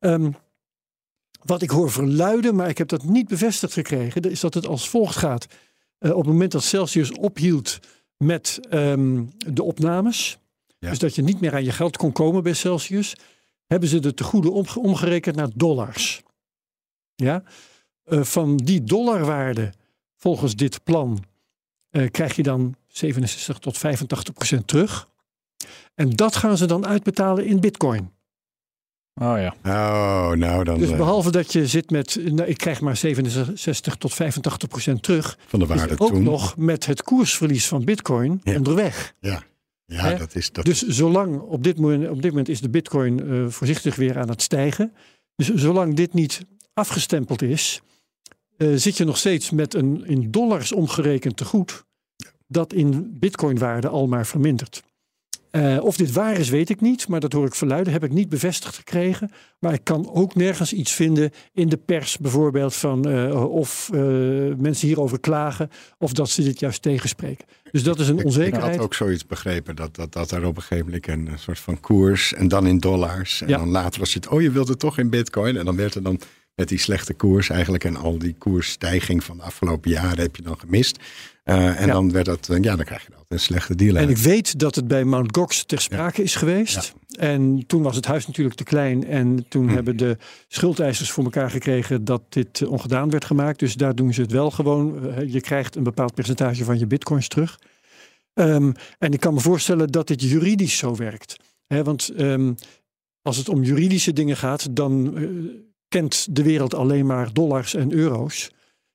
Um, 0.00 0.34
wat 1.44 1.62
ik 1.62 1.70
hoor 1.70 1.90
verluiden, 1.90 2.54
maar 2.54 2.68
ik 2.68 2.78
heb 2.78 2.88
dat 2.88 3.04
niet 3.04 3.28
bevestigd 3.28 3.72
gekregen, 3.72 4.22
is 4.22 4.40
dat 4.40 4.54
het 4.54 4.66
als 4.66 4.88
volgt 4.88 5.16
gaat. 5.16 5.46
Uh, 6.00 6.10
op 6.10 6.16
het 6.16 6.26
moment 6.26 6.52
dat 6.52 6.62
Celsius 6.62 7.12
ophield 7.12 7.78
met 8.16 8.60
um, 8.70 9.30
de 9.36 9.62
opnames, 9.62 10.38
ja. 10.78 10.88
dus 10.88 10.98
dat 10.98 11.14
je 11.14 11.22
niet 11.22 11.40
meer 11.40 11.54
aan 11.54 11.64
je 11.64 11.72
geld 11.72 11.96
kon 11.96 12.12
komen 12.12 12.42
bij 12.42 12.52
Celsius, 12.52 13.16
hebben 13.66 13.88
ze 13.88 13.98
de 13.98 14.14
tegoeden 14.14 14.52
om, 14.52 14.64
omgerekend 14.74 15.36
naar 15.36 15.48
dollars. 15.54 16.22
Ja? 17.14 17.42
Uh, 18.04 18.22
van 18.22 18.56
die 18.56 18.84
dollarwaarde, 18.84 19.72
volgens 20.16 20.56
dit 20.56 20.84
plan, 20.84 21.24
uh, 21.90 22.10
krijg 22.10 22.36
je 22.36 22.42
dan 22.42 22.74
67 22.86 23.58
tot 23.58 23.78
85 23.78 24.34
procent 24.34 24.66
terug. 24.66 25.08
En 25.94 26.10
dat 26.10 26.36
gaan 26.36 26.56
ze 26.56 26.66
dan 26.66 26.86
uitbetalen 26.86 27.44
in 27.44 27.60
bitcoin. 27.60 28.10
Oh 29.22 29.38
ja. 29.38 29.54
Oh, 29.64 30.36
nou 30.36 30.64
dan. 30.64 30.78
Dus 30.78 30.96
behalve 30.96 31.30
dat 31.30 31.52
je 31.52 31.66
zit 31.66 31.90
met, 31.90 32.20
nou, 32.24 32.48
ik 32.48 32.56
krijg 32.56 32.80
maar 32.80 32.96
67 32.96 33.96
tot 33.96 34.14
85 34.14 34.68
procent 34.68 35.02
terug. 35.02 35.38
Van 35.46 35.58
de 35.58 35.66
waarde 35.66 35.94
ook 35.98 36.18
nog 36.18 36.56
met 36.56 36.86
het 36.86 37.02
koersverlies 37.02 37.66
van 37.66 37.84
Bitcoin 37.84 38.40
ja. 38.44 38.56
onderweg. 38.56 39.14
Ja. 39.20 39.42
Ja, 39.86 40.14
dat 40.14 40.34
is. 40.34 40.52
Dat 40.52 40.64
dus 40.64 40.82
zolang 40.86 41.40
op 41.40 41.62
dit, 41.64 41.78
moment, 41.78 42.08
op 42.08 42.22
dit 42.22 42.30
moment 42.30 42.48
is 42.48 42.60
de 42.60 42.68
Bitcoin 42.68 43.22
uh, 43.22 43.48
voorzichtig 43.48 43.96
weer 43.96 44.18
aan 44.18 44.28
het 44.28 44.42
stijgen. 44.42 44.92
Dus 45.36 45.54
zolang 45.54 45.94
dit 45.94 46.14
niet 46.14 46.46
afgestempeld 46.74 47.42
is, 47.42 47.80
uh, 48.56 48.76
zit 48.76 48.96
je 48.96 49.04
nog 49.04 49.16
steeds 49.16 49.50
met 49.50 49.74
een 49.74 50.06
in 50.06 50.30
dollars 50.30 50.72
omgerekend 50.72 51.36
tegoed. 51.36 51.84
Dat 52.46 52.72
in 52.72 53.16
Bitcoin-waarde 53.18 53.88
al 53.88 54.06
maar 54.06 54.26
vermindert. 54.26 54.82
Uh, 55.52 55.84
of 55.84 55.96
dit 55.96 56.12
waar 56.12 56.38
is, 56.38 56.48
weet 56.48 56.70
ik 56.70 56.80
niet, 56.80 57.08
maar 57.08 57.20
dat 57.20 57.32
hoor 57.32 57.46
ik 57.46 57.54
verluiden. 57.54 57.92
Heb 57.92 58.04
ik 58.04 58.12
niet 58.12 58.28
bevestigd 58.28 58.76
gekregen. 58.76 59.30
Maar 59.58 59.72
ik 59.72 59.84
kan 59.84 60.10
ook 60.12 60.34
nergens 60.34 60.72
iets 60.72 60.92
vinden 60.92 61.30
in 61.52 61.68
de 61.68 61.76
pers, 61.76 62.18
bijvoorbeeld, 62.18 62.74
van 62.74 63.08
uh, 63.08 63.52
of 63.52 63.90
uh, 63.94 64.00
mensen 64.56 64.86
hierover 64.86 65.20
klagen 65.20 65.70
of 65.98 66.12
dat 66.12 66.30
ze 66.30 66.42
dit 66.42 66.60
juist 66.60 66.82
tegenspreken. 66.82 67.46
Dus 67.70 67.82
dat 67.82 67.98
is 67.98 68.08
een 68.08 68.24
onzekerheid. 68.24 68.72
Ik 68.72 68.78
had 68.78 68.84
ook 68.86 68.94
zoiets 68.94 69.26
begrepen 69.26 69.76
dat, 69.76 69.96
dat, 69.96 70.12
dat 70.12 70.30
er 70.30 70.46
op 70.46 70.56
een 70.56 70.62
gegeven 70.62 71.00
moment 71.06 71.28
een 71.28 71.38
soort 71.38 71.58
van 71.58 71.80
koers 71.80 72.34
en 72.34 72.48
dan 72.48 72.66
in 72.66 72.78
dollars. 72.78 73.40
En 73.40 73.48
ja. 73.48 73.58
dan 73.58 73.68
later 73.68 74.00
was 74.00 74.14
het, 74.14 74.28
oh 74.28 74.42
je 74.42 74.50
wilt 74.50 74.68
het 74.68 74.78
toch 74.78 74.98
in 74.98 75.10
bitcoin. 75.10 75.56
En 75.56 75.64
dan 75.64 75.76
werd 75.76 75.94
er 75.94 76.02
dan 76.02 76.20
met 76.60 76.68
die 76.68 76.78
slechte 76.78 77.14
koers 77.14 77.50
eigenlijk 77.50 77.84
en 77.84 77.96
al 77.96 78.18
die 78.18 78.34
koersstijging 78.38 79.24
van 79.24 79.36
de 79.36 79.42
afgelopen 79.42 79.90
jaren 79.90 80.20
heb 80.20 80.36
je 80.36 80.42
dan 80.42 80.58
gemist. 80.58 80.98
Uh, 81.44 81.80
en 81.80 81.86
ja. 81.86 81.92
dan 81.92 82.12
werd 82.12 82.26
dat, 82.26 82.48
ja, 82.60 82.76
dan 82.76 82.84
krijg 82.84 83.02
je 83.02 83.08
altijd 83.08 83.26
een 83.28 83.40
slechte 83.40 83.74
deal. 83.74 83.96
En 83.96 84.08
ik 84.08 84.16
weet 84.16 84.58
dat 84.58 84.74
het 84.74 84.88
bij 84.88 85.04
Mount 85.04 85.36
Gox 85.36 85.64
ter 85.64 85.80
sprake 85.80 86.16
ja. 86.16 86.24
is 86.24 86.34
geweest. 86.34 86.94
Ja. 87.06 87.18
En 87.18 87.64
toen 87.66 87.82
was 87.82 87.96
het 87.96 88.06
huis 88.06 88.26
natuurlijk 88.26 88.56
te 88.56 88.64
klein. 88.64 89.06
En 89.06 89.48
toen 89.48 89.68
hm. 89.68 89.74
hebben 89.74 89.96
de 89.96 90.16
schuldeisers 90.48 91.10
voor 91.10 91.24
elkaar 91.24 91.50
gekregen 91.50 92.04
dat 92.04 92.22
dit 92.28 92.66
ongedaan 92.66 93.10
werd 93.10 93.24
gemaakt. 93.24 93.58
Dus 93.58 93.74
daar 93.74 93.94
doen 93.94 94.14
ze 94.14 94.20
het 94.20 94.32
wel 94.32 94.50
gewoon. 94.50 95.12
Je 95.26 95.40
krijgt 95.40 95.76
een 95.76 95.82
bepaald 95.82 96.14
percentage 96.14 96.64
van 96.64 96.78
je 96.78 96.86
bitcoins 96.86 97.28
terug. 97.28 97.58
Um, 98.34 98.72
en 98.98 99.12
ik 99.12 99.20
kan 99.20 99.34
me 99.34 99.40
voorstellen 99.40 99.88
dat 99.88 100.06
dit 100.06 100.22
juridisch 100.22 100.76
zo 100.76 100.96
werkt. 100.96 101.36
He, 101.66 101.82
want 101.82 102.12
um, 102.18 102.54
als 103.22 103.36
het 103.36 103.48
om 103.48 103.62
juridische 103.62 104.12
dingen 104.12 104.36
gaat, 104.36 104.76
dan 104.76 105.18
uh, 105.18 105.28
kent 105.90 106.36
de 106.36 106.42
wereld 106.42 106.74
alleen 106.74 107.06
maar 107.06 107.32
dollars 107.32 107.74
en 107.74 107.92
euro's. 107.92 108.50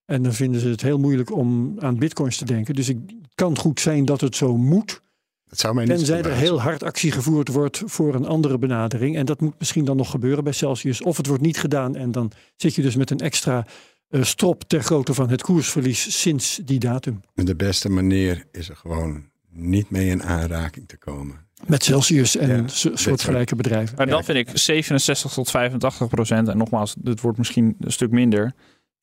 En 0.06 0.24
dan 0.24 0.34
vinden 0.34 0.62
ze 0.62 0.68
het 0.68 0.82
heel 0.82 1.00
moeilijk 1.00 1.32
om 1.32 1.76
aan 1.80 1.98
bitcoins 1.98 2.38
te 2.38 2.46
denken. 2.46 2.76
Dus 2.76 2.88
het 2.88 2.98
kan 3.36 3.58
goed 3.58 3.80
zijn 3.80 4.06
dat 4.06 4.22
het 4.22 4.36
zo 4.36 4.58
moet. 4.58 5.02
Dat 5.46 5.60
zou 5.60 5.76
mij 5.76 5.86
niet 5.86 5.96
Tenzij 5.98 6.22
er 6.24 6.32
heel 6.32 6.62
hard 6.62 6.84
actie 6.84 7.12
gevoerd 7.12 7.48
wordt 7.48 7.82
voor 7.86 8.16
een 8.16 8.26
andere 8.26 8.58
benadering. 8.58 9.16
En 9.16 9.26
dat 9.26 9.42
moet 9.42 9.60
misschien 9.60 9.86
dan 9.86 9.98
nog 9.98 10.10
gebeuren 10.10 10.44
bij 10.44 10.54
Celsius. 10.54 11.02
Of 11.02 11.18
het 11.18 11.28
wordt 11.28 11.42
niet 11.42 11.58
gedaan 11.58 11.96
en 11.96 12.12
dan 12.12 12.32
zit 12.56 12.76
je 12.76 12.82
dus 12.82 12.96
met 12.96 13.10
een 13.10 13.20
extra 13.20 13.66
uh, 14.10 14.24
strop 14.24 14.64
ter 14.64 14.84
grootte 14.84 15.14
van 15.14 15.30
het 15.30 15.42
koersverlies 15.42 16.22
sinds 16.22 16.60
die 16.64 16.80
datum. 16.80 17.22
En 17.36 17.46
de 17.46 17.56
beste 17.56 17.90
manier 17.90 18.46
is 18.52 18.70
er 18.70 18.76
gewoon 18.76 19.30
niet 19.50 19.90
mee 19.90 20.10
in 20.10 20.24
aanraking 20.24 20.88
te 20.88 20.98
komen. 20.98 21.45
Met 21.68 21.84
Celsius 21.84 22.38
en 22.38 22.50
ja, 22.50 22.64
soortgelijke 22.94 23.56
bedrijven. 23.56 23.96
Maar 23.98 24.08
dan 24.08 24.24
vind 24.24 24.38
ik 24.38 24.58
67 24.58 25.34
tot 25.34 25.50
85 25.50 26.08
procent. 26.08 26.48
En 26.48 26.58
nogmaals, 26.58 26.96
dit 26.98 27.22
wordt 27.22 27.38
misschien 27.38 27.76
een 27.80 27.92
stuk 27.92 28.12
minder 28.12 28.54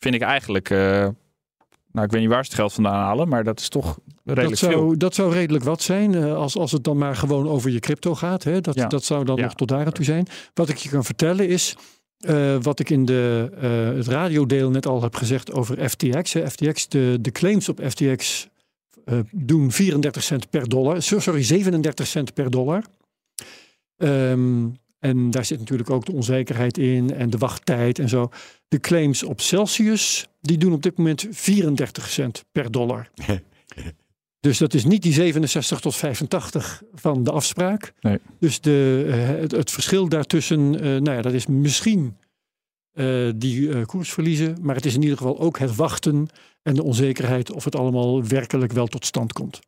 vind 0.03 0.15
ik 0.15 0.21
eigenlijk. 0.23 0.71
Uh, 0.71 0.79
nou, 1.93 2.07
ik 2.07 2.11
weet 2.11 2.21
niet 2.21 2.31
waar 2.31 2.45
ze 2.45 2.51
het 2.51 2.59
geld 2.59 2.73
vandaan 2.73 2.95
halen, 2.95 3.29
maar 3.29 3.45
dat 3.45 3.61
is 3.61 3.69
toch 3.69 3.99
redelijk 4.25 4.49
dat 4.49 4.59
zou, 4.59 4.73
veel. 4.73 4.99
Dat 4.99 5.15
zou 5.15 5.33
redelijk 5.33 5.65
wat 5.65 5.83
zijn, 5.83 6.13
uh, 6.13 6.35
als, 6.35 6.57
als 6.57 6.73
het 6.73 6.85
dan 6.85 6.99
maar 6.99 7.17
gewoon 7.17 7.49
over 7.49 7.71
je 7.71 7.79
crypto 7.79 8.15
gaat. 8.15 8.45
Hè? 8.45 8.61
Dat, 8.61 8.75
ja. 8.75 8.87
dat 8.87 9.05
zou 9.05 9.25
dan 9.25 9.37
ja. 9.37 9.43
nog 9.43 9.55
tot 9.55 9.69
daar 9.69 9.87
aan 9.87 9.93
toe 9.93 10.05
zijn. 10.05 10.27
Wat 10.55 10.69
ik 10.69 10.77
je 10.77 10.89
kan 10.89 11.05
vertellen 11.05 11.49
is, 11.49 11.77
uh, 12.21 12.57
wat 12.61 12.81
ik 12.81 12.91
in 12.91 13.05
de, 13.05 13.51
het 13.97 14.07
radiodeel 14.07 14.71
net 14.71 14.87
al 14.87 15.03
heb 15.03 15.15
gezegd 15.15 15.53
over 15.53 15.89
FTX. 15.89 16.33
Hè? 16.33 16.51
FTX, 16.51 16.89
de, 16.89 17.19
de 17.21 17.31
claims 17.31 17.69
op 17.69 17.81
FTX 17.89 18.49
doen 19.31 19.73
34 19.73 20.23
cent 20.23 20.51
per 20.51 20.69
dollar. 20.69 21.03
Sorry, 21.03 21.43
37 21.43 22.07
cent 22.07 22.35
per 22.35 22.51
dollar. 22.51 22.85
Um, 23.97 24.81
en 24.99 25.31
daar 25.31 25.45
zit 25.45 25.59
natuurlijk 25.59 25.91
ook 25.91 26.05
de 26.05 26.13
onzekerheid 26.13 26.79
in 26.79 27.15
en 27.15 27.31
de 27.31 27.39
wachttijd 27.39 27.99
en 27.99 28.09
zo. 28.09 28.31
De 28.69 28.81
claims 28.81 29.23
op 29.23 29.41
Celsius, 29.41 30.27
die 30.41 30.59
doen 30.59 30.73
op 30.73 30.83
dit 30.83 30.97
moment 30.97 31.27
34 31.31 32.09
cent 32.09 32.45
per 32.53 32.71
dollar. 32.71 33.11
dus 34.41 34.59
dat 34.59 34.75
is 34.75 34.85
niet 34.85 35.03
die 35.03 35.13
67 35.13 35.81
tot 35.81 35.97
85 35.97 36.83
van 36.95 37.25
de 37.25 37.33
afspraak. 37.33 37.93
Nee. 38.01 38.19
Dus 38.39 38.61
de, 38.61 39.07
het, 39.41 39.51
het, 39.51 39.71
verschil 39.71 40.09
daartussen, 40.09 40.61
uh, 40.61 40.81
nou 40.81 41.17
ja, 41.17 41.23
dat 41.23 41.33
is 41.33 41.47
misschien 41.47 42.17
die 43.35 43.85
koersverliezen. 43.85 44.57
Maar 44.61 44.75
het 44.75 44.85
is 44.85 44.95
in 44.95 45.03
ieder 45.03 45.17
geval 45.17 45.41
ook 45.41 45.59
het 45.59 45.77
wachten 45.77 46.29
en 46.63 46.75
de 46.75 46.83
onzekerheid 46.83 47.53
of 47.53 47.65
het 47.65 47.77
allemaal 47.77 48.25
werkelijk 48.25 48.73
wel 48.73 48.87
tot 48.87 49.07
stand 49.07 49.33
komt. 49.33 49.61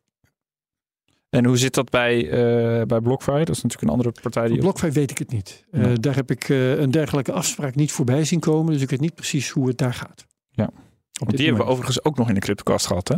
En 1.29 1.45
hoe 1.45 1.57
zit 1.57 1.73
dat 1.73 1.89
bij, 1.89 2.23
uh, 2.23 2.85
bij 2.85 2.99
BlockFi? 2.99 3.31
Dat 3.31 3.49
is 3.49 3.61
natuurlijk 3.61 3.81
een 3.81 3.89
andere 3.89 4.11
partij. 4.21 4.47
Die 4.47 4.57
BlockFi 4.57 4.89
weet 4.89 5.11
ik 5.11 5.17
het 5.17 5.31
niet. 5.31 5.65
Uh, 5.71 5.85
ja. 5.85 5.93
Daar 5.93 6.15
heb 6.15 6.31
ik 6.31 6.49
uh, 6.49 6.77
een 6.79 6.91
dergelijke 6.91 7.31
afspraak 7.31 7.75
niet 7.75 7.91
voorbij 7.91 8.25
zien 8.25 8.39
komen. 8.39 8.73
Dus 8.73 8.81
ik 8.81 8.89
weet 8.89 8.99
niet 8.99 9.15
precies 9.15 9.49
hoe 9.49 9.67
het 9.67 9.77
daar 9.77 9.93
gaat. 9.93 10.25
Ja. 10.49 10.69
Want 11.11 11.37
die 11.37 11.45
hebben 11.45 11.65
we 11.65 11.71
overigens 11.71 12.03
ook 12.03 12.17
nog 12.17 12.27
in 12.27 12.33
de 12.33 12.39
CryptoCast 12.39 12.87
gehad, 12.87 13.07
hè? 13.07 13.15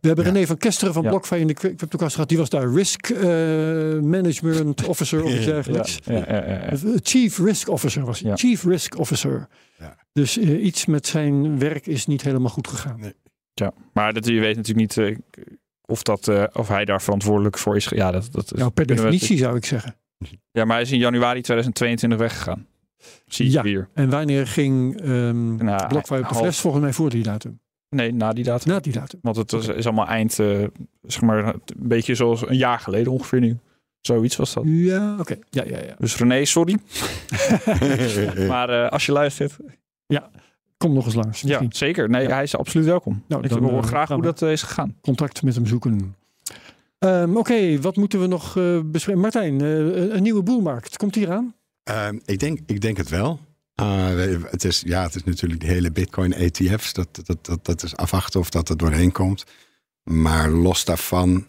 We 0.00 0.06
hebben 0.06 0.24
Ja. 0.24 0.30
René 0.32 0.46
van 0.46 0.56
Kesteren 0.56 0.94
van 0.94 1.02
Ja. 1.02 1.08
BlockFi 1.08 1.36
in 1.36 1.46
de 1.46 1.54
Cryptocast 1.54 2.14
gehad. 2.14 2.28
Die 2.28 2.38
was 2.38 2.48
daar 2.48 2.70
Risk 2.72 3.08
eh, 3.10 3.26
Management 4.00 4.84
Officer 4.86 5.22
of 5.24 5.30
iets 5.30 5.44
Ja. 5.44 5.52
dergelijks. 5.52 5.98
Ja, 6.04 6.12
ja, 6.14 6.24
ja, 6.28 6.44
ja. 6.46 6.60
Eh, 6.60 6.78
Chief 7.02 7.38
Risk 7.38 7.68
Officer 7.68 8.04
was 8.04 8.20
hij. 8.20 8.30
Ja. 8.30 8.36
Chief 8.36 8.64
Risk 8.64 8.98
Officer. 8.98 9.48
Ja. 9.78 9.96
Dus 10.12 10.38
eh, 10.38 10.64
iets 10.64 10.86
met 10.86 11.06
zijn 11.06 11.58
werk 11.58 11.86
is 11.86 12.06
niet 12.06 12.22
helemaal 12.22 12.50
goed 12.50 12.68
gegaan. 12.68 13.00
Ja, 13.54 13.72
maar 13.92 14.12
dat, 14.12 14.26
je 14.26 14.40
weet 14.40 14.56
natuurlijk 14.56 14.96
niet 14.96 15.06
eh, 15.06 15.46
of, 15.86 16.02
dat, 16.02 16.28
eh, 16.28 16.44
of 16.52 16.68
hij 16.68 16.84
daar 16.84 17.02
verantwoordelijk 17.02 17.58
voor 17.58 17.76
is. 17.76 17.84
Ja, 17.88 18.10
dat, 18.10 18.28
dat 18.32 18.44
is, 18.52 18.58
Nou, 18.58 18.70
per 18.70 18.86
we 18.86 18.94
definitie 18.94 19.38
zou 19.38 19.56
ik 19.56 19.64
zeggen. 19.64 19.96
Ja, 20.50 20.64
maar 20.64 20.74
hij 20.74 20.82
is 20.84 20.92
in 20.92 20.98
januari 20.98 21.40
2022 21.40 22.18
weggegaan. 22.18 22.66
Zie 23.26 23.46
je 23.46 23.52
Ja. 23.52 23.62
hier. 23.62 23.88
En 23.94 24.10
wanneer 24.10 24.46
ging 24.46 25.00
ehm 25.00 25.54
Nou, 25.56 25.86
BlockFi 25.88 26.14
op 26.14 26.18
de 26.20 26.24
half- 26.26 26.38
fles? 26.38 26.58
Volgens 26.58 26.82
mij 26.82 26.92
voor 26.92 27.10
die 27.10 27.22
datum. 27.22 27.60
Nee, 27.90 28.12
na 28.12 28.32
die 28.32 28.44
datum. 28.44 28.72
Na 28.72 28.80
die 28.80 28.92
datum. 28.92 29.18
Want 29.22 29.36
het 29.36 29.50
was, 29.50 29.68
is 29.68 29.86
allemaal 29.86 30.06
eind, 30.06 30.38
eh, 30.38 30.64
zeg 31.02 31.22
maar, 31.22 31.46
een 31.46 31.60
beetje 31.76 32.14
zoals 32.14 32.48
een 32.48 32.56
jaar 32.56 32.78
geleden 32.80 33.12
ongeveer 33.12 33.40
nu. 33.40 33.58
Zoiets 34.00 34.36
was 34.36 34.54
dat. 34.54 34.62
Ja, 34.66 35.16
oké. 35.18 35.36
Ja, 35.50 35.64
ja, 35.64 35.78
ja. 35.78 35.94
Dus 35.98 36.16
René, 36.16 36.44
sorry. 36.44 36.78
Maar 38.48 38.84
eh, 38.84 38.90
als 38.90 39.06
je 39.06 39.12
luistert. 39.12 39.56
Kom 40.78 40.92
nog 40.92 41.04
eens 41.04 41.14
langs. 41.14 41.40
Ja, 41.40 41.62
zeker. 41.68 42.08
Nee, 42.08 42.22
Ja. 42.22 42.34
hij 42.34 42.42
is 42.42 42.56
absoluut 42.56 42.86
welkom. 42.86 43.22
Nou, 43.26 43.42
ik 43.42 43.48
dan, 43.48 43.62
hoor 43.62 43.82
eh, 43.82 43.86
graag 43.86 44.08
hoe 44.08 44.22
dat 44.22 44.42
is 44.42 44.62
gegaan. 44.62 44.96
Contact 45.00 45.42
met 45.42 45.54
hem 45.54 45.66
zoeken. 45.66 46.16
Ehm, 46.98 47.36
oké, 47.36 47.80
wat 47.80 47.96
moeten 47.96 48.20
we 48.20 48.26
nog 48.26 48.56
eh, 48.56 48.80
bespreken? 48.84 49.20
Martijn, 49.20 49.60
eh, 49.60 50.14
een 50.14 50.22
nieuwe 50.22 50.42
boelmarkt. 50.42 50.96
Komt 50.96 51.14
die 51.14 51.26
eraan? 51.26 51.54
Ehm, 51.82 52.18
ik, 52.24 52.38
denk, 52.38 52.58
ik 52.66 52.80
denk 52.80 52.96
het 52.96 53.08
wel. 53.08 53.40
Uh, 53.80 54.42
het, 54.50 54.64
is, 54.64 54.82
ja, 54.86 55.02
het 55.02 55.14
is 55.14 55.24
natuurlijk 55.24 55.60
de 55.60 55.66
hele 55.66 55.90
Bitcoin 55.90 56.32
ETF's. 56.32 56.92
Dat, 56.92 57.20
dat, 57.24 57.46
dat, 57.46 57.64
dat 57.64 57.82
is 57.82 57.96
afwachten 57.96 58.40
of 58.40 58.50
dat 58.50 58.68
er 58.68 58.76
doorheen 58.76 59.12
komt. 59.12 59.44
Maar 60.02 60.50
los 60.50 60.84
daarvan, 60.84 61.46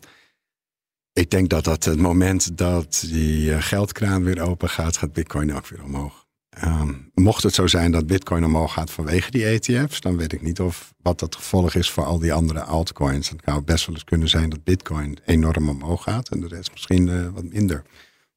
ik 1.13 1.31
denk 1.31 1.49
dat 1.49 1.63
dat 1.63 1.83
het 1.83 1.99
moment 1.99 2.57
dat 2.57 3.03
die 3.07 3.53
eh, 3.53 3.61
geldkraan 3.61 4.23
weer 4.23 4.41
open 4.41 4.69
gaat, 4.69 4.97
gaat 4.97 5.13
Bitcoin 5.13 5.53
ook 5.53 5.67
weer 5.67 5.83
omhoog. 5.83 6.27
Ehm, 6.49 6.93
mocht 7.13 7.43
het 7.43 7.53
zo 7.53 7.67
zijn 7.67 7.91
dat 7.91 8.07
Bitcoin 8.07 8.45
omhoog 8.45 8.73
gaat 8.73 8.91
vanwege 8.91 9.31
die 9.31 9.45
ETF's, 9.45 10.01
dan 10.01 10.17
weet 10.17 10.33
ik 10.33 10.41
niet 10.41 10.59
of 10.59 10.93
wat 11.01 11.19
dat 11.19 11.35
gevolg 11.35 11.73
is 11.73 11.89
voor 11.89 12.05
al 12.05 12.19
die 12.19 12.33
andere 12.33 12.61
altcoins. 12.61 13.29
Het 13.29 13.41
zou 13.45 13.61
best 13.61 13.85
wel 13.85 13.95
eens 13.95 14.03
kunnen 14.03 14.29
zijn 14.29 14.49
dat 14.49 14.63
Bitcoin 14.63 15.17
enorm 15.25 15.69
omhoog 15.69 16.03
gaat 16.03 16.29
en 16.29 16.39
de 16.39 16.47
rest 16.47 16.71
misschien 16.71 17.09
eh, 17.09 17.27
wat 17.27 17.43
minder. 17.43 17.83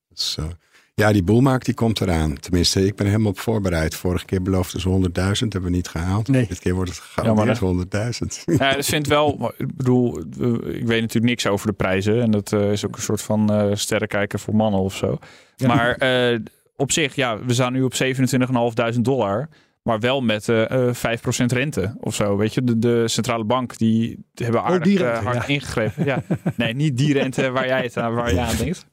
Dus 0.09 0.37
eh, 0.39 0.45
ja, 1.03 1.13
die 1.13 1.23
boelmarkt 1.23 1.65
die 1.65 1.75
komt 1.75 2.01
eraan. 2.01 2.39
Tenminste, 2.39 2.87
ik 2.87 2.97
ben 2.97 3.07
helemaal 3.07 3.31
op 3.31 3.39
voorbereid. 3.39 3.95
Vorige 3.95 4.25
keer 4.25 4.43
beloofden 4.43 4.81
ze 4.81 4.89
100.000, 4.89 5.49
hebben 5.49 5.63
we 5.63 5.71
niet 5.71 5.89
gehaald. 5.89 6.29
Nee. 6.29 6.47
Dit 6.47 6.59
keer 6.59 6.75
wordt 6.75 6.91
het 6.91 6.99
gegarandeerd 6.99 7.61
100.000. 7.61 8.55
Ja, 8.59 8.77
ik 8.77 8.85
vind 8.85 9.07
wel, 9.07 9.53
ik 9.57 9.77
bedoel, 9.77 10.19
ik 10.69 10.87
weet 10.87 11.01
natuurlijk 11.01 11.25
niks 11.25 11.47
over 11.47 11.67
de 11.67 11.73
prijzen. 11.73 12.23
En 12.23 12.31
dat 12.31 12.53
eh, 12.53 12.73
is 12.73 12.87
ook 12.87 12.97
een 12.97 13.03
soort 13.03 13.23
van 13.23 13.53
eh 13.53 13.71
sterrenkijker 13.75 14.39
voor 14.39 14.55
mannen 14.55 14.81
of 14.81 14.97
zo. 14.97 15.19
Ja. 15.57 15.67
Maar 15.67 15.95
eh, 15.95 16.39
op 16.77 16.93
zich, 16.93 17.15
ja, 17.15 17.45
we 17.45 17.55
staan 17.55 17.73
nu 17.73 17.83
op 17.83 17.95
27.500 18.95 19.01
dollar. 19.01 19.49
Maar 19.83 20.01
wel 20.01 20.21
met 20.21 20.49
eh 20.49 20.89
eh 20.89 20.95
5% 20.95 21.45
rente 21.47 21.97
of 22.01 22.15
zo. 22.15 22.37
Weet 22.37 22.55
je, 22.55 22.65
de, 22.65 22.79
de 22.79 23.09
centrale 23.09 23.45
bank 23.45 23.79
die 23.79 24.25
hebben 24.35 24.63
aardig 24.63 24.83
die 24.83 24.99
eh, 24.99 25.05
rente, 25.05 25.25
hard 25.25 25.47
ja. 25.47 25.47
ingegrepen. 25.47 26.05
Ja. 26.05 26.23
Nee, 26.57 26.75
niet 26.75 26.97
die 26.97 27.13
rente 27.13 27.51
waar 27.51 27.67
jij 27.67 27.83
het 27.83 27.97
aan, 27.97 28.15
waar 28.15 28.35
je 28.35 28.41
aan 28.41 28.57
denkt. 28.65 28.87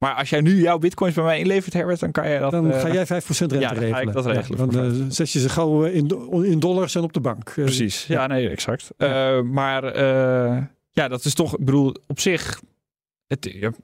Maar 0.00 0.14
als 0.14 0.30
jij 0.30 0.40
nu 0.40 0.60
jouw 0.60 0.78
bitcoins 0.78 1.14
bij 1.14 1.24
mij 1.24 1.38
inlevert, 1.38 1.72
Herbert, 1.74 2.00
dan 2.00 2.10
kan 2.10 2.28
je 2.30 2.38
dat... 2.38 2.50
Dan 2.50 2.70
eh, 2.72 2.80
ga 2.80 2.92
jij 2.92 3.06
5% 3.06 3.08
rente 3.08 3.58
ja, 3.58 3.68
dan 3.68 3.68
ga 3.68 3.72
ik 3.74 3.80
regelen. 3.80 4.12
dat 4.14 4.26
regelen 4.26 4.58
Ja, 4.58 4.66
dan 4.66 4.84
eh, 4.84 5.06
zet 5.08 5.30
je 5.30 5.38
ze 5.40 5.48
gauw 5.48 5.84
eh, 5.84 5.94
in, 5.94 6.08
in 6.44 6.58
dollars 6.60 6.94
en 6.94 7.02
op 7.02 7.12
de 7.12 7.20
bank. 7.20 7.48
Eh, 7.48 7.54
Precies, 7.64 8.06
ja, 8.06 8.20
ja. 8.20 8.26
nee, 8.26 8.48
exact. 8.48 8.90
Eh, 8.96 9.40
maar 9.40 9.84
eh, 9.84 10.62
ja, 10.90 11.08
dat 11.08 11.24
is 11.24 11.34
toch, 11.34 11.58
ik 11.58 11.64
bedoel, 11.64 11.94
op 12.06 12.20
zich. 12.20 12.60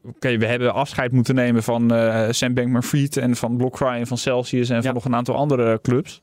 Oké, 0.05 0.37
we 0.39 0.47
hebben 0.47 0.75
afscheid 0.75 1.13
moeten 1.13 1.35
nemen 1.35 1.63
van 1.63 1.95
eh 1.95 2.27
Sam 2.31 2.55
Bankman-Fried 2.55 3.17
en 3.17 3.37
van 3.37 3.57
BlockFi 3.57 3.85
en 3.85 4.07
van 4.07 4.19
Celsius 4.19 4.69
en 4.69 4.83
van 4.83 4.95
nog 4.95 5.05
een 5.05 5.15
aantal 5.15 5.35
andere 5.35 5.79
clubs. 5.83 6.21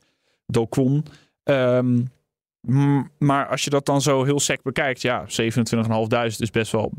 Docon. 0.47 1.05
Ehm, 1.43 1.93
m- 1.93 2.07
maar 3.17 3.47
als 3.47 3.63
je 3.63 3.69
dat 3.69 3.85
dan 3.85 4.01
zo 4.01 4.23
heel 4.23 4.39
sec 4.39 4.61
bekijkt, 4.61 5.01
ja, 5.01 5.25
27.500 5.27 6.39
is 6.39 6.49
best 6.51 6.71
wel 6.71 6.91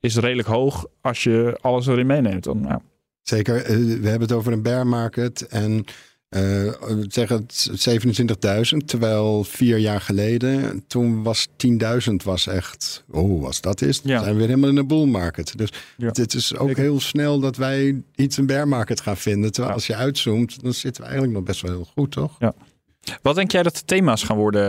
is 0.00 0.16
redelijk 0.16 0.48
hoog 0.48 0.86
als 1.00 1.22
je 1.22 1.58
alles 1.60 1.86
erin 1.86 2.06
meeneemt. 2.06 2.44
Dan, 2.44 2.60
nou, 2.60 2.80
Zeker, 3.22 3.56
eh, 3.56 3.76
we 3.76 4.08
hebben 4.08 4.20
het 4.28 4.32
over 4.32 4.52
een 4.52 4.62
bear 4.62 4.86
market 4.86 5.46
en 5.46 5.84
we 6.28 7.04
zeggen 7.08 7.36
het 7.36 7.70
27.000, 7.74 8.76
terwijl 8.88 9.44
vier 9.44 9.78
jaar 9.78 10.00
geleden, 10.00 10.84
toen 10.86 11.22
was 11.22 11.48
10.000 11.56 12.22
was 12.24 12.46
echt, 12.46 13.04
oh, 13.10 13.44
als 13.44 13.60
dat 13.60 13.80
is, 13.82 14.02
dan 14.02 14.12
Ja. 14.12 14.18
zijn 14.18 14.32
we 14.32 14.38
weer 14.38 14.48
helemaal 14.48 14.70
in 14.70 14.76
een 14.76 14.86
bull 14.86 15.04
market. 15.06 15.58
Dus 15.58 15.72
Ja. 15.96 16.06
het 16.06 16.34
is 16.34 16.56
ook 16.56 16.76
heel 16.76 17.00
snel 17.00 17.40
dat 17.40 17.56
wij 17.56 18.02
iets 18.14 18.36
een 18.36 18.46
bear 18.46 18.68
market 18.68 19.00
gaan 19.00 19.16
vinden. 19.16 19.50
Terwijl 19.52 19.68
Ja. 19.68 19.74
als 19.74 19.86
je 19.86 19.94
uitzoomt, 19.96 20.62
dan 20.62 20.72
zitten 20.74 21.02
we 21.02 21.08
eigenlijk 21.08 21.38
nog 21.38 21.46
best 21.46 21.60
wel 21.60 21.70
heel 21.70 21.88
goed, 21.94 22.10
toch? 22.10 22.38
Wat 23.22 23.34
denk 23.34 23.52
jij 23.52 23.62
dat 23.62 23.74
de 23.76 23.84
thema's 23.84 24.22
gaan 24.22 24.36
worden? 24.36 24.68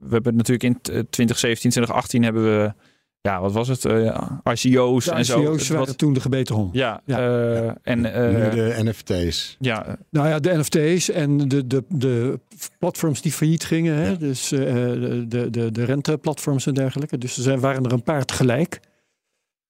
We 0.00 0.08
hebben 0.14 0.36
natuurlijk 0.36 0.62
in 0.64 0.74
t- 0.80 0.82
2017, 1.10 1.70
2018 1.70 2.22
hebben 2.22 2.42
we, 2.44 2.72
ja, 3.20 3.40
wat 3.40 3.52
was 3.52 3.68
het? 3.68 3.84
Eh, 3.84 4.20
ICO's 4.52 5.04
De 5.04 5.10
en 5.12 5.24
zo. 5.24 5.40
ICO's 5.40 5.68
waren 5.68 5.86
was- 5.86 5.96
toen 5.96 6.12
de 6.12 6.20
gebeten 6.20 6.54
hond. 6.54 6.74
ja, 6.74 7.00
Ja. 7.04 7.18
eh, 7.18 7.70
en 7.82 8.00
nu 8.00 8.06
eh, 8.08 8.50
de 8.50 8.74
NFT's. 8.82 9.56
ja, 9.58 9.86
eh, 9.86 9.92
Nou 10.10 10.28
ja, 10.28 10.38
de 10.38 10.54
NFT's 10.58 11.10
en 11.10 11.48
de, 11.48 11.66
de, 11.66 11.84
de 11.88 12.40
platforms 12.78 13.22
die 13.22 13.32
failliet 13.32 13.64
gingen. 13.64 13.94
Hè? 13.94 14.08
Ja. 14.08 14.14
Dus 14.14 14.52
eh, 14.52 14.58
de, 14.60 15.46
de, 15.50 15.70
de, 15.72 15.84
renteplatforms 15.84 16.66
en 16.66 16.74
dergelijke. 16.74 17.18
Dus 17.18 17.36
er 17.36 17.42
zijn, 17.42 17.60
waren 17.60 17.84
er 17.84 17.92
een 17.92 18.02
paar 18.02 18.24
tegelijk. 18.24 18.80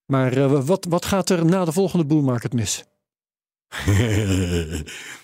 Maar 0.06 0.32
eh, 0.36 0.60
wat, 0.64 0.86
wat 0.88 1.04
gaat 1.04 1.30
er 1.30 1.44
na 1.44 1.64
de 1.64 1.72
volgende 1.72 2.06
bull 2.06 2.20
market 2.22 2.52
mis? 2.52 2.84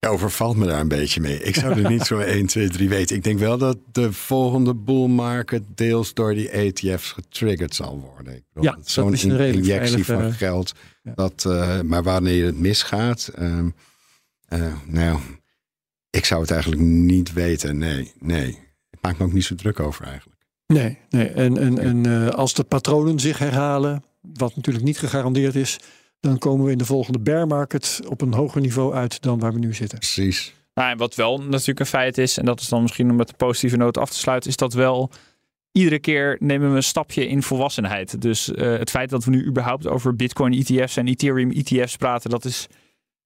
Ja, 0.00 0.08
overvalt 0.08 0.56
me 0.56 0.66
daar 0.66 0.80
een 0.80 0.88
beetje 0.88 1.20
mee. 1.20 1.42
Ik 1.42 1.54
zou 1.54 1.82
er 1.82 1.90
niet 1.90 2.02
zo 2.02 2.18
1, 2.18 2.46
2, 2.46 2.68
3 2.68 2.88
weten. 2.88 3.16
Ik 3.16 3.24
denk 3.24 3.38
wel 3.38 3.58
dat 3.58 3.78
de 3.92 4.12
volgende 4.12 4.74
bull 4.74 5.06
market 5.06 5.62
deels 5.74 6.14
door 6.14 6.34
die 6.34 6.48
ETF's 6.50 7.12
getriggerd 7.12 7.74
zal 7.74 8.00
worden. 8.00 8.34
Ik 8.34 8.42
bedoel, 8.52 8.70
Ja, 8.70 8.78
Zo'n 8.84 9.14
injectie 9.14 9.64
veilige- 9.64 10.04
van 10.04 10.32
geld. 10.32 10.74
ja. 11.02 11.12
Dat, 11.14 11.44
eh, 11.44 11.80
maar 11.80 12.02
wanneer 12.02 12.46
het 12.46 12.58
misgaat, 12.58 13.30
ehm, 13.34 13.68
eh, 14.48 14.72
nou, 14.86 15.18
ik 16.10 16.24
zou 16.24 16.40
het 16.40 16.50
eigenlijk 16.50 16.82
niet 16.82 17.32
weten. 17.32 17.78
Nee, 17.78 18.12
nee. 18.18 18.48
Ik 18.90 18.98
maak 19.00 19.18
me 19.18 19.24
ook 19.24 19.32
niet 19.32 19.44
zo 19.44 19.54
druk 19.54 19.80
over 19.80 20.04
eigenlijk. 20.06 20.36
Nee, 20.66 20.98
nee. 21.10 21.28
En, 21.28 21.58
en, 21.58 21.78
en 21.78 22.06
eh, 22.06 22.28
als 22.34 22.54
de 22.54 22.64
patronen 22.64 23.20
zich 23.20 23.38
herhalen, 23.38 24.04
wat 24.20 24.56
natuurlijk 24.56 24.84
niet 24.84 24.98
gegarandeerd 24.98 25.54
is, 25.54 25.78
dan 26.20 26.38
komen 26.38 26.64
we 26.64 26.72
in 26.72 26.78
de 26.78 26.84
volgende 26.84 27.18
bear 27.18 27.46
market 27.46 28.00
op 28.08 28.20
een 28.20 28.34
hoger 28.34 28.60
niveau 28.60 28.94
uit 28.94 29.22
dan 29.22 29.38
waar 29.38 29.52
we 29.52 29.58
nu 29.58 29.74
zitten. 29.74 29.98
Precies. 29.98 30.54
nou, 30.74 30.90
en 30.90 30.98
wat 30.98 31.14
wel 31.14 31.40
natuurlijk 31.40 31.80
een 31.80 31.86
feit 31.86 32.18
is, 32.18 32.38
en 32.38 32.44
dat 32.44 32.60
is 32.60 32.68
dan 32.68 32.82
misschien 32.82 33.10
om 33.10 33.16
met 33.16 33.28
een 33.28 33.36
positieve 33.36 33.76
noot 33.76 33.98
af 33.98 34.10
te 34.10 34.16
sluiten, 34.16 34.50
is 34.50 34.56
dat 34.56 34.72
wel 34.72 35.10
iedere 35.72 35.98
keer 35.98 36.36
nemen 36.40 36.70
we 36.70 36.76
een 36.76 36.82
stapje 36.82 37.28
in 37.28 37.42
volwassenheid. 37.42 38.22
Dus 38.22 38.54
eh, 38.54 38.78
het 38.78 38.90
feit 38.90 39.10
dat 39.10 39.24
we 39.24 39.30
nu 39.30 39.46
überhaupt 39.46 39.86
over 39.86 40.16
Bitcoin 40.16 40.52
ETF's 40.52 40.96
en 40.96 41.08
Ethereum 41.08 41.50
ETF's 41.50 41.96
praten, 41.96 42.30
dat 42.30 42.44
is, 42.44 42.66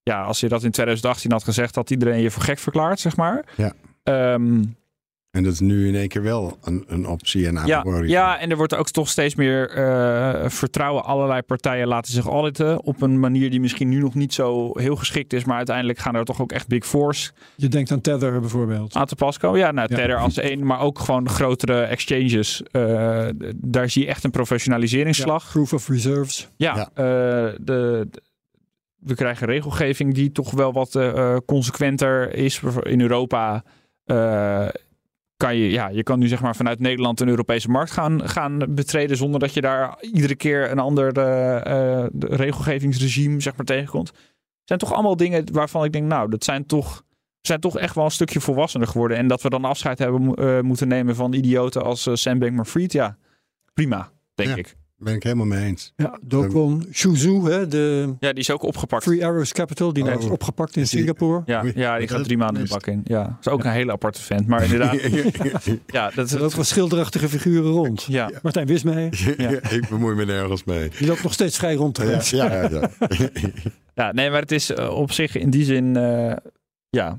ja, 0.03 0.23
als 0.23 0.41
je 0.41 0.49
dat 0.49 0.63
in 0.63 0.71
2018 0.71 1.33
had 1.33 1.45
gezegd, 1.45 1.75
had 1.75 1.91
iedereen 1.91 2.21
je 2.21 2.31
voor 2.31 2.43
gek 2.43 2.59
verklaard, 2.59 3.01
zeg 3.01 3.17
maar. 3.17 3.45
Ja. 3.57 3.73
Ehm, 4.03 4.63
En 5.33 5.43
dat 5.43 5.53
is 5.53 5.61
nu 5.61 5.89
in 5.89 5.95
één 5.95 6.09
keer 6.09 6.23
wel 6.23 6.59
een, 6.63 6.85
een 6.87 7.07
optie 7.07 7.47
en 7.47 7.59
aan 7.59 7.67
Ja, 7.67 7.83
de 7.83 8.03
ja, 8.09 8.39
en 8.39 8.51
er 8.51 8.57
wordt 8.57 8.75
ook 8.75 8.89
toch 8.91 9.09
steeds 9.09 9.35
meer 9.35 9.71
eh, 9.71 10.49
vertrouwen. 10.49 11.05
Allerlei 11.05 11.43
partijen 11.43 11.89
laten 11.89 12.13
zich 12.13 12.27
auditen 12.27 12.83
op 12.85 13.03
een 13.03 13.21
manier 13.21 13.51
die 13.51 13.61
misschien 13.61 13.89
nu 13.89 13.99
nog 13.99 14.15
niet 14.15 14.35
zo 14.35 14.71
heel 14.79 14.97
geschikt 14.97 15.33
is. 15.33 15.45
Maar 15.45 15.57
uiteindelijk 15.57 15.99
gaan 15.99 16.15
er 16.15 16.25
toch 16.25 16.41
ook 16.41 16.53
echt 16.53 16.69
big 16.69 16.87
fours 16.87 17.33
Je 17.57 17.69
denkt 17.69 17.91
aan 17.91 18.01
Tether 18.01 18.41
bijvoorbeeld. 18.41 18.95
aan 18.95 19.07
te 19.07 19.15
pas 19.15 19.39
komen. 19.39 19.59
Ja, 19.59 19.71
nou, 19.71 19.89
Ja. 19.91 19.97
Tether 19.97 20.17
als 20.19 20.37
één, 20.39 20.67
maar 20.67 20.81
ook 20.81 20.99
gewoon 20.99 21.25
de 21.25 21.31
grotere 21.31 21.83
exchanges. 21.83 22.63
Eh, 22.63 23.29
daar 23.57 23.91
zie 23.91 24.03
je 24.03 24.09
echt 24.09 24.25
een 24.25 24.31
professionaliseringsslag. 24.31 25.51
Proof 25.51 25.73
of 25.73 25.89
reserves. 25.89 26.49
Ja, 26.57 26.77
Ja. 26.77 26.89
eh, 26.95 27.05
de, 27.61 28.07
de- 28.11 28.23
we 28.97 29.15
krijgen 29.15 29.47
regelgeving 29.47 30.15
die 30.15 30.33
toch 30.33 30.51
wel 30.51 30.73
wat 30.73 30.99
consequenter 31.47 32.35
is. 32.35 32.61
In 32.83 33.01
Europa 33.01 33.65
eh, 34.05 34.69
kan 35.43 35.57
je, 35.57 35.71
ja, 35.71 35.89
je 35.89 36.03
kan 36.03 36.19
nu 36.19 36.29
zeg 36.29 36.41
maar 36.41 36.57
vanuit 36.57 36.79
Nederland 36.79 37.21
een 37.21 37.29
Europese 37.29 37.71
markt 37.71 37.91
gaan, 37.91 38.29
gaan 38.29 38.59
betreden 38.69 39.17
zonder 39.17 39.41
dat 39.41 39.55
je 39.55 39.61
daar 39.61 39.97
iedere 40.01 40.35
keer 40.35 40.71
een 40.71 40.79
ander 40.79 41.13
eh, 41.13 42.01
eh, 42.03 42.07
regelgevingsregime 42.19 43.41
zeg 43.41 43.57
maar 43.57 43.67
tegenkomt. 43.67 44.09
Het 44.09 44.17
zijn 44.65 44.79
toch 44.79 44.93
allemaal 44.93 45.17
dingen 45.17 45.53
waarvan 45.53 45.85
ik 45.85 45.93
denk, 45.93 46.07
nou, 46.07 46.31
dat 46.31 46.45
zijn 46.45 46.67
toch, 46.67 47.05
zijn 47.41 47.61
toch 47.61 47.79
echt 47.79 47.95
wel 47.95 48.05
een 48.05 48.11
stukje 48.11 48.41
volwassener 48.41 48.87
geworden. 48.89 49.17
En 49.17 49.27
dat 49.27 49.43
we 49.43 49.51
dan 49.51 49.65
afscheid 49.65 49.99
hebben 49.99 50.35
eh, 50.35 50.61
moeten 50.61 50.89
nemen 50.89 51.15
van 51.15 51.33
idioten 51.33 51.85
als 51.85 52.07
eh, 52.07 52.15
Sam 52.15 52.39
Bankman-Fried, 52.39 52.93
ja, 52.93 53.17
prima, 53.75 54.11
denk 54.35 54.49
Ja. 54.49 54.57
ik. 54.57 54.77
Ben 55.03 55.15
ik 55.15 55.23
helemaal 55.23 55.47
mee 55.47 55.65
eens. 55.65 55.93
Ja, 55.97 56.19
Dokwon 56.23 56.87
Shuzu, 56.93 57.43
hè, 57.43 57.69
de 57.69 58.15
Ja, 58.19 58.29
die 58.31 58.39
is 58.41 58.51
ook 58.51 58.63
opgepakt. 58.63 59.03
Free 59.03 59.27
Arrows 59.27 59.53
Capital, 59.53 59.93
die 59.93 60.03
Oh. 60.03 60.09
net 60.09 60.19
is 60.19 60.25
opgepakt 60.29 60.77
in 60.77 60.87
Singapore. 60.87 61.43
Ja, 61.47 61.65
ja, 61.75 61.99
die 61.99 62.09
gaat 62.09 62.25
drie 62.25 62.37
maanden 62.37 62.55
de 62.55 62.61
mist. 62.61 62.73
bak 62.73 62.87
in. 62.87 63.01
Ja, 63.05 63.23
dat 63.23 63.37
is 63.41 63.49
ook 63.49 63.65
een 63.65 63.71
hele 63.71 63.93
aparte 63.93 64.23
vent. 64.23 64.47
Maar 64.47 64.63
inderdaad, 64.63 64.95
ja, 65.87 66.05
dat 66.11 66.17
Er 66.17 66.23
is 66.25 66.33
lopen 66.33 66.55
wel 66.57 66.65
schilderachtige 66.65 67.29
figuren 67.29 67.71
rond. 67.71 68.03
Ja, 68.03 68.31
Martijn 68.43 68.67
Wismeijer, 68.67 69.35
Ja. 69.51 69.51
ik 69.71 69.89
bemoei 69.89 70.15
me 70.15 70.25
nergens 70.25 70.65
mee. 70.65 70.91
die 70.99 71.07
loopt 71.07 71.23
nog 71.23 71.33
steeds 71.33 71.57
vrij 71.59 71.75
rond. 71.75 71.97
Ja, 71.99 72.21
ja, 72.47 72.69
ja. 72.69 72.69
ja. 72.69 72.91
ja, 73.95 74.13
nee, 74.13 74.31
maar 74.31 74.41
het 74.41 74.53
is 74.53 74.71
eh, 74.71 74.89
op 74.91 75.13
zich 75.13 75.37
in 75.37 75.51
die 75.51 75.65
zin, 75.65 75.97
eh, 75.97 76.37
ja, 76.91 77.19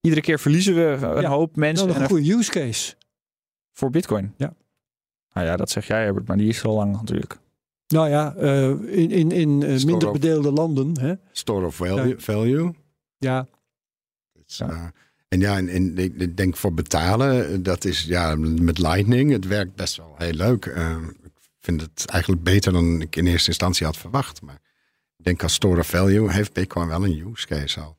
iedere 0.00 0.22
keer 0.22 0.38
verliezen 0.40 0.74
we 0.74 1.06
een 1.06 1.20
Ja, 1.22 1.28
hoop 1.28 1.56
mensen 1.56 1.86
Nou, 1.86 1.98
nog 1.98 2.08
en 2.08 2.16
een 2.16 2.22
goede 2.24 2.38
use 2.40 2.50
case. 2.50 2.94
voor 3.72 3.90
Bitcoin. 3.90 4.32
Ja. 4.36 4.52
Nou 5.36 5.48
ja, 5.48 5.56
dat 5.56 5.70
zeg 5.70 5.86
jij, 5.86 6.02
Herbert, 6.02 6.26
maar 6.28 6.36
die 6.36 6.48
is 6.48 6.64
al 6.64 6.74
lang 6.74 6.92
natuurlijk. 6.92 7.38
Nou 7.86 8.08
ja, 8.08 8.34
eh, 8.34 8.68
in, 8.70 9.10
in, 9.10 9.30
in 9.30 9.62
eh, 9.62 9.84
minder 9.84 10.06
of- 10.06 10.12
bedeelde 10.12 10.52
landen. 10.52 11.00
Hè? 11.00 11.14
Store 11.32 11.66
of 11.66 11.74
value. 11.74 12.14
value. 12.18 12.72
Ja, 13.18 13.46
Dus, 14.46 14.56
Ja. 14.56 14.68
eh, 14.70 14.84
en 15.28 15.40
ja, 15.40 15.56
en, 15.56 15.68
en 15.68 15.98
ik 15.98 16.14
ik 16.20 16.36
denk 16.36 16.56
voor 16.56 16.74
betalen, 16.74 17.62
dat 17.62 17.84
is 17.84 18.04
ja, 18.04 18.34
met 18.36 18.78
Lightning, 18.78 19.30
het 19.32 19.46
werkt 19.46 19.74
best 19.74 19.96
wel 19.96 20.14
heel 20.18 20.32
leuk. 20.32 20.66
Eh, 20.66 20.96
ik 21.22 21.32
vind 21.60 21.80
het 21.80 22.04
eigenlijk 22.06 22.42
beter 22.42 22.72
dan 22.72 23.00
ik 23.00 23.16
in 23.16 23.26
eerste 23.26 23.48
instantie 23.48 23.86
had 23.86 23.96
verwacht. 23.96 24.42
Maar 24.42 24.60
ik 25.16 25.24
denk 25.24 25.42
als 25.42 25.52
store 25.54 25.80
of 25.80 25.86
value 25.86 26.30
heeft 26.32 26.52
Bitcoin 26.52 26.88
wel 26.88 27.04
een 27.04 27.26
use 27.32 27.46
case 27.46 27.80
al. 27.80 27.96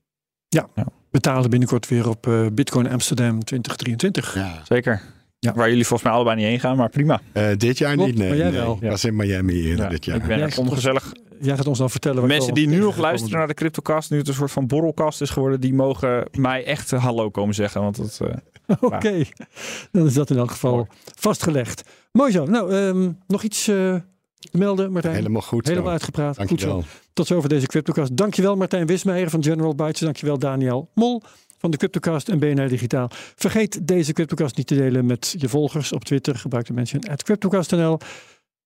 betalen 1.11 1.49
binnenkort 1.49 1.87
weer 1.87 2.09
op 2.09 2.27
eh, 2.27 2.45
Bitcoin 2.53 2.87
Amsterdam 2.89 3.43
2023. 3.43 4.35
Ja. 4.35 4.61
Zeker. 4.65 5.01
Ja. 5.39 5.53
Waar 5.53 5.69
jullie 5.69 5.85
volgens 5.85 6.09
mij 6.09 6.17
allebei 6.17 6.35
niet 6.35 6.45
heen 6.45 6.59
gaan, 6.59 6.77
maar 6.77 6.89
prima. 6.89 7.21
Eh, 7.31 7.49
dit 7.57 7.77
jaar 7.77 7.93
Klopt, 7.93 8.09
niet, 8.09 8.17
nee. 8.19 8.27
maar 8.27 8.37
jij 8.37 8.49
nee. 8.49 8.59
wel. 8.59 8.79
Was 8.81 9.05
in 9.05 9.15
Miami 9.15 9.53
eerder 9.53 9.85
Ja, 9.85 9.89
dit 9.89 10.05
jaar. 10.05 10.15
ik 10.15 10.23
ben 10.23 10.41
echt 10.41 10.57
ongezellig. 10.57 11.13
Jij 11.41 11.55
gaat 11.55 11.67
ons 11.67 11.77
dan 11.77 11.89
vertellen. 11.89 12.19
wat 12.19 12.29
Mensen 12.29 12.53
die 12.53 12.67
nu 12.67 12.79
nog 12.89 12.97
luisteren 12.97 13.37
naar 13.37 13.47
de 13.47 13.53
CryptoCast, 13.53 14.09
nu 14.09 14.17
het 14.17 14.27
een 14.27 14.33
soort 14.33 14.51
van 14.51 14.67
borrelkast 14.67 15.21
is 15.21 15.29
geworden, 15.29 15.61
die 15.61 15.73
mogen 15.73 16.27
mij 16.31 16.65
echt 16.65 16.91
eh, 16.91 17.03
hallo 17.03 17.29
komen 17.29 17.55
zeggen. 17.55 17.81
Want 17.81 17.97
het, 17.97 18.19
eh, 18.21 18.27
bent. 18.65 18.81
Oké, 18.81 19.23
dan 19.91 20.05
is 20.05 20.13
dat 20.13 20.29
in 20.29 20.37
elk 20.37 20.51
geval 20.51 20.87
vastgelegd. 21.15 21.83
Mooi 22.11 22.31
zo. 22.31 22.45
Nou, 22.45 22.73
ehm, 22.73 23.11
nog 23.27 23.43
iets 23.43 23.67
eh, 23.67 23.95
melden, 24.51 24.91
Martijn? 24.91 25.15
Helemaal 25.15 25.41
goed. 25.41 25.65
zo. 25.65 25.71
Helemaal 25.71 25.91
uitgepraat. 25.91 26.37
Goed 26.47 26.59
zo. 26.59 26.83
Tot 27.13 27.27
zover 27.27 27.49
deze 27.49 27.65
CryptoCast. 27.65 28.17
Dankjewel 28.17 28.55
Martijn 28.55 28.85
Wismeijer 28.85 29.29
van 29.29 29.43
General 29.43 29.75
Bytes. 29.75 29.99
Dankjewel 29.99 30.37
Daniel 30.37 30.89
Mol 30.93 31.21
van 31.57 31.71
de 31.71 31.77
CryptoCast 31.77 32.29
en 32.29 32.39
BNR 32.39 32.67
Digitaal. 32.67 33.09
Vergeet 33.35 33.87
deze 33.87 34.13
CryptoCast 34.13 34.57
niet 34.57 34.67
te 34.67 34.75
delen 34.75 35.05
met 35.05 35.35
je 35.37 35.49
volgers 35.49 35.93
op 35.93 36.03
Twitter. 36.03 36.35
Gebruik 36.35 36.65
de 36.65 36.73
mention 36.73 37.03
at 37.09 37.23
CryptoCast.nl. 37.23 37.97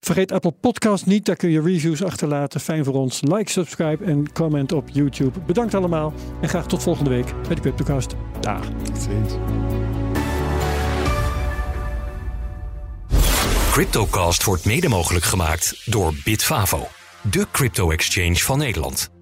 Vergeet 0.00 0.32
Apple 0.32 0.50
Podcast 0.50 1.06
niet. 1.06 1.24
Daar 1.24 1.36
kun 1.36 1.50
je 1.50 1.62
reviews 1.62 2.02
achterlaten. 2.02 2.60
Fijn 2.60 2.84
voor 2.84 2.94
ons. 2.94 3.20
Like, 3.20 3.50
subscribe 3.50 4.04
en 4.04 4.32
comment 4.32 4.72
op 4.72 4.88
YouTube. 4.88 5.40
Bedankt 5.46 5.74
allemaal. 5.74 6.12
En 6.40 6.48
graag 6.48 6.66
tot 6.66 6.82
volgende 6.82 7.10
week 7.10 7.34
bij 7.42 7.54
de 7.54 7.60
CryptoCast. 7.60 8.14
Dag. 8.40 8.68
Tot 8.84 8.98
ziens. 8.98 9.32
Cryptocast 13.70 14.44
wordt 14.44 14.64
mede 14.64 14.88
mogelijk 14.88 15.24
gemaakt 15.24 15.82
door 15.84 16.14
Bitfavo, 16.24 16.88
de 17.30 17.46
crypto-exchange 17.52 18.36
van 18.36 18.58
Nederland. 18.58 19.21